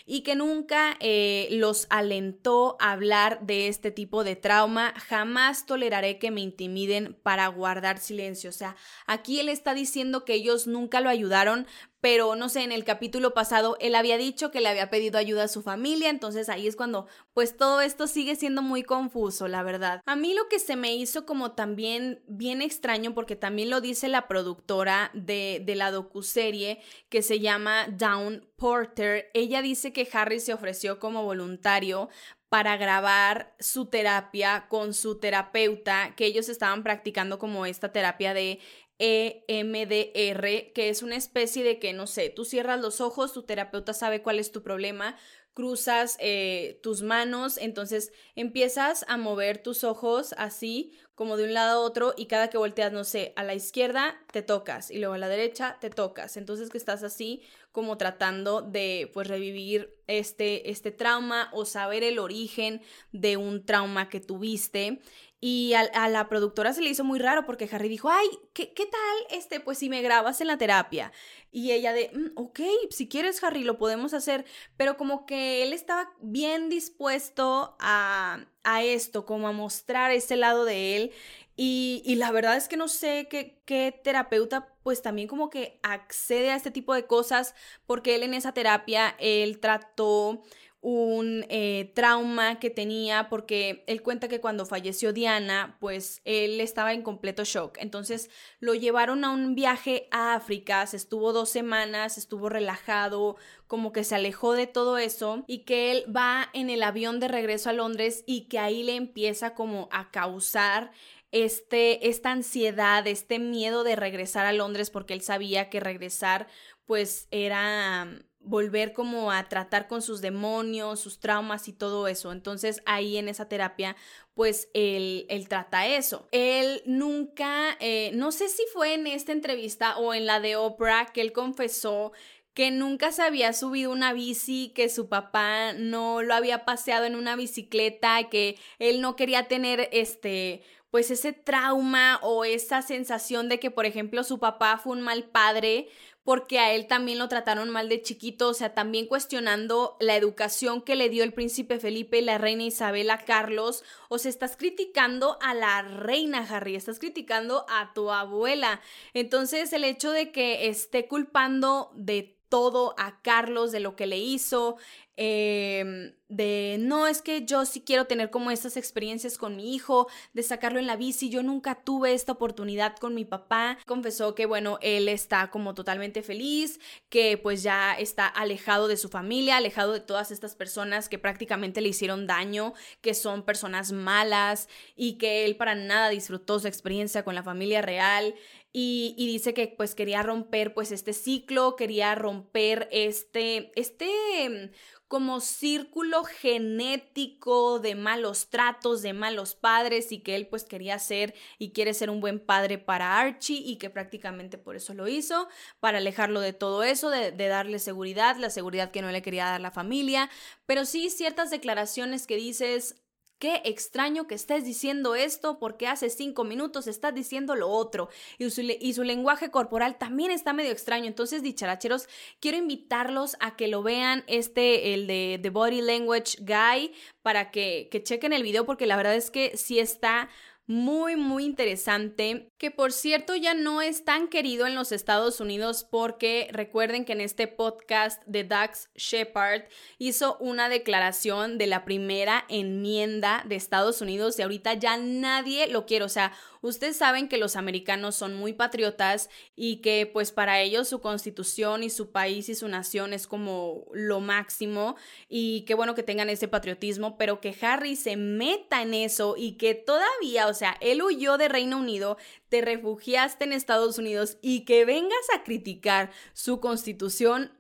y 0.06 0.22
que 0.22 0.36
nunca 0.36 0.98
eh, 1.00 1.48
los 1.52 1.88
alentó 1.90 2.76
a 2.80 2.92
hablar 2.92 3.46
de 3.46 3.68
este 3.68 3.92
tipo 3.92 4.24
de 4.24 4.36
trauma. 4.36 4.94
Jamás 5.08 5.66
toleraré 5.66 6.20
que 6.20 6.32
me 6.32 6.42
intimiden 6.42 7.18
para 7.24 7.48
guardar 7.48 7.98
silencio. 7.98 8.50
O 8.50 8.54
sea, 8.54 8.76
aquí 9.06 9.40
él 9.40 9.48
está 9.48 9.74
diciendo 9.74 10.26
que 10.26 10.34
ellos 10.34 10.68
nunca 10.68 11.02
lo 11.02 11.10
ayudaron, 11.10 11.68
pero 12.02 12.36
no 12.36 12.50
sé, 12.50 12.64
en 12.64 12.72
el 12.72 12.84
capítulo 12.84 13.34
pasado 13.34 13.78
él 13.80 13.96
había 13.96 14.18
dicho 14.18 14.52
que 14.52 14.60
le 14.60 14.68
había 14.68 14.90
pedido 14.90 15.20
ayuda 15.20 15.44
a 15.44 15.48
su 15.48 15.62
familia, 15.62 16.10
entonces 16.10 16.50
ahí 16.50 16.68
es 16.68 16.76
cuando 16.76 17.08
pues 17.34 17.56
todo 17.56 17.80
esto 17.82 18.08
sigue 18.08 18.36
siendo 18.36 18.62
muy 18.62 18.84
confuso, 18.84 19.48
la 19.48 19.64
verdad. 19.64 20.02
A 20.06 20.16
mí 20.16 20.34
lo 20.34 20.50
que 20.50 20.60
se 20.60 20.76
me 20.76 20.96
hizo 20.96 21.26
como 21.26 21.52
también 21.54 22.24
bien 22.28 22.62
extraño, 22.62 23.14
porque 23.14 23.36
también 23.36 23.70
lo 23.70 23.82
dice 23.82 24.08
la 24.08 24.28
productora 24.28 25.12
de, 25.14 25.62
de 25.64 25.76
la 25.76 25.92
docuserie 25.92 26.82
que 27.10 27.22
se 27.22 27.40
llama 27.40 27.88
Down 27.88 28.50
Porter, 28.58 29.30
ella 29.34 29.62
dice 29.62 29.94
que 29.94 30.08
Harry 30.12 30.40
se 30.40 30.54
ofreció 30.54 31.00
como 31.00 31.24
voluntario 31.24 32.10
para 32.50 32.76
grabar 32.76 33.56
su 33.60 33.86
terapia 33.86 34.66
con 34.68 34.94
su 34.94 35.20
terapeuta, 35.20 36.14
que 36.18 36.26
ellos 36.26 36.50
estaban 36.50 36.84
practicando 36.84 37.40
como 37.40 37.66
esta 37.66 37.94
terapia 37.94 38.34
de 38.34 38.60
EMDR, 39.02 40.74
que 40.74 40.90
es 40.90 41.02
una 41.02 41.16
especie 41.16 41.64
de 41.64 41.80
que, 41.80 41.92
no 41.92 42.06
sé, 42.06 42.30
tú 42.30 42.46
cierras 42.46 42.80
los 42.80 43.02
ojos, 43.02 43.34
tu 43.34 43.44
terapeuta 43.44 43.94
sabe 43.94 44.22
cuál 44.22 44.38
es 44.38 44.52
tu 44.52 44.62
problema, 44.62 45.18
cruzas 45.54 46.18
eh, 46.20 46.80
tus 46.82 47.02
manos, 47.02 47.58
entonces 47.58 48.12
empiezas 48.36 49.04
a 49.08 49.18
mover 49.18 49.62
tus 49.62 49.84
ojos 49.84 50.34
así 50.38 50.98
como 51.16 51.36
de 51.36 51.44
un 51.44 51.54
lado 51.54 51.82
a 51.82 51.86
otro 51.86 52.14
y 52.16 52.28
cada 52.28 52.50
que 52.50 52.58
volteas, 52.58 52.94
no 52.94 53.04
sé, 53.04 53.34
a 53.36 53.44
la 53.44 53.54
izquierda 53.54 54.18
te 54.32 54.42
tocas 54.42 54.90
y 54.90 54.98
luego 55.00 55.14
a 55.14 55.18
la 55.18 55.28
derecha 55.28 55.78
te 55.82 55.90
tocas. 55.90 56.38
Entonces 56.38 56.70
que 56.70 56.78
estás 56.78 57.04
así 57.04 57.42
como 57.72 57.98
tratando 57.98 58.62
de 58.62 59.10
pues 59.14 59.28
revivir 59.28 59.96
este, 60.08 60.72
este 60.72 60.92
trauma 60.92 61.50
o 61.54 61.66
saber 61.66 62.04
el 62.04 62.18
origen 62.18 62.82
de 63.12 63.38
un 63.38 63.66
trauma 63.66 64.10
que 64.10 64.20
tuviste 64.20 65.02
y 65.44 65.74
a, 65.74 66.08
la 66.08 66.30
productora 66.30 66.72
se 66.72 66.82
le 66.82 66.90
hizo 66.92 67.04
muy 67.04 67.18
raro 67.18 67.46
porque 67.46 67.68
Harry 67.72 67.90
dijo, 67.90 68.12
ay, 68.12 68.28
¿qué, 68.54 68.74
¿qué, 68.74 68.86
tal? 68.86 69.38
Este, 69.38 69.60
pues 69.60 69.80
si 69.80 69.90
me 69.90 70.04
grabas 70.04 70.40
en 70.40 70.46
la 70.46 70.60
terapia. 70.60 71.12
Y 71.52 71.72
ella 71.72 71.94
de, 71.94 72.12
mm, 72.14 72.28
ok, 72.36 72.60
si 72.92 73.10
quieres 73.10 73.44
Harry, 73.44 73.64
lo 73.64 73.80
podemos 73.80 74.14
hacer. 74.14 74.46
Pero 74.78 74.98
como 74.98 75.26
que 75.26 75.64
él 75.64 75.74
estaba 75.74 76.14
bien 76.22 76.70
dispuesto 76.70 77.76
a, 77.80 78.46
a 78.64 78.84
esto, 78.84 79.26
como 79.26 79.48
a 79.48 79.52
mostrar 79.52 80.12
ese 80.12 80.36
lado 80.36 80.64
de 80.64 80.96
él. 80.96 81.12
Y, 81.56 82.04
y 82.06 82.16
la 82.16 82.32
verdad 82.32 82.56
es 82.56 82.68
que 82.68 82.78
no 82.78 82.88
sé 82.88 83.28
qué, 83.28 83.64
qué 83.66 84.00
terapeuta 84.04 84.68
pues 84.84 85.02
también 85.02 85.28
como 85.28 85.50
que 85.50 85.80
accede 85.82 86.52
a 86.52 86.56
este 86.56 86.72
tipo 86.72 86.94
de 86.94 87.06
cosas 87.08 87.56
porque 87.88 88.16
él 88.16 88.24
en 88.24 88.36
esa 88.36 88.54
terapia, 88.54 89.16
él 89.20 89.60
trató 89.60 90.44
un 90.82 91.46
eh, 91.50 91.92
trauma 91.94 92.60
que 92.60 92.72
tenía 92.72 93.30
porque 93.30 93.84
él 93.86 94.02
cuenta 94.02 94.28
que 94.28 94.42
cuando 94.42 94.66
falleció 94.66 95.14
Diana, 95.14 95.78
pues 95.80 96.22
él 96.26 96.60
estaba 96.60 96.94
en 96.94 97.04
completo 97.04 97.44
shock. 97.44 97.78
Entonces 97.80 98.32
lo 98.60 98.74
llevaron 98.74 99.24
a 99.24 99.30
un 99.30 99.54
viaje 99.54 100.08
a 100.10 100.34
África, 100.34 100.86
se 100.88 100.98
estuvo 100.98 101.34
dos 101.34 101.50
semanas, 101.50 102.18
estuvo 102.18 102.50
relajado, 102.50 103.38
como 103.68 103.92
que 103.92 104.04
se 104.04 104.16
alejó 104.16 104.54
de 104.54 104.66
todo 104.66 104.98
eso 104.98 105.44
y 105.48 105.60
que 105.60 105.92
él 105.92 106.06
va 106.14 106.50
en 106.54 106.72
el 106.72 106.82
avión 106.82 107.20
de 107.20 107.28
regreso 107.28 107.70
a 107.70 107.74
Londres 107.74 108.24
y 108.26 108.48
que 108.48 108.58
ahí 108.58 108.82
le 108.82 108.96
empieza 108.96 109.54
como 109.54 109.88
a 109.92 110.10
causar 110.10 110.92
este, 111.32 112.10
esta 112.10 112.32
ansiedad, 112.32 113.06
este 113.06 113.38
miedo 113.38 113.84
de 113.84 113.96
regresar 113.96 114.48
a 114.48 114.52
Londres 114.52 114.90
porque 114.90 115.14
él 115.14 115.22
sabía 115.22 115.70
que 115.70 115.80
regresar 115.80 116.48
pues 116.86 117.28
era 117.30 118.08
volver 118.44 118.94
como 118.94 119.32
a 119.32 119.48
tratar 119.48 119.88
con 119.88 120.02
sus 120.02 120.22
demonios, 120.22 121.00
sus 121.00 121.20
traumas 121.20 121.68
y 121.68 121.74
todo 121.74 122.08
eso. 122.08 122.32
Entonces 122.32 122.82
ahí 122.86 123.18
en 123.18 123.30
esa 123.30 123.48
terapia, 123.48 123.96
pues 124.34 124.70
él, 124.74 125.28
trata 125.48 125.88
eso. 125.88 126.28
Él 126.32 126.82
nunca, 126.86 127.78
eh, 127.80 128.12
no 128.14 128.32
sé 128.32 128.50
si 128.50 128.64
fue 128.74 128.94
en 128.94 129.08
esta 129.08 129.32
entrevista 129.32 129.98
o 129.98 130.14
en 130.14 130.26
la 130.26 130.40
de 130.40 130.56
Oprah 130.56 131.12
que 131.14 131.22
él 131.22 131.32
confesó 131.32 132.12
que 132.54 132.70
nunca 132.70 133.12
se 133.12 133.22
había 133.22 133.54
subido 133.54 133.92
una 133.92 134.14
bici, 134.14 134.74
que 134.76 134.90
su 134.90 135.08
papá 135.08 135.74
no 135.74 136.22
lo 136.22 136.34
había 136.34 136.66
paseado 136.66 137.06
en 137.06 137.16
una 137.16 137.36
bicicleta, 137.36 138.30
que 138.30 138.58
él 138.78 139.00
no 139.00 139.16
quería 139.16 139.48
tener 139.48 139.88
este 139.92 140.62
pues 140.92 141.10
ese 141.10 141.32
trauma 141.32 142.20
o 142.22 142.44
esa 142.44 142.82
sensación 142.82 143.48
de 143.48 143.60
que 143.62 143.72
por 143.72 143.86
ejemplo 143.86 144.26
su 144.26 144.40
papá 144.40 144.78
fue 144.78 144.92
un 144.92 145.02
mal 145.02 145.24
padre 145.24 145.88
porque 146.24 146.60
a 146.60 146.74
él 146.74 146.88
también 146.88 147.18
lo 147.18 147.28
trataron 147.28 147.70
mal 147.70 147.90
de 147.90 148.02
chiquito, 148.02 148.50
o 148.50 148.54
sea, 148.54 148.74
también 148.74 149.08
cuestionando 149.08 149.98
la 150.00 150.16
educación 150.16 150.82
que 150.82 150.96
le 150.96 151.10
dio 151.10 151.24
el 151.24 151.34
príncipe 151.34 151.80
Felipe 151.80 152.20
y 152.20 152.22
la 152.22 152.38
reina 152.38 152.64
Isabel 152.64 153.10
a 153.10 153.20
Carlos, 153.20 153.84
o 154.10 154.18
sea, 154.18 154.30
estás 154.30 154.56
criticando 154.56 155.38
a 155.42 155.54
la 155.54 155.82
reina 155.82 156.46
Harry, 156.50 156.76
estás 156.76 157.00
criticando 157.00 157.66
a 157.70 157.94
tu 157.94 158.12
abuela. 158.12 158.82
Entonces, 159.14 159.74
el 159.74 159.84
hecho 159.84 160.12
de 160.12 160.32
que 160.32 160.68
esté 160.68 161.08
culpando 161.08 161.92
de 161.96 162.41
todo 162.52 162.94
a 163.00 163.22
Carlos 163.22 163.72
de 163.72 163.80
lo 163.80 163.96
que 163.96 164.06
le 164.06 164.20
hizo, 164.20 164.76
Em, 165.24 166.14
de 166.30 166.78
no, 166.80 167.06
es 167.06 167.22
que 167.22 167.46
yo 167.46 167.66
sí 167.66 167.82
quiero 167.82 168.06
tener 168.06 168.32
como 168.32 168.50
estas 168.50 168.76
experiencias 168.76 169.38
con 169.38 169.56
mi 169.56 169.76
hijo, 169.76 170.08
de 170.34 170.42
sacarlo 170.42 170.80
en 170.80 170.88
la 170.88 170.96
bici, 170.96 171.30
yo 171.30 171.44
nunca 171.44 171.76
tuve 171.76 172.14
esta 172.14 172.32
oportunidad 172.32 172.96
con 172.96 173.14
mi 173.14 173.24
papá. 173.24 173.78
Confesó 173.86 174.34
que 174.34 174.48
bueno, 174.48 174.80
él 174.82 175.10
está 175.10 175.52
como 175.52 175.76
totalmente 175.76 176.24
feliz, 176.24 176.80
que 177.10 177.38
pues 177.38 177.62
ya 177.62 177.94
está 177.94 178.26
alejado 178.26 178.88
de 178.88 178.98
su 178.98 179.10
familia, 179.10 179.58
alejado 179.58 179.94
de 179.94 180.00
todas 180.00 180.32
estas 180.32 180.56
personas 180.56 181.08
que 181.08 181.20
prácticamente 181.20 181.82
le 181.82 181.90
hicieron 181.90 182.26
daño, 182.26 182.74
que 183.02 183.14
son 183.14 183.44
personas 183.44 183.92
malas 183.92 184.70
y 184.96 185.20
que 185.20 185.46
él 185.46 185.56
para 185.56 185.76
nada 185.76 186.10
disfrutó 186.10 186.60
su 186.60 186.68
experiencia 186.68 187.24
con 187.24 187.36
la 187.36 187.44
familia 187.44 187.84
real. 187.84 188.34
Y, 188.74 189.16
dice 189.18 189.54
que 189.54 189.68
pues 189.68 189.96
quería 189.96 190.24
romper 190.24 190.74
pues 190.74 190.92
este 190.92 191.12
ciclo, 191.14 191.76
quería 191.76 192.16
romper 192.16 192.88
este, 192.92 193.72
este 193.76 194.72
como 195.10 195.42
círculo 195.42 196.24
genético 196.24 197.80
de 197.80 197.96
malos 197.96 198.50
tratos, 198.50 199.02
de 199.02 199.12
malos 199.12 199.56
padres 199.56 200.14
y 200.14 200.20
que 200.20 200.38
él 200.38 200.48
pues 200.48 200.64
quería 200.64 200.98
ser 201.00 201.34
y 201.58 201.74
quiere 201.74 201.94
ser 201.94 202.10
un 202.10 202.22
buen 202.22 202.40
padre 202.40 202.78
para 202.78 203.20
Archie 203.20 203.58
y 203.58 203.76
que 203.76 203.90
prácticamente 203.90 204.58
por 204.58 204.78
eso 204.78 204.94
lo 204.94 205.10
hizo, 205.10 205.50
para 205.82 205.98
alejarlo 205.98 206.40
de 206.40 206.54
todo 206.54 206.84
eso, 206.84 207.10
de, 207.10 207.34
de 207.34 207.48
darle 207.50 207.80
seguridad, 207.80 208.38
la 208.38 208.50
seguridad 208.50 208.92
que 208.92 209.02
no 209.02 209.12
le 209.12 209.22
quería 209.22 209.48
dar 209.48 209.60
la 209.60 209.72
familia, 209.72 210.30
pero 210.66 210.86
sí 210.86 211.10
ciertas 211.10 211.50
declaraciones 211.50 212.26
que 212.26 212.38
dices, 212.38 213.01
Qué 213.42 213.60
extraño 213.66 214.28
que 214.28 214.36
estés 214.36 214.66
diciendo 214.66 215.16
esto 215.16 215.58
porque 215.58 215.88
hace 215.88 216.12
cinco 216.12 216.44
minutos 216.44 216.86
estás 216.86 217.16
diciendo 217.16 217.56
lo 217.56 217.70
otro. 217.70 218.08
Y 218.38 218.48
su, 218.52 218.62
y 218.62 218.94
su, 218.94 219.02
lenguaje 219.02 219.50
corporal 219.50 219.98
también 219.98 220.30
está 220.30 220.54
medio 220.54 220.70
extraño. 220.70 221.08
Entonces, 221.08 221.42
dicharacheros, 221.42 222.08
quiero 222.40 222.60
invitarlos 222.60 223.38
a 223.40 223.56
que 223.56 223.68
lo 223.68 223.82
vean, 223.82 224.24
este, 224.28 224.94
el 224.94 225.08
de 225.08 225.40
The 225.42 225.50
Body 225.50 225.82
Language 225.82 226.38
Guy, 226.42 226.94
para 227.24 227.50
que, 227.50 227.90
que 227.90 228.04
chequen 228.04 228.32
el 228.32 228.44
video 228.44 228.64
porque 228.68 228.86
la 228.86 228.96
verdad 228.96 229.16
es 229.16 229.32
que 229.32 229.58
sí 229.58 229.80
está 229.80 230.30
muy, 230.72 231.18
muy 231.18 231.44
interesante, 231.44 232.50
que 232.58 232.72
por 232.72 232.94
cierto 232.94 233.36
ya 233.36 233.54
no 233.54 233.82
es 233.82 234.06
tan 234.06 234.30
querido 234.30 234.66
en 234.66 234.74
los 234.74 234.94
Estados 234.94 235.42
Unidos 235.42 235.86
porque 235.90 236.48
recuerden 236.54 237.04
que 237.04 237.12
en 237.12 237.20
este 237.20 237.48
podcast 237.48 238.24
de 238.26 238.46
Dax 238.46 238.90
Shepard 238.96 239.64
hizo 239.98 240.38
una 240.38 240.70
declaración 240.70 241.58
de 241.58 241.68
la 241.68 241.84
primera 241.84 242.46
enmienda 242.48 243.44
de 243.46 243.58
Estados 243.58 244.02
Unidos 244.02 244.40
y 244.40 244.44
ahorita 244.44 244.76
ya 244.76 244.96
nadie 244.96 245.68
lo 245.68 245.86
quiere, 245.86 246.06
o 246.06 246.10
sea, 246.10 246.32
Ustedes 246.62 246.96
saben 246.96 247.28
que 247.28 247.38
los 247.38 247.56
americanos 247.56 248.16
son 248.16 248.36
muy 248.36 248.54
patriotas 248.54 249.30
y 249.56 249.78
que 249.78 250.06
pues 250.06 250.32
para 250.32 250.62
ellos 250.62 250.88
su 250.88 251.02
constitución 251.02 251.82
y 251.82 251.90
su 251.90 252.12
país 252.12 252.50
y 252.50 252.56
su 252.56 252.68
nación 252.68 253.14
es 253.14 253.26
como 253.26 253.86
lo 253.94 254.20
máximo 254.20 254.96
y 255.28 255.62
qué 255.62 255.74
bueno 255.74 255.96
que 255.96 256.04
tengan 256.04 256.30
ese 256.30 256.48
patriotismo, 256.48 257.18
pero 257.18 257.42
que 257.42 257.56
Harry 257.62 257.96
se 257.96 258.16
meta 258.16 258.84
en 258.84 258.94
eso 258.94 259.36
y 259.38 259.54
que 259.58 259.74
todavía, 259.74 260.48
o 260.48 260.54
sea, 260.54 260.78
él 260.82 261.02
huyó 261.02 261.38
de 261.38 261.50
Reino 261.50 261.80
Unido, 261.80 262.18
te 262.50 262.62
refugiaste 262.62 263.46
en 263.46 263.54
Estados 263.54 263.98
Unidos 263.98 264.38
y 264.42 264.66
que 264.66 264.86
vengas 264.86 265.28
a 265.34 265.44
criticar 265.44 266.12
su 266.34 266.60
constitución, 266.60 267.52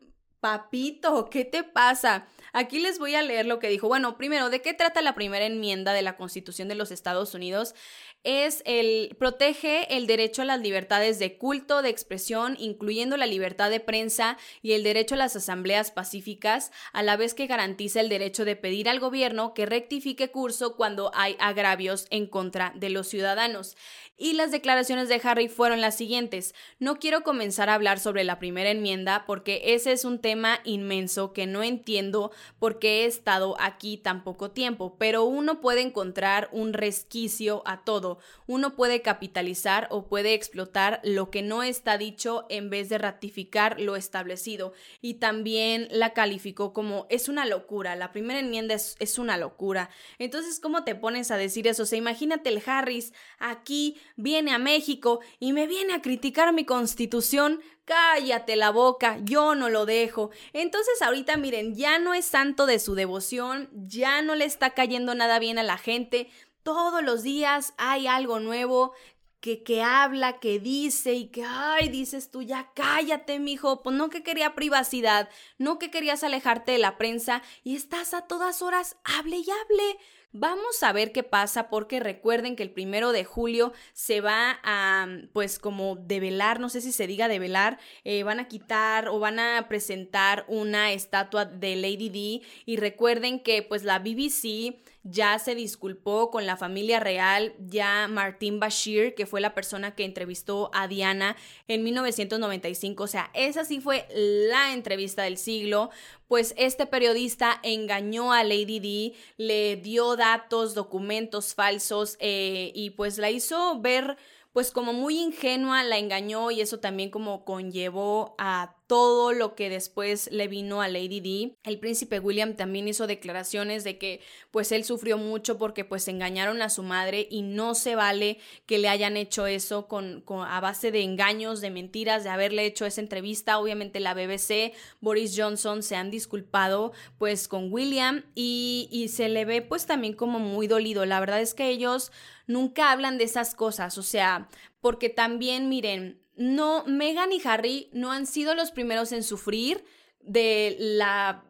papito, 0.41 1.29
¿qué 1.29 1.45
te 1.45 1.63
pasa? 1.63 2.27
Aquí 2.51 2.79
les 2.79 2.99
voy 2.99 3.15
a 3.15 3.21
leer 3.21 3.45
lo 3.45 3.59
que 3.59 3.69
dijo. 3.69 3.87
Bueno, 3.87 4.17
primero, 4.17 4.49
¿de 4.49 4.61
qué 4.61 4.73
trata 4.73 5.01
la 5.01 5.15
primera 5.15 5.45
enmienda 5.45 5.93
de 5.93 6.01
la 6.01 6.17
Constitución 6.17 6.67
de 6.67 6.75
los 6.75 6.91
Estados 6.91 7.33
Unidos? 7.33 7.75
Es 8.23 8.61
el 8.65 9.15
protege 9.17 9.97
el 9.97 10.05
derecho 10.05 10.43
a 10.43 10.45
las 10.45 10.61
libertades 10.61 11.17
de 11.17 11.37
culto, 11.37 11.81
de 11.81 11.89
expresión, 11.89 12.55
incluyendo 12.59 13.17
la 13.17 13.25
libertad 13.25 13.69
de 13.71 13.79
prensa 13.79 14.37
y 14.61 14.73
el 14.73 14.83
derecho 14.83 15.15
a 15.15 15.17
las 15.17 15.35
asambleas 15.35 15.91
pacíficas, 15.91 16.71
a 16.93 17.01
la 17.01 17.17
vez 17.17 17.33
que 17.33 17.47
garantiza 17.47 17.99
el 17.99 18.09
derecho 18.09 18.45
de 18.45 18.55
pedir 18.55 18.89
al 18.89 18.99
gobierno 18.99 19.53
que 19.53 19.65
rectifique 19.65 20.29
curso 20.29 20.75
cuando 20.75 21.11
hay 21.15 21.35
agravios 21.39 22.05
en 22.11 22.27
contra 22.27 22.73
de 22.75 22.89
los 22.89 23.07
ciudadanos. 23.07 23.75
Y 24.17 24.33
las 24.33 24.51
declaraciones 24.51 25.09
de 25.09 25.19
Harry 25.23 25.47
fueron 25.47 25.81
las 25.81 25.97
siguientes. 25.97 26.53
No 26.77 26.99
quiero 26.99 27.23
comenzar 27.23 27.69
a 27.69 27.73
hablar 27.73 27.99
sobre 27.99 28.23
la 28.23 28.37
primera 28.37 28.69
enmienda 28.69 29.23
porque 29.25 29.73
ese 29.73 29.93
es 29.93 30.05
un 30.05 30.19
tema 30.19 30.59
inmenso 30.63 31.33
que 31.33 31.47
no 31.47 31.63
entiendo 31.63 32.31
porque 32.59 33.01
he 33.01 33.05
estado 33.05 33.55
aquí 33.59 33.97
tan 33.97 34.23
poco 34.23 34.51
tiempo, 34.51 34.95
pero 34.99 35.23
uno 35.23 35.59
puede 35.59 35.81
encontrar 35.81 36.49
un 36.51 36.73
resquicio 36.73 37.63
a 37.65 37.83
todo. 37.83 38.10
Uno 38.47 38.75
puede 38.75 39.01
capitalizar 39.01 39.87
o 39.91 40.07
puede 40.07 40.33
explotar 40.33 40.99
lo 41.03 41.29
que 41.29 41.41
no 41.41 41.63
está 41.63 41.97
dicho 41.97 42.45
en 42.49 42.69
vez 42.69 42.89
de 42.89 42.97
ratificar 42.97 43.79
lo 43.79 43.95
establecido. 43.95 44.73
Y 45.01 45.15
también 45.15 45.87
la 45.91 46.13
calificó 46.13 46.73
como 46.73 47.07
es 47.09 47.29
una 47.29 47.45
locura. 47.45 47.95
La 47.95 48.11
primera 48.11 48.39
enmienda 48.39 48.75
es, 48.75 48.95
es 48.99 49.17
una 49.17 49.37
locura. 49.37 49.89
Entonces, 50.19 50.59
¿cómo 50.59 50.83
te 50.83 50.95
pones 50.95 51.31
a 51.31 51.37
decir 51.37 51.67
eso? 51.67 51.83
O 51.83 51.85
sea, 51.85 51.97
imagínate 51.97 52.49
el 52.49 52.61
Harris 52.65 53.13
aquí 53.39 53.99
viene 54.15 54.51
a 54.51 54.59
México 54.59 55.19
y 55.39 55.53
me 55.53 55.67
viene 55.67 55.93
a 55.93 56.01
criticar 56.01 56.53
mi 56.53 56.65
constitución, 56.65 57.61
cállate 57.85 58.55
la 58.55 58.69
boca, 58.69 59.17
yo 59.23 59.55
no 59.55 59.69
lo 59.69 59.85
dejo. 59.85 60.31
Entonces 60.53 61.01
ahorita 61.01 61.37
miren, 61.37 61.75
ya 61.75 61.99
no 61.99 62.13
es 62.13 62.25
santo 62.25 62.65
de 62.65 62.79
su 62.79 62.95
devoción, 62.95 63.69
ya 63.73 64.21
no 64.21 64.35
le 64.35 64.45
está 64.45 64.71
cayendo 64.71 65.15
nada 65.15 65.39
bien 65.39 65.57
a 65.59 65.63
la 65.63 65.77
gente, 65.77 66.29
todos 66.63 67.03
los 67.03 67.23
días 67.23 67.73
hay 67.77 68.07
algo 68.07 68.39
nuevo 68.39 68.93
que, 69.41 69.63
que 69.63 69.81
habla, 69.81 70.39
que 70.39 70.59
dice 70.59 71.13
y 71.13 71.27
que, 71.27 71.43
ay, 71.43 71.89
dices 71.89 72.29
tú, 72.29 72.43
ya 72.43 72.71
cállate, 72.75 73.39
mijo, 73.39 73.81
pues 73.81 73.95
no 73.95 74.09
que 74.09 74.23
quería 74.23 74.53
privacidad, 74.53 75.29
no 75.57 75.79
que 75.79 75.89
querías 75.89 76.23
alejarte 76.23 76.73
de 76.73 76.77
la 76.77 76.97
prensa 76.97 77.41
y 77.63 77.75
estás 77.75 78.13
a 78.13 78.27
todas 78.27 78.61
horas, 78.61 78.97
hable 79.03 79.37
y 79.37 79.45
hable. 79.49 79.99
Vamos 80.33 80.81
a 80.81 80.93
ver 80.93 81.11
qué 81.11 81.23
pasa 81.23 81.67
porque 81.67 81.99
recuerden 81.99 82.55
que 82.55 82.63
el 82.63 82.71
primero 82.71 83.11
de 83.11 83.25
julio 83.25 83.73
se 83.91 84.21
va 84.21 84.61
a, 84.63 85.05
pues 85.33 85.59
como 85.59 85.97
develar, 85.97 86.61
no 86.61 86.69
sé 86.69 86.79
si 86.79 86.93
se 86.93 87.05
diga 87.05 87.27
develar, 87.27 87.79
eh, 88.05 88.23
van 88.23 88.39
a 88.39 88.47
quitar 88.47 89.09
o 89.09 89.19
van 89.19 89.39
a 89.39 89.67
presentar 89.67 90.45
una 90.47 90.93
estatua 90.93 91.43
de 91.43 91.75
Lady 91.75 92.09
D 92.09 92.47
y 92.65 92.77
recuerden 92.77 93.41
que 93.41 93.61
pues 93.61 93.83
la 93.83 93.99
BBC 93.99 94.79
ya 95.03 95.39
se 95.39 95.55
disculpó 95.55 96.29
con 96.29 96.45
la 96.45 96.57
familia 96.57 96.99
real, 96.99 97.53
ya 97.59 98.07
Martín 98.07 98.59
Bashir, 98.59 99.15
que 99.15 99.25
fue 99.25 99.41
la 99.41 99.53
persona 99.53 99.95
que 99.95 100.05
entrevistó 100.05 100.69
a 100.73 100.87
Diana 100.87 101.35
en 101.67 101.83
1995, 101.83 103.03
o 103.03 103.07
sea, 103.07 103.31
esa 103.33 103.65
sí 103.65 103.79
fue 103.79 104.07
la 104.13 104.73
entrevista 104.73 105.23
del 105.23 105.37
siglo, 105.37 105.89
pues 106.27 106.53
este 106.57 106.85
periodista 106.85 107.59
engañó 107.63 108.31
a 108.31 108.43
Lady 108.43 108.79
D, 108.79 109.13
le 109.37 109.75
dio 109.77 110.15
datos, 110.15 110.75
documentos 110.75 111.55
falsos 111.55 112.17
eh, 112.19 112.71
y 112.75 112.91
pues 112.91 113.17
la 113.17 113.31
hizo 113.31 113.79
ver 113.81 114.17
pues 114.53 114.71
como 114.71 114.91
muy 114.93 115.17
ingenua, 115.17 115.83
la 115.83 115.97
engañó 115.97 116.51
y 116.51 116.61
eso 116.61 116.79
también 116.79 117.09
como 117.09 117.45
conllevó 117.45 118.35
a 118.37 118.75
todo 118.91 119.31
lo 119.31 119.55
que 119.55 119.69
después 119.69 120.29
le 120.33 120.49
vino 120.49 120.81
a 120.81 120.89
Lady 120.89 121.21
D. 121.21 121.55
El 121.63 121.79
príncipe 121.79 122.19
William 122.19 122.57
también 122.57 122.89
hizo 122.89 123.07
declaraciones 123.07 123.85
de 123.85 123.97
que 123.97 124.19
pues 124.51 124.73
él 124.73 124.83
sufrió 124.83 125.17
mucho 125.17 125.57
porque 125.57 125.85
pues 125.85 126.09
engañaron 126.09 126.61
a 126.61 126.69
su 126.69 126.83
madre 126.83 127.25
y 127.31 127.41
no 127.41 127.73
se 127.73 127.95
vale 127.95 128.37
que 128.65 128.79
le 128.79 128.89
hayan 128.89 129.15
hecho 129.15 129.47
eso 129.47 129.87
con, 129.87 130.25
a 130.27 130.59
base 130.59 130.91
de 130.91 131.03
engaños, 131.03 131.61
de 131.61 131.69
mentiras, 131.69 132.25
de 132.25 132.31
haberle 132.31 132.65
hecho 132.65 132.85
esa 132.85 132.99
entrevista. 132.99 133.59
Obviamente 133.59 134.01
la 134.01 134.13
BBC, 134.13 134.73
Boris 134.99 135.35
Johnson 135.37 135.83
se 135.83 135.95
han 135.95 136.11
disculpado 136.11 136.91
pues 137.17 137.47
con 137.47 137.71
William 137.71 138.25
y, 138.35 138.89
y 138.91 139.07
se 139.07 139.29
le 139.29 139.45
ve 139.45 139.61
pues 139.61 139.85
también 139.85 140.15
como 140.15 140.37
muy 140.37 140.67
dolido. 140.67 141.05
La 141.05 141.21
verdad 141.21 141.39
es 141.39 141.53
que 141.53 141.69
ellos 141.69 142.11
nunca 142.45 142.91
hablan 142.91 143.17
de 143.17 143.23
esas 143.23 143.55
cosas, 143.55 143.97
o 143.97 144.03
sea, 144.03 144.49
porque 144.81 145.07
también 145.07 145.69
miren, 145.69 146.20
no, 146.35 146.83
Meghan 146.85 147.31
y 147.31 147.41
Harry 147.45 147.89
no 147.93 148.11
han 148.11 148.25
sido 148.25 148.55
los 148.55 148.71
primeros 148.71 149.11
en 149.11 149.23
sufrir 149.23 149.83
de 150.21 150.75
la... 150.79 151.45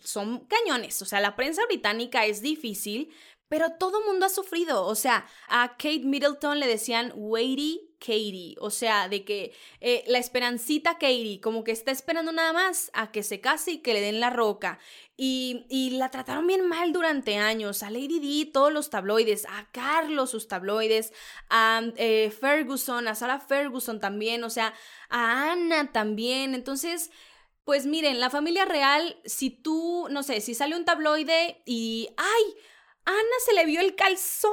Son 0.00 0.46
cañones, 0.46 1.02
o 1.02 1.04
sea, 1.04 1.20
la 1.20 1.34
prensa 1.34 1.62
británica 1.66 2.26
es 2.26 2.42
difícil, 2.42 3.10
pero 3.48 3.72
todo 3.78 4.04
mundo 4.04 4.26
ha 4.26 4.30
sufrido, 4.30 4.84
o 4.84 4.94
sea, 4.94 5.26
a 5.48 5.76
Kate 5.76 6.02
Middleton 6.04 6.60
le 6.60 6.66
decían 6.66 7.12
weighty 7.14 7.88
Katie, 7.98 8.54
o 8.60 8.70
sea, 8.70 9.08
de 9.08 9.24
que 9.24 9.52
eh, 9.80 10.04
la 10.06 10.18
esperancita 10.18 10.94
Katie, 10.94 11.40
como 11.40 11.64
que 11.64 11.72
está 11.72 11.90
esperando 11.90 12.32
nada 12.32 12.52
más 12.52 12.90
a 12.94 13.10
que 13.10 13.22
se 13.22 13.40
case 13.40 13.72
y 13.72 13.78
que 13.78 13.92
le 13.92 14.00
den 14.00 14.20
la 14.20 14.30
roca. 14.30 14.78
Y, 15.16 15.66
y, 15.68 15.90
la 15.90 16.12
trataron 16.12 16.46
bien 16.46 16.68
mal 16.68 16.92
durante 16.92 17.38
años. 17.38 17.82
A 17.82 17.90
Lady 17.90 18.20
D, 18.20 18.50
todos 18.52 18.72
los 18.72 18.88
tabloides, 18.88 19.46
a 19.46 19.68
Carlos, 19.72 20.30
sus 20.30 20.46
tabloides, 20.46 21.12
a 21.50 21.82
eh, 21.96 22.30
Ferguson, 22.30 23.08
a 23.08 23.16
Sarah 23.16 23.40
Ferguson 23.40 23.98
también, 23.98 24.44
o 24.44 24.50
sea, 24.50 24.74
a 25.08 25.50
Ana 25.50 25.90
también. 25.90 26.54
Entonces, 26.54 27.10
pues 27.64 27.84
miren, 27.84 28.20
la 28.20 28.30
familia 28.30 28.64
real, 28.64 29.20
si 29.24 29.50
tú, 29.50 30.06
no 30.08 30.22
sé, 30.22 30.40
si 30.40 30.54
sale 30.54 30.76
un 30.76 30.84
tabloide 30.84 31.62
y, 31.66 32.10
¡ay! 32.16 32.54
Ana 33.08 33.36
se 33.42 33.54
le 33.54 33.64
vio 33.64 33.80
el 33.80 33.94
calzón, 33.94 34.52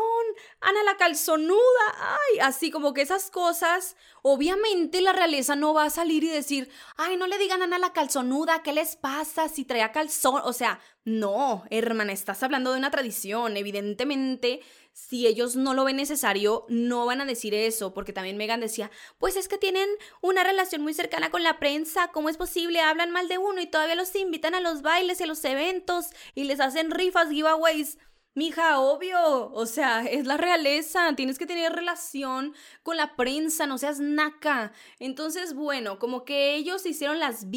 Ana 0.61 0.81
la 0.83 0.95
calzonuda, 0.95 1.59
ay, 1.97 2.39
así 2.39 2.71
como 2.71 2.93
que 2.93 3.01
esas 3.01 3.29
cosas, 3.29 3.97
obviamente 4.21 5.01
la 5.01 5.11
realeza 5.11 5.57
no 5.57 5.73
va 5.73 5.83
a 5.83 5.89
salir 5.89 6.23
y 6.23 6.29
decir, 6.29 6.69
ay, 6.95 7.17
no 7.17 7.27
le 7.27 7.37
digan 7.37 7.61
Ana 7.61 7.79
la 7.79 7.91
calzonuda, 7.91 8.63
¿qué 8.63 8.71
les 8.71 8.95
pasa 8.95 9.49
si 9.49 9.65
traía 9.65 9.91
calzón? 9.91 10.41
O 10.45 10.53
sea, 10.53 10.79
no, 11.03 11.65
hermana, 11.69 12.13
estás 12.13 12.43
hablando 12.43 12.71
de 12.71 12.77
una 12.77 12.91
tradición, 12.91 13.57
evidentemente 13.57 14.61
si 14.93 15.27
ellos 15.27 15.57
no 15.57 15.73
lo 15.73 15.83
ven 15.83 15.97
necesario, 15.97 16.65
no 16.69 17.05
van 17.05 17.19
a 17.19 17.25
decir 17.25 17.53
eso, 17.53 17.93
porque 17.93 18.13
también 18.13 18.37
Megan 18.37 18.61
decía, 18.61 18.89
pues 19.17 19.35
es 19.35 19.49
que 19.49 19.57
tienen 19.57 19.89
una 20.21 20.45
relación 20.45 20.81
muy 20.81 20.93
cercana 20.93 21.29
con 21.29 21.43
la 21.43 21.59
prensa, 21.59 22.13
¿cómo 22.13 22.29
es 22.29 22.37
posible? 22.37 22.79
Hablan 22.79 23.11
mal 23.11 23.27
de 23.27 23.37
uno 23.37 23.59
y 23.59 23.67
todavía 23.67 23.95
los 23.95 24.15
invitan 24.15 24.55
a 24.55 24.61
los 24.61 24.81
bailes 24.81 25.19
y 25.19 25.23
a 25.23 25.27
los 25.27 25.43
eventos 25.43 26.05
y 26.35 26.45
les 26.45 26.61
hacen 26.61 26.91
rifas, 26.91 27.29
giveaways. 27.29 27.97
Mija, 28.37 28.79
obvio, 28.81 29.49
o 29.53 29.65
sea, 29.65 30.03
es 30.03 30.27
la 30.27 30.35
realeza, 30.35 31.15
tienes 31.15 31.39
que 31.39 31.45
tener 31.45 31.71
relación 31.71 32.53
con 32.83 32.97
la 32.97 33.15
prensa, 33.15 33.65
no 33.65 33.77
seas 33.77 34.01
naca. 34.01 34.73
Entonces, 34.99 35.53
bueno, 35.53 35.99
como 35.99 36.25
que 36.25 36.55
ellos 36.55 36.85
hicieron 36.85 37.19
las 37.19 37.49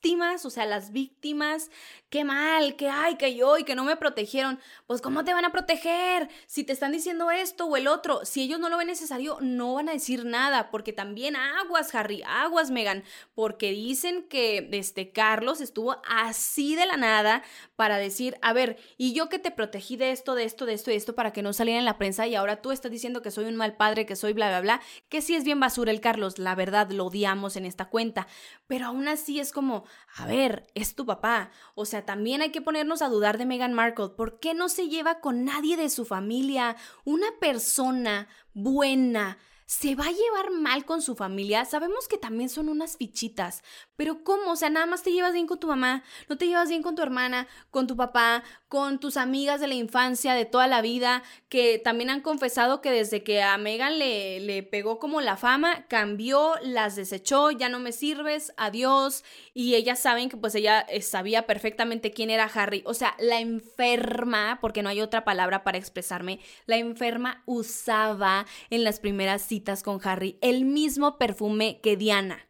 víctimas, 0.00 0.44
o 0.44 0.50
sea, 0.50 0.64
las 0.64 0.92
víctimas, 0.92 1.70
qué 2.08 2.22
mal, 2.22 2.76
que 2.76 2.88
ay, 2.88 3.16
que 3.16 3.34
yo 3.34 3.58
y 3.58 3.64
que 3.64 3.74
no 3.74 3.82
me 3.82 3.96
protegieron. 3.96 4.60
Pues, 4.86 5.02
¿cómo 5.02 5.24
te 5.24 5.34
van 5.34 5.44
a 5.44 5.50
proteger? 5.50 6.28
Si 6.46 6.62
te 6.62 6.72
están 6.72 6.92
diciendo 6.92 7.32
esto 7.32 7.66
o 7.66 7.76
el 7.76 7.88
otro, 7.88 8.24
si 8.24 8.42
ellos 8.42 8.60
no 8.60 8.68
lo 8.68 8.78
ven 8.78 8.86
necesario, 8.86 9.38
no 9.40 9.74
van 9.74 9.88
a 9.88 9.92
decir 9.92 10.24
nada, 10.24 10.70
porque 10.70 10.92
también 10.92 11.34
aguas, 11.34 11.92
Harry, 11.96 12.22
aguas, 12.24 12.70
Megan, 12.70 13.02
porque 13.34 13.72
dicen 13.72 14.22
que 14.28 14.68
este 14.72 15.10
Carlos 15.10 15.60
estuvo 15.60 16.00
así 16.08 16.76
de 16.76 16.86
la 16.86 16.96
nada 16.96 17.42
para 17.74 17.98
decir, 17.98 18.38
a 18.40 18.52
ver, 18.52 18.78
y 18.98 19.14
yo 19.14 19.28
que 19.28 19.40
te 19.40 19.50
protegí 19.50 19.96
de 19.96 20.12
esto, 20.12 20.36
de 20.36 20.44
esto, 20.44 20.64
de 20.64 20.74
esto 20.74 20.92
y 20.92 20.94
esto 20.94 21.16
para 21.16 21.32
que 21.32 21.42
no 21.42 21.52
saliera 21.52 21.80
en 21.80 21.84
la 21.84 21.98
prensa 21.98 22.28
y 22.28 22.36
ahora 22.36 22.62
tú 22.62 22.70
estás 22.70 22.92
diciendo 22.92 23.20
que 23.20 23.32
soy 23.32 23.46
un 23.46 23.56
mal 23.56 23.76
padre, 23.76 24.06
que 24.06 24.14
soy 24.14 24.32
bla, 24.32 24.48
bla, 24.48 24.60
bla, 24.60 24.80
que 25.08 25.22
sí 25.22 25.34
es 25.34 25.42
bien 25.42 25.58
basura 25.58 25.90
el 25.90 26.00
Carlos, 26.00 26.38
la 26.38 26.54
verdad 26.54 26.88
lo 26.92 27.06
odiamos 27.06 27.56
en 27.56 27.66
esta 27.66 27.86
cuenta, 27.86 28.28
pero 28.68 28.86
aún 28.86 29.08
así 29.08 29.40
es 29.40 29.52
como, 29.52 29.87
a 30.16 30.26
ver, 30.26 30.66
es 30.74 30.94
tu 30.94 31.06
papá, 31.06 31.50
o 31.74 31.84
sea, 31.84 32.04
también 32.04 32.42
hay 32.42 32.50
que 32.50 32.62
ponernos 32.62 33.02
a 33.02 33.08
dudar 33.08 33.38
de 33.38 33.46
Meghan 33.46 33.74
Markle. 33.74 34.10
¿Por 34.10 34.40
qué 34.40 34.54
no 34.54 34.68
se 34.68 34.88
lleva 34.88 35.20
con 35.20 35.44
nadie 35.44 35.76
de 35.76 35.90
su 35.90 36.04
familia? 36.04 36.76
Una 37.04 37.26
persona 37.40 38.28
buena, 38.54 39.38
se 39.68 39.94
va 39.94 40.06
a 40.06 40.10
llevar 40.10 40.50
mal 40.50 40.86
con 40.86 41.02
su 41.02 41.14
familia. 41.14 41.66
Sabemos 41.66 42.08
que 42.08 42.16
también 42.16 42.48
son 42.48 42.70
unas 42.70 42.96
fichitas, 42.96 43.62
pero 43.96 44.24
¿cómo? 44.24 44.52
O 44.52 44.56
sea, 44.56 44.70
nada 44.70 44.86
más 44.86 45.02
te 45.02 45.12
llevas 45.12 45.34
bien 45.34 45.46
con 45.46 45.60
tu 45.60 45.66
mamá, 45.66 46.02
no 46.26 46.38
te 46.38 46.46
llevas 46.46 46.70
bien 46.70 46.82
con 46.82 46.94
tu 46.94 47.02
hermana, 47.02 47.46
con 47.70 47.86
tu 47.86 47.94
papá, 47.94 48.42
con 48.68 49.00
tus 49.00 49.16
amigas 49.16 49.60
de 49.60 49.66
la 49.66 49.74
infancia, 49.74 50.34
de 50.34 50.44
toda 50.44 50.66
la 50.66 50.80
vida, 50.80 51.22
que 51.48 51.78
también 51.78 52.10
han 52.10 52.20
confesado 52.20 52.80
que 52.80 52.90
desde 52.90 53.22
que 53.22 53.42
a 53.42 53.58
Megan 53.58 53.98
le, 53.98 54.40
le 54.40 54.62
pegó 54.62 54.98
como 54.98 55.20
la 55.20 55.36
fama, 55.36 55.86
cambió, 55.88 56.54
las 56.62 56.96
desechó, 56.96 57.50
ya 57.50 57.68
no 57.68 57.80
me 57.80 57.92
sirves, 57.92 58.52
adiós. 58.56 59.24
Y 59.54 59.74
ellas 59.74 59.98
saben 59.98 60.28
que 60.28 60.36
pues 60.36 60.54
ella 60.54 60.80
eh, 60.88 61.02
sabía 61.02 61.46
perfectamente 61.46 62.12
quién 62.12 62.30
era 62.30 62.44
Harry. 62.44 62.82
O 62.86 62.94
sea, 62.94 63.14
la 63.18 63.40
enferma, 63.40 64.58
porque 64.60 64.82
no 64.82 64.88
hay 64.88 65.00
otra 65.00 65.24
palabra 65.24 65.64
para 65.64 65.78
expresarme, 65.78 66.40
la 66.66 66.76
enferma 66.76 67.42
usaba 67.46 68.46
en 68.70 68.84
las 68.84 69.00
primeras 69.00 69.48
con 69.82 70.00
Harry 70.04 70.38
el 70.40 70.64
mismo 70.64 71.18
perfume 71.18 71.80
que 71.82 71.96
Diana. 71.96 72.48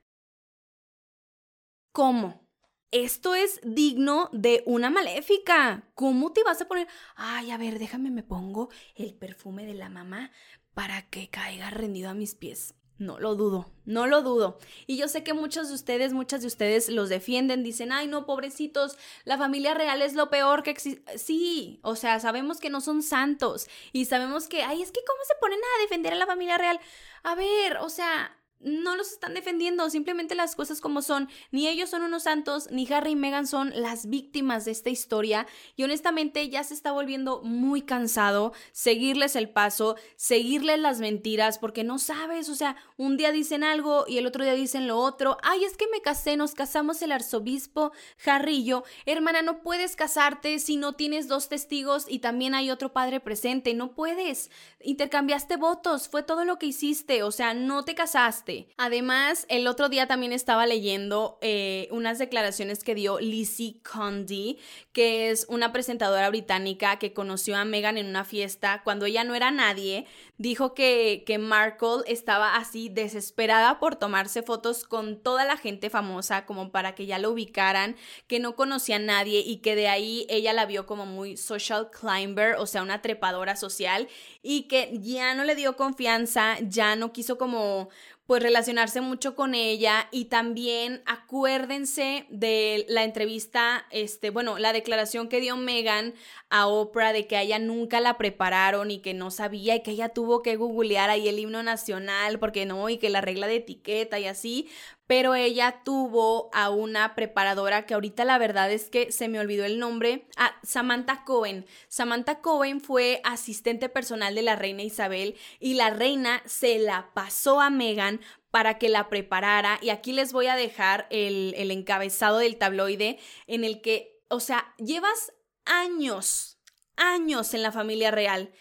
¿Cómo? 1.92 2.47
Esto 2.90 3.34
es 3.34 3.60
digno 3.62 4.30
de 4.32 4.62
una 4.64 4.88
maléfica. 4.88 5.84
¿Cómo 5.94 6.32
te 6.32 6.42
vas 6.42 6.62
a 6.62 6.68
poner? 6.68 6.88
Ay, 7.16 7.50
a 7.50 7.58
ver, 7.58 7.78
déjame, 7.78 8.10
me 8.10 8.22
pongo 8.22 8.70
el 8.94 9.12
perfume 9.14 9.66
de 9.66 9.74
la 9.74 9.90
mamá 9.90 10.30
para 10.72 11.02
que 11.10 11.28
caiga 11.28 11.68
rendido 11.68 12.08
a 12.08 12.14
mis 12.14 12.34
pies. 12.34 12.74
No 12.96 13.20
lo 13.20 13.36
dudo, 13.36 13.70
no 13.84 14.06
lo 14.06 14.22
dudo. 14.22 14.58
Y 14.86 14.96
yo 14.96 15.06
sé 15.06 15.22
que 15.22 15.34
muchos 15.34 15.68
de 15.68 15.74
ustedes, 15.74 16.14
muchas 16.14 16.40
de 16.40 16.46
ustedes 16.46 16.88
los 16.88 17.10
defienden, 17.10 17.62
dicen, 17.62 17.92
ay 17.92 18.08
no, 18.08 18.24
pobrecitos, 18.24 18.96
la 19.24 19.36
familia 19.36 19.74
real 19.74 20.00
es 20.00 20.14
lo 20.14 20.30
peor 20.30 20.62
que 20.62 20.70
existe. 20.70 21.18
Sí, 21.18 21.80
o 21.82 21.94
sea, 21.94 22.18
sabemos 22.20 22.58
que 22.58 22.70
no 22.70 22.80
son 22.80 23.02
santos 23.02 23.68
y 23.92 24.06
sabemos 24.06 24.48
que, 24.48 24.62
ay, 24.62 24.80
es 24.80 24.92
que 24.92 25.00
¿cómo 25.06 25.20
se 25.28 25.34
ponen 25.40 25.60
a 25.60 25.82
defender 25.82 26.14
a 26.14 26.16
la 26.16 26.26
familia 26.26 26.56
real? 26.56 26.80
A 27.22 27.34
ver, 27.34 27.76
o 27.76 27.90
sea, 27.90 28.34
no 28.60 28.96
los 28.96 29.12
están 29.12 29.34
defendiendo, 29.34 29.88
simplemente 29.90 30.34
las 30.34 30.56
cosas 30.56 30.80
como 30.80 31.02
son. 31.02 31.28
Ni 31.50 31.68
ellos 31.68 31.90
son 31.90 32.02
unos 32.02 32.24
santos, 32.24 32.68
ni 32.70 32.90
Harry 32.92 33.12
y 33.12 33.16
Meghan 33.16 33.46
son 33.46 33.72
las 33.74 34.08
víctimas 34.08 34.64
de 34.64 34.72
esta 34.72 34.90
historia. 34.90 35.46
Y 35.76 35.84
honestamente 35.84 36.48
ya 36.48 36.64
se 36.64 36.74
está 36.74 36.92
volviendo 36.92 37.42
muy 37.42 37.82
cansado 37.82 38.52
seguirles 38.72 39.36
el 39.36 39.50
paso, 39.50 39.96
seguirles 40.16 40.78
las 40.78 41.00
mentiras, 41.00 41.58
porque 41.58 41.84
no 41.84 41.98
sabes, 41.98 42.48
o 42.48 42.54
sea, 42.54 42.76
un 42.96 43.16
día 43.16 43.32
dicen 43.32 43.64
algo 43.64 44.04
y 44.08 44.18
el 44.18 44.26
otro 44.26 44.44
día 44.44 44.54
dicen 44.54 44.86
lo 44.86 44.98
otro. 44.98 45.38
Ay, 45.42 45.64
es 45.64 45.76
que 45.76 45.86
me 45.88 46.00
casé, 46.00 46.36
nos 46.36 46.54
casamos 46.54 47.00
el 47.02 47.12
arzobispo 47.12 47.92
Harry 48.24 48.56
y 48.56 48.64
yo. 48.64 48.84
Hermana, 49.06 49.42
no 49.42 49.62
puedes 49.62 49.96
casarte 49.96 50.58
si 50.58 50.76
no 50.76 50.94
tienes 50.94 51.28
dos 51.28 51.48
testigos 51.48 52.06
y 52.08 52.18
también 52.18 52.54
hay 52.54 52.70
otro 52.70 52.92
padre 52.92 53.20
presente. 53.20 53.74
No 53.74 53.94
puedes. 53.94 54.50
Intercambiaste 54.80 55.56
votos, 55.56 56.08
fue 56.08 56.22
todo 56.22 56.44
lo 56.44 56.58
que 56.58 56.66
hiciste, 56.66 57.22
o 57.22 57.30
sea, 57.30 57.54
no 57.54 57.84
te 57.84 57.94
casaste 57.94 58.47
Además, 58.76 59.46
el 59.48 59.66
otro 59.66 59.88
día 59.88 60.06
también 60.06 60.32
estaba 60.32 60.66
leyendo 60.66 61.38
eh, 61.42 61.88
unas 61.90 62.18
declaraciones 62.18 62.82
que 62.82 62.94
dio 62.94 63.20
Lizzie 63.20 63.80
Condy, 63.82 64.58
que 64.92 65.30
es 65.30 65.46
una 65.48 65.72
presentadora 65.72 66.28
británica 66.30 66.98
que 66.98 67.12
conoció 67.12 67.56
a 67.56 67.64
Meghan 67.64 67.98
en 67.98 68.06
una 68.06 68.24
fiesta 68.24 68.82
cuando 68.84 69.06
ella 69.06 69.24
no 69.24 69.34
era 69.34 69.50
nadie. 69.50 70.06
Dijo 70.38 70.74
que, 70.74 71.24
que 71.26 71.38
Markle 71.38 72.02
estaba 72.06 72.56
así 72.56 72.88
desesperada 72.88 73.78
por 73.78 73.96
tomarse 73.96 74.42
fotos 74.42 74.84
con 74.84 75.22
toda 75.22 75.44
la 75.44 75.56
gente 75.56 75.90
famosa, 75.90 76.46
como 76.46 76.70
para 76.70 76.94
que 76.94 77.06
ya 77.06 77.18
lo 77.18 77.30
ubicaran, 77.30 77.96
que 78.26 78.38
no 78.38 78.56
conocía 78.56 78.96
a 78.96 79.00
nadie 79.00 79.40
y 79.40 79.58
que 79.58 79.74
de 79.74 79.88
ahí 79.88 80.26
ella 80.28 80.52
la 80.52 80.66
vio 80.66 80.86
como 80.86 81.06
muy 81.06 81.36
social 81.36 81.90
climber, 81.90 82.54
o 82.56 82.66
sea, 82.66 82.82
una 82.82 83.02
trepadora 83.02 83.56
social, 83.56 84.08
y 84.42 84.62
que 84.62 84.98
ya 85.00 85.34
no 85.34 85.44
le 85.44 85.54
dio 85.54 85.76
confianza, 85.76 86.56
ya 86.60 86.96
no 86.96 87.12
quiso 87.12 87.38
como 87.38 87.88
pues 88.28 88.42
relacionarse 88.42 89.00
mucho 89.00 89.34
con 89.34 89.54
ella 89.54 90.06
y 90.10 90.26
también 90.26 91.02
acuérdense 91.06 92.26
de 92.28 92.84
la 92.90 93.04
entrevista, 93.04 93.86
este, 93.90 94.28
bueno, 94.28 94.58
la 94.58 94.74
declaración 94.74 95.30
que 95.30 95.40
dio 95.40 95.56
Megan 95.56 96.12
a 96.50 96.66
Oprah 96.66 97.14
de 97.14 97.26
que 97.26 97.38
a 97.38 97.42
ella 97.42 97.58
nunca 97.58 98.00
la 98.00 98.18
prepararon 98.18 98.90
y 98.90 98.98
que 98.98 99.14
no 99.14 99.30
sabía 99.30 99.76
y 99.76 99.82
que 99.82 99.92
ella 99.92 100.10
tuvo 100.10 100.42
que 100.42 100.56
googlear 100.56 101.08
ahí 101.08 101.26
el 101.26 101.38
himno 101.38 101.62
nacional 101.62 102.38
porque 102.38 102.66
no 102.66 102.90
y 102.90 102.98
que 102.98 103.08
la 103.08 103.22
regla 103.22 103.46
de 103.46 103.56
etiqueta 103.56 104.18
y 104.18 104.26
así, 104.26 104.68
pero 105.08 105.34
ella 105.34 105.80
tuvo 105.84 106.50
a 106.52 106.68
una 106.68 107.14
preparadora 107.14 107.86
que 107.86 107.94
ahorita 107.94 108.26
la 108.26 108.36
verdad 108.36 108.70
es 108.70 108.90
que 108.90 109.10
se 109.10 109.28
me 109.28 109.40
olvidó 109.40 109.64
el 109.64 109.78
nombre, 109.78 110.28
a 110.36 110.54
Samantha 110.62 111.24
Cohen. 111.24 111.66
Samantha 111.88 112.42
Cohen 112.42 112.82
fue 112.82 113.22
asistente 113.24 113.88
personal 113.88 114.34
de 114.34 114.42
la 114.42 114.54
reina 114.54 114.82
Isabel 114.82 115.34
y 115.58 115.74
la 115.74 115.88
reina 115.88 116.42
se 116.44 116.78
la 116.78 117.10
pasó 117.14 117.62
a 117.62 117.70
Megan 117.70 118.20
para 118.50 118.76
que 118.76 118.90
la 118.90 119.08
preparara 119.08 119.78
y 119.80 119.88
aquí 119.88 120.12
les 120.12 120.34
voy 120.34 120.46
a 120.46 120.56
dejar 120.56 121.06
el, 121.10 121.54
encabezado 121.70 122.38
del 122.38 122.58
tabloide 122.58 123.18
en 123.46 123.64
el 123.64 123.80
que, 123.80 124.20
o 124.28 124.40
sea, 124.40 124.74
llevas 124.76 125.32
años, 125.64 126.58
años 126.96 127.54
en 127.54 127.62
la 127.62 127.72
familia 127.72 128.10
real. 128.10 128.52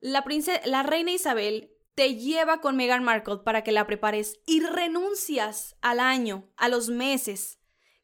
La 0.00 0.22
reina 0.84 1.10
Isabel 1.10 1.72
te 2.00 2.16
lleva 2.16 2.62
con 2.62 2.76
Meghan 2.76 3.04
Markle 3.04 3.40
para 3.44 3.62
que 3.62 3.72
la 3.72 3.86
prepares 3.86 4.40
y 4.46 4.60
renuncias 4.60 5.76
al 5.82 6.00
año, 6.00 6.48
a 6.56 6.70
los 6.70 6.88
meses, 6.88 7.59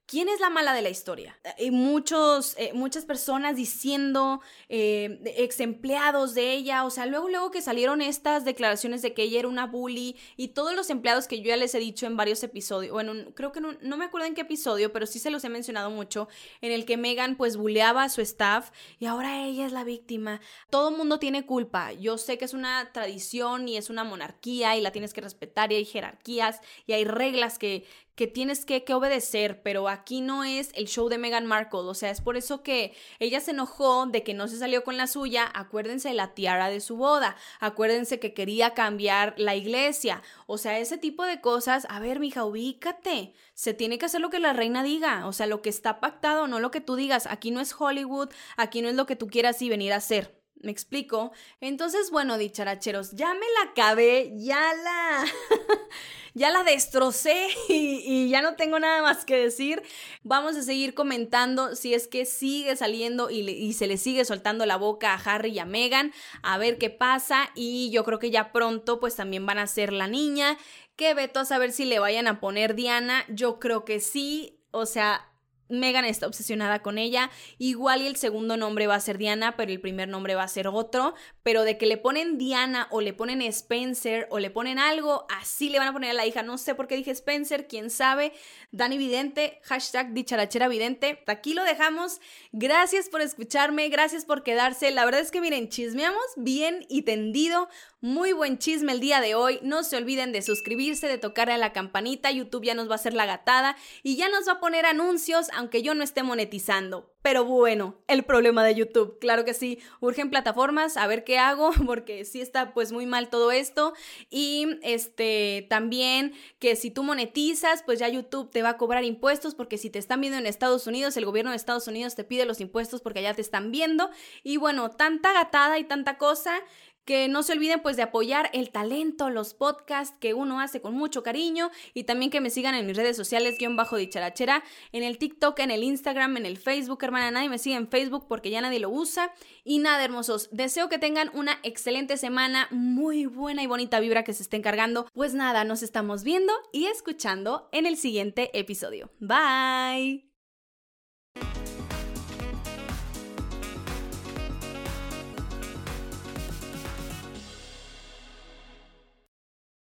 ¿Quién 0.07 0.29
es 0.29 0.39
la 0.39 0.51
mala 0.51 0.73
de 0.73 0.83
la 0.83 0.89
historia? 0.89 1.37
Hay 1.59 1.73
muchos, 1.73 2.55
eh, 2.59 2.71
muchas 2.75 3.05
personas 3.05 3.57
diciendo, 3.57 4.41
eh, 4.69 5.19
ex 5.37 5.59
empleados 5.59 6.33
de 6.33 6.53
ella, 6.53 6.85
o 6.85 6.91
sea, 6.91 7.07
luego, 7.07 7.29
luego 7.29 7.51
que 7.51 7.61
salieron 7.61 8.01
estas 8.01 8.45
declaraciones 8.45 9.03
de 9.03 9.15
que 9.15 9.25
ella 9.25 9.41
era 9.41 9.49
una 9.49 9.67
bully 9.67 10.15
y 10.37 10.49
todos 10.49 10.77
los 10.77 10.91
empleados 10.91 11.27
que 11.27 11.41
yo 11.41 11.49
ya 11.49 11.57
les 11.57 11.75
he 11.75 11.81
dicho 11.81 12.07
en 12.07 12.17
varios 12.17 12.45
episodios, 12.45 12.93
bueno, 12.93 13.33
creo 13.35 13.51
que 13.51 13.61
no, 13.61 13.73
no 13.83 13.97
me 13.97 14.05
acuerdo 14.05 14.29
en 14.29 14.35
qué 14.35 14.43
episodio, 14.43 14.93
pero 14.93 15.07
sí 15.07 15.19
se 15.19 15.31
los 15.31 15.43
he 15.43 15.49
mencionado 15.49 15.91
mucho, 15.91 16.29
en 16.61 16.71
el 16.71 16.85
que 16.85 16.97
Megan 16.97 17.37
pues 17.37 17.57
bulleaba 17.57 18.05
a 18.05 18.09
su 18.09 18.21
staff 18.21 18.71
y 19.01 19.07
ahora 19.07 19.45
ella 19.45 19.67
es 19.67 19.73
la 19.73 19.83
víctima. 19.83 20.41
Todo 20.71 20.93
mundo 20.93 21.19
tiene 21.19 21.47
culpa. 21.47 21.93
Yo 21.93 22.17
sé 22.17 22.39
que 22.39 22.45
es 22.45 22.55
una 22.55 22.93
tradición 22.93 23.69
y 23.69 23.77
es 23.77 23.91
una 23.91 24.05
monarquía 24.05 24.77
y 24.77 24.81
la 24.81 24.93
tienes 24.93 25.13
que 25.13 25.21
respetar 25.21 25.73
y 25.73 25.77
hay 25.77 25.85
jerarquías 25.85 26.61
y 26.87 26.93
hay 26.93 27.05
reglas 27.05 27.59
que, 27.59 27.85
que 28.17 28.27
tienes 28.27 28.65
que, 28.65 28.83
que, 28.83 28.95
obedecer, 28.95 29.63
pero 29.63 29.89
aquí 29.89 30.23
no 30.23 30.43
es 30.43 30.71
el 30.75 30.87
show 30.87 31.09
de 31.09 31.19
Meghan 31.19 31.47
Markle, 31.47 31.81
o 31.81 31.95
sea, 31.95 32.11
es 32.11 32.23
por 32.23 32.37
eso 32.37 32.63
que 32.63 32.97
ella 33.19 33.41
se 33.41 33.51
enojó 33.51 34.07
de 34.07 34.23
que 34.23 34.35
no 34.35 34.49
se 34.49 34.59
salió 34.59 34.85
con 34.85 34.97
la 34.97 35.07
suya, 35.07 35.51
acuérdense 35.55 36.09
de 36.09 36.15
la 36.15 36.35
tiara 36.35 36.71
de 36.71 36.81
su 36.81 36.97
boda, 36.97 37.37
acuérdense 37.61 38.19
que 38.19 38.33
quería 38.33 38.73
cambiar 38.73 39.35
la 39.37 39.55
iglesia, 39.55 40.23
o 40.47 40.57
sea, 40.57 40.79
ese 40.79 40.97
tipo 40.97 41.25
de 41.25 41.43
cosas, 41.43 41.87
a 41.91 42.01
ver, 42.01 42.19
mija, 42.19 42.45
ubícate, 42.45 43.35
se 43.55 43.75
tiene 43.75 43.99
que 43.99 44.07
hacer 44.07 44.23
lo 44.23 44.31
que 44.31 44.41
la 44.41 44.55
reina 44.55 44.83
diga, 44.83 45.27
o 45.27 45.33
sea, 45.35 45.47
lo 45.47 45.61
que 45.61 45.69
está 45.69 46.01
pactado, 46.01 46.49
no 46.49 46.59
lo 46.59 46.71
que 46.71 46.81
tú 46.81 46.97
digas, 46.97 47.27
aquí 47.27 47.51
no 47.51 47.61
es 47.61 47.75
Hollywood, 47.79 48.31
aquí 48.57 48.81
no 48.81 48.89
es 48.89 48.95
lo 48.95 49.05
que 49.05 49.17
tú 49.17 49.27
quieras 49.27 49.61
y 49.61 49.69
venir 49.69 49.93
a 49.93 49.97
hacer. 49.97 50.46
¿Me 50.63 50.73
explico? 50.73 51.33
Entonces, 51.61 52.11
bueno, 52.11 52.39
dicharacheros, 52.39 53.13
ya 53.13 53.35
me 53.35 53.47
la 53.59 53.71
acabé, 53.71 54.33
ya 54.37 54.73
la... 54.75 55.25
ya 56.37 56.51
la 56.51 56.65
destrocé 56.65 57.49
y, 57.71 58.29
ya 58.29 58.43
no 58.43 58.57
tengo 58.57 58.79
nada 58.79 59.01
más 59.01 59.25
que 59.25 59.37
decir. 59.37 59.83
Vamos 60.23 60.55
a 60.57 60.63
seguir 60.63 60.93
comentando 60.93 61.75
si 61.75 61.95
es 61.95 62.09
que 62.09 62.27
sigue 62.27 62.77
saliendo 62.77 63.31
y, 63.31 63.73
se 63.73 63.87
le 63.87 63.97
sigue 63.97 64.25
soltando 64.27 64.67
la 64.67 64.77
boca 64.77 65.15
a 65.15 65.17
Harry 65.17 65.53
y 65.53 65.59
a 65.59 65.65
Meghan, 65.65 66.13
a 66.43 66.59
ver 66.59 66.77
qué 66.77 66.91
pasa. 66.91 67.51
Y 67.55 67.91
yo 67.91 68.05
creo 68.05 68.19
que 68.19 68.31
ya 68.31 68.53
pronto 68.53 69.01
pues 69.01 69.17
también 69.17 69.47
van 69.47 69.59
a 69.59 69.67
ser 69.67 69.95
la 69.95 70.09
niña. 70.09 70.59
Que 70.95 71.15
veto 71.15 71.41
a 71.41 71.45
saber 71.47 71.73
si 71.73 71.87
le 71.87 71.99
vayan 71.99 72.27
a 72.27 72.39
poner 72.39 72.75
Diana. 72.75 73.25
Yo 73.29 73.59
creo 73.59 73.87
que 73.87 74.01
sí. 74.01 74.61
O 74.73 74.85
sea, 74.85 75.27
Megan 75.69 76.05
está 76.05 76.27
obsesionada 76.27 76.83
con 76.83 76.99
ella. 76.99 77.31
Igual 77.59 78.03
y 78.03 78.07
el 78.07 78.17
segundo 78.17 78.57
nombre 78.57 78.87
va 78.87 78.95
a 78.95 79.01
ser 79.01 79.19
Diana, 79.19 79.57
pero 79.57 79.73
el 79.73 79.81
primer 79.81 80.09
nombre 80.09 80.35
va 80.35 80.43
a 80.43 80.49
ser 80.49 80.69
otro. 80.69 81.15
Pero 81.43 81.65
de 81.65 81.79
que 81.79 81.87
le 81.87 81.97
ponen 81.97 82.39
Diana 82.39 82.89
o 82.91 83.01
le 83.01 83.13
ponen 83.13 83.43
Spencer 83.43 84.27
o 84.31 84.39
le 84.39 84.51
ponen 84.51 84.79
algo, 84.79 85.27
así 85.29 85.69
le 85.69 85.79
van 85.79 85.89
a 85.89 85.93
poner 85.93 86.11
a 86.11 86.15
la 86.15 86.27
hija. 86.27 86.43
No 86.43 86.59
sé 86.59 86.75
por 86.75 86.87
qué 86.87 86.97
dije 86.97 87.11
Spencer, 87.11 87.67
quién 87.69 87.91
sabe. 87.91 88.33
Dani 88.71 88.99
Vidente, 88.99 89.61
hashtag 89.63 90.13
dicharachera 90.13 90.69
vidente. 90.69 91.23
Aquí 91.27 91.55
lo 91.55 91.65
dejamos. 91.65 92.21
Gracias 92.53 93.09
por 93.09 93.21
escucharme, 93.21 93.89
gracias 93.89 94.25
por 94.25 94.43
quedarse. 94.43 94.91
La 94.91 95.05
verdad 95.05 95.21
es 95.21 95.31
que 95.31 95.41
miren, 95.41 95.69
chismeamos 95.69 96.25
bien 96.37 96.85
y 96.89 97.03
tendido 97.03 97.69
muy 98.07 98.33
buen 98.33 98.59
chisme 98.59 98.93
el 98.93 99.01
día 99.01 99.21
de 99.21 99.35
hoy. 99.35 99.59
No 99.63 99.83
se 99.83 99.97
olviden 99.97 100.31
de 100.31 100.41
suscribirse, 100.41 101.09
de 101.09 101.19
tocar 101.19 101.51
a 101.51 101.59
la 101.59 101.73
campanita. 101.73 102.31
YouTube 102.31 102.65
ya 102.65 102.75
nos 102.75 102.89
va 102.89 102.93
a 102.93 102.95
hacer 102.95 103.15
la 103.15 103.27
gatada 103.27 103.77
y 104.05 104.17
ya 104.17 104.29
nos 104.29 104.47
va 104.47 104.53
a 104.53 104.61
poner 104.61 104.87
anuncios, 104.87 105.49
aunque 105.53 105.83
yo 105.83 105.93
no 105.93 106.05
esté 106.05 106.23
monetizando. 106.23 107.13
Pero 107.23 107.45
bueno, 107.45 107.97
el 108.07 108.23
problema 108.23 108.65
de 108.65 108.77
YouTube, 108.77 109.19
claro 109.19 109.45
que 109.45 109.53
sí, 109.53 109.81
urgen 109.99 110.31
plataformas, 110.31 110.97
a 110.97 111.09
ver 111.09 111.25
qué 111.25 111.39
hago, 111.39 111.73
porque 111.87 112.25
sí 112.25 112.41
está 112.41 112.73
pues 112.73 112.93
muy 112.93 113.05
mal 113.05 113.29
todo 113.29 113.51
esto. 113.51 113.95
Y 114.31 114.79
este 114.83 115.67
también 115.69 116.35
que 116.61 116.77
si 116.77 116.93
tú 116.93 117.03
monetizas, 117.03 117.83
pues 117.83 117.99
ya 117.99 118.09
YouTube 118.09 118.53
te 118.53 118.63
va 118.63 118.69
a 118.69 118.77
cobrar 118.77 119.03
impuestos, 119.03 119.57
porque 119.57 119.77
si 119.77 119.91
te 119.91 119.99
están 119.99 120.21
viendo 120.21 120.39
en 120.39 120.47
Estados 120.47 120.87
Unidos, 120.87 121.17
el 121.17 121.25
gobierno 121.25 121.51
de 121.51 121.57
Estados 121.57 121.89
Unidos 121.89 122.15
te 122.15 122.23
pide 122.23 122.45
los 122.45 122.61
impuestos 122.61 123.01
porque 123.01 123.19
allá 123.19 123.35
te 123.35 123.43
están 123.43 123.73
viendo. 123.73 124.09
Y 124.45 124.59
bueno, 124.59 124.93
tanta 124.93 125.33
gatada 125.33 125.81
y 125.81 125.85
tanta 125.85 126.19
cosa 126.19 126.63
que 127.07 127.29
no 127.29 127.43
se 127.43 127.53
olviden 127.53 127.81
pues 127.81 127.97
de 127.97 128.03
apoyar 128.03 128.51
el 128.53 128.71
talento, 128.71 129.31
los 129.31 129.55
podcasts 129.55 130.17
que 130.21 130.35
uno 130.35 130.61
hace 130.61 130.83
con 130.83 130.95
mucho 130.95 131.23
cariño 131.23 131.71
y 131.95 132.05
también 132.05 132.31
que 132.31 132.41
me 132.41 132.51
sigan 132.51 132.75
en 132.75 132.85
mis 132.85 132.97
redes 132.97 133.17
sociales 133.17 133.57
guion 133.59 133.77
bajo 133.77 133.97
dicharachera, 133.97 134.63
en 134.93 135.05
el 135.05 135.17
TikTok, 135.17 135.59
en 135.61 135.71
el 135.71 135.85
Instagram, 135.85 136.37
en 136.37 136.45
el 136.45 136.59
Facebook, 136.59 137.03
hermana, 137.03 137.31
nadie 137.31 137.49
me 137.49 137.59
sigue 137.59 137.77
en 137.77 137.89
Facebook 137.89 138.27
porque 138.29 138.51
ya 138.51 138.61
nadie 138.61 138.81
lo 138.81 138.91
usa. 138.91 139.33
Y 139.65 139.79
nada, 139.79 140.05
hermosos, 140.05 140.49
deseo 140.51 140.89
que 140.89 140.99
tengan 140.99 141.31
una 141.33 141.59
excelente 141.63 142.17
semana, 142.17 142.69
muy 142.71 143.27
buena 143.27 143.63
y 143.63 143.67
bonita 143.67 144.01
vibra 144.01 144.25
que 144.25 144.33
se 144.33 144.43
estén 144.43 144.63
cargando. 144.63 145.07
Pues 145.15 145.33
nada, 145.33 145.65
nos 145.65 145.83
estamos 145.83 146.25
viendo 146.25 146.53
y 146.73 146.87
escuchando 146.87 147.69
en 147.73 147.87
el 147.87 147.97
siguiente 147.97 148.51
episodio. 148.59 149.11
Bye. 149.21 150.27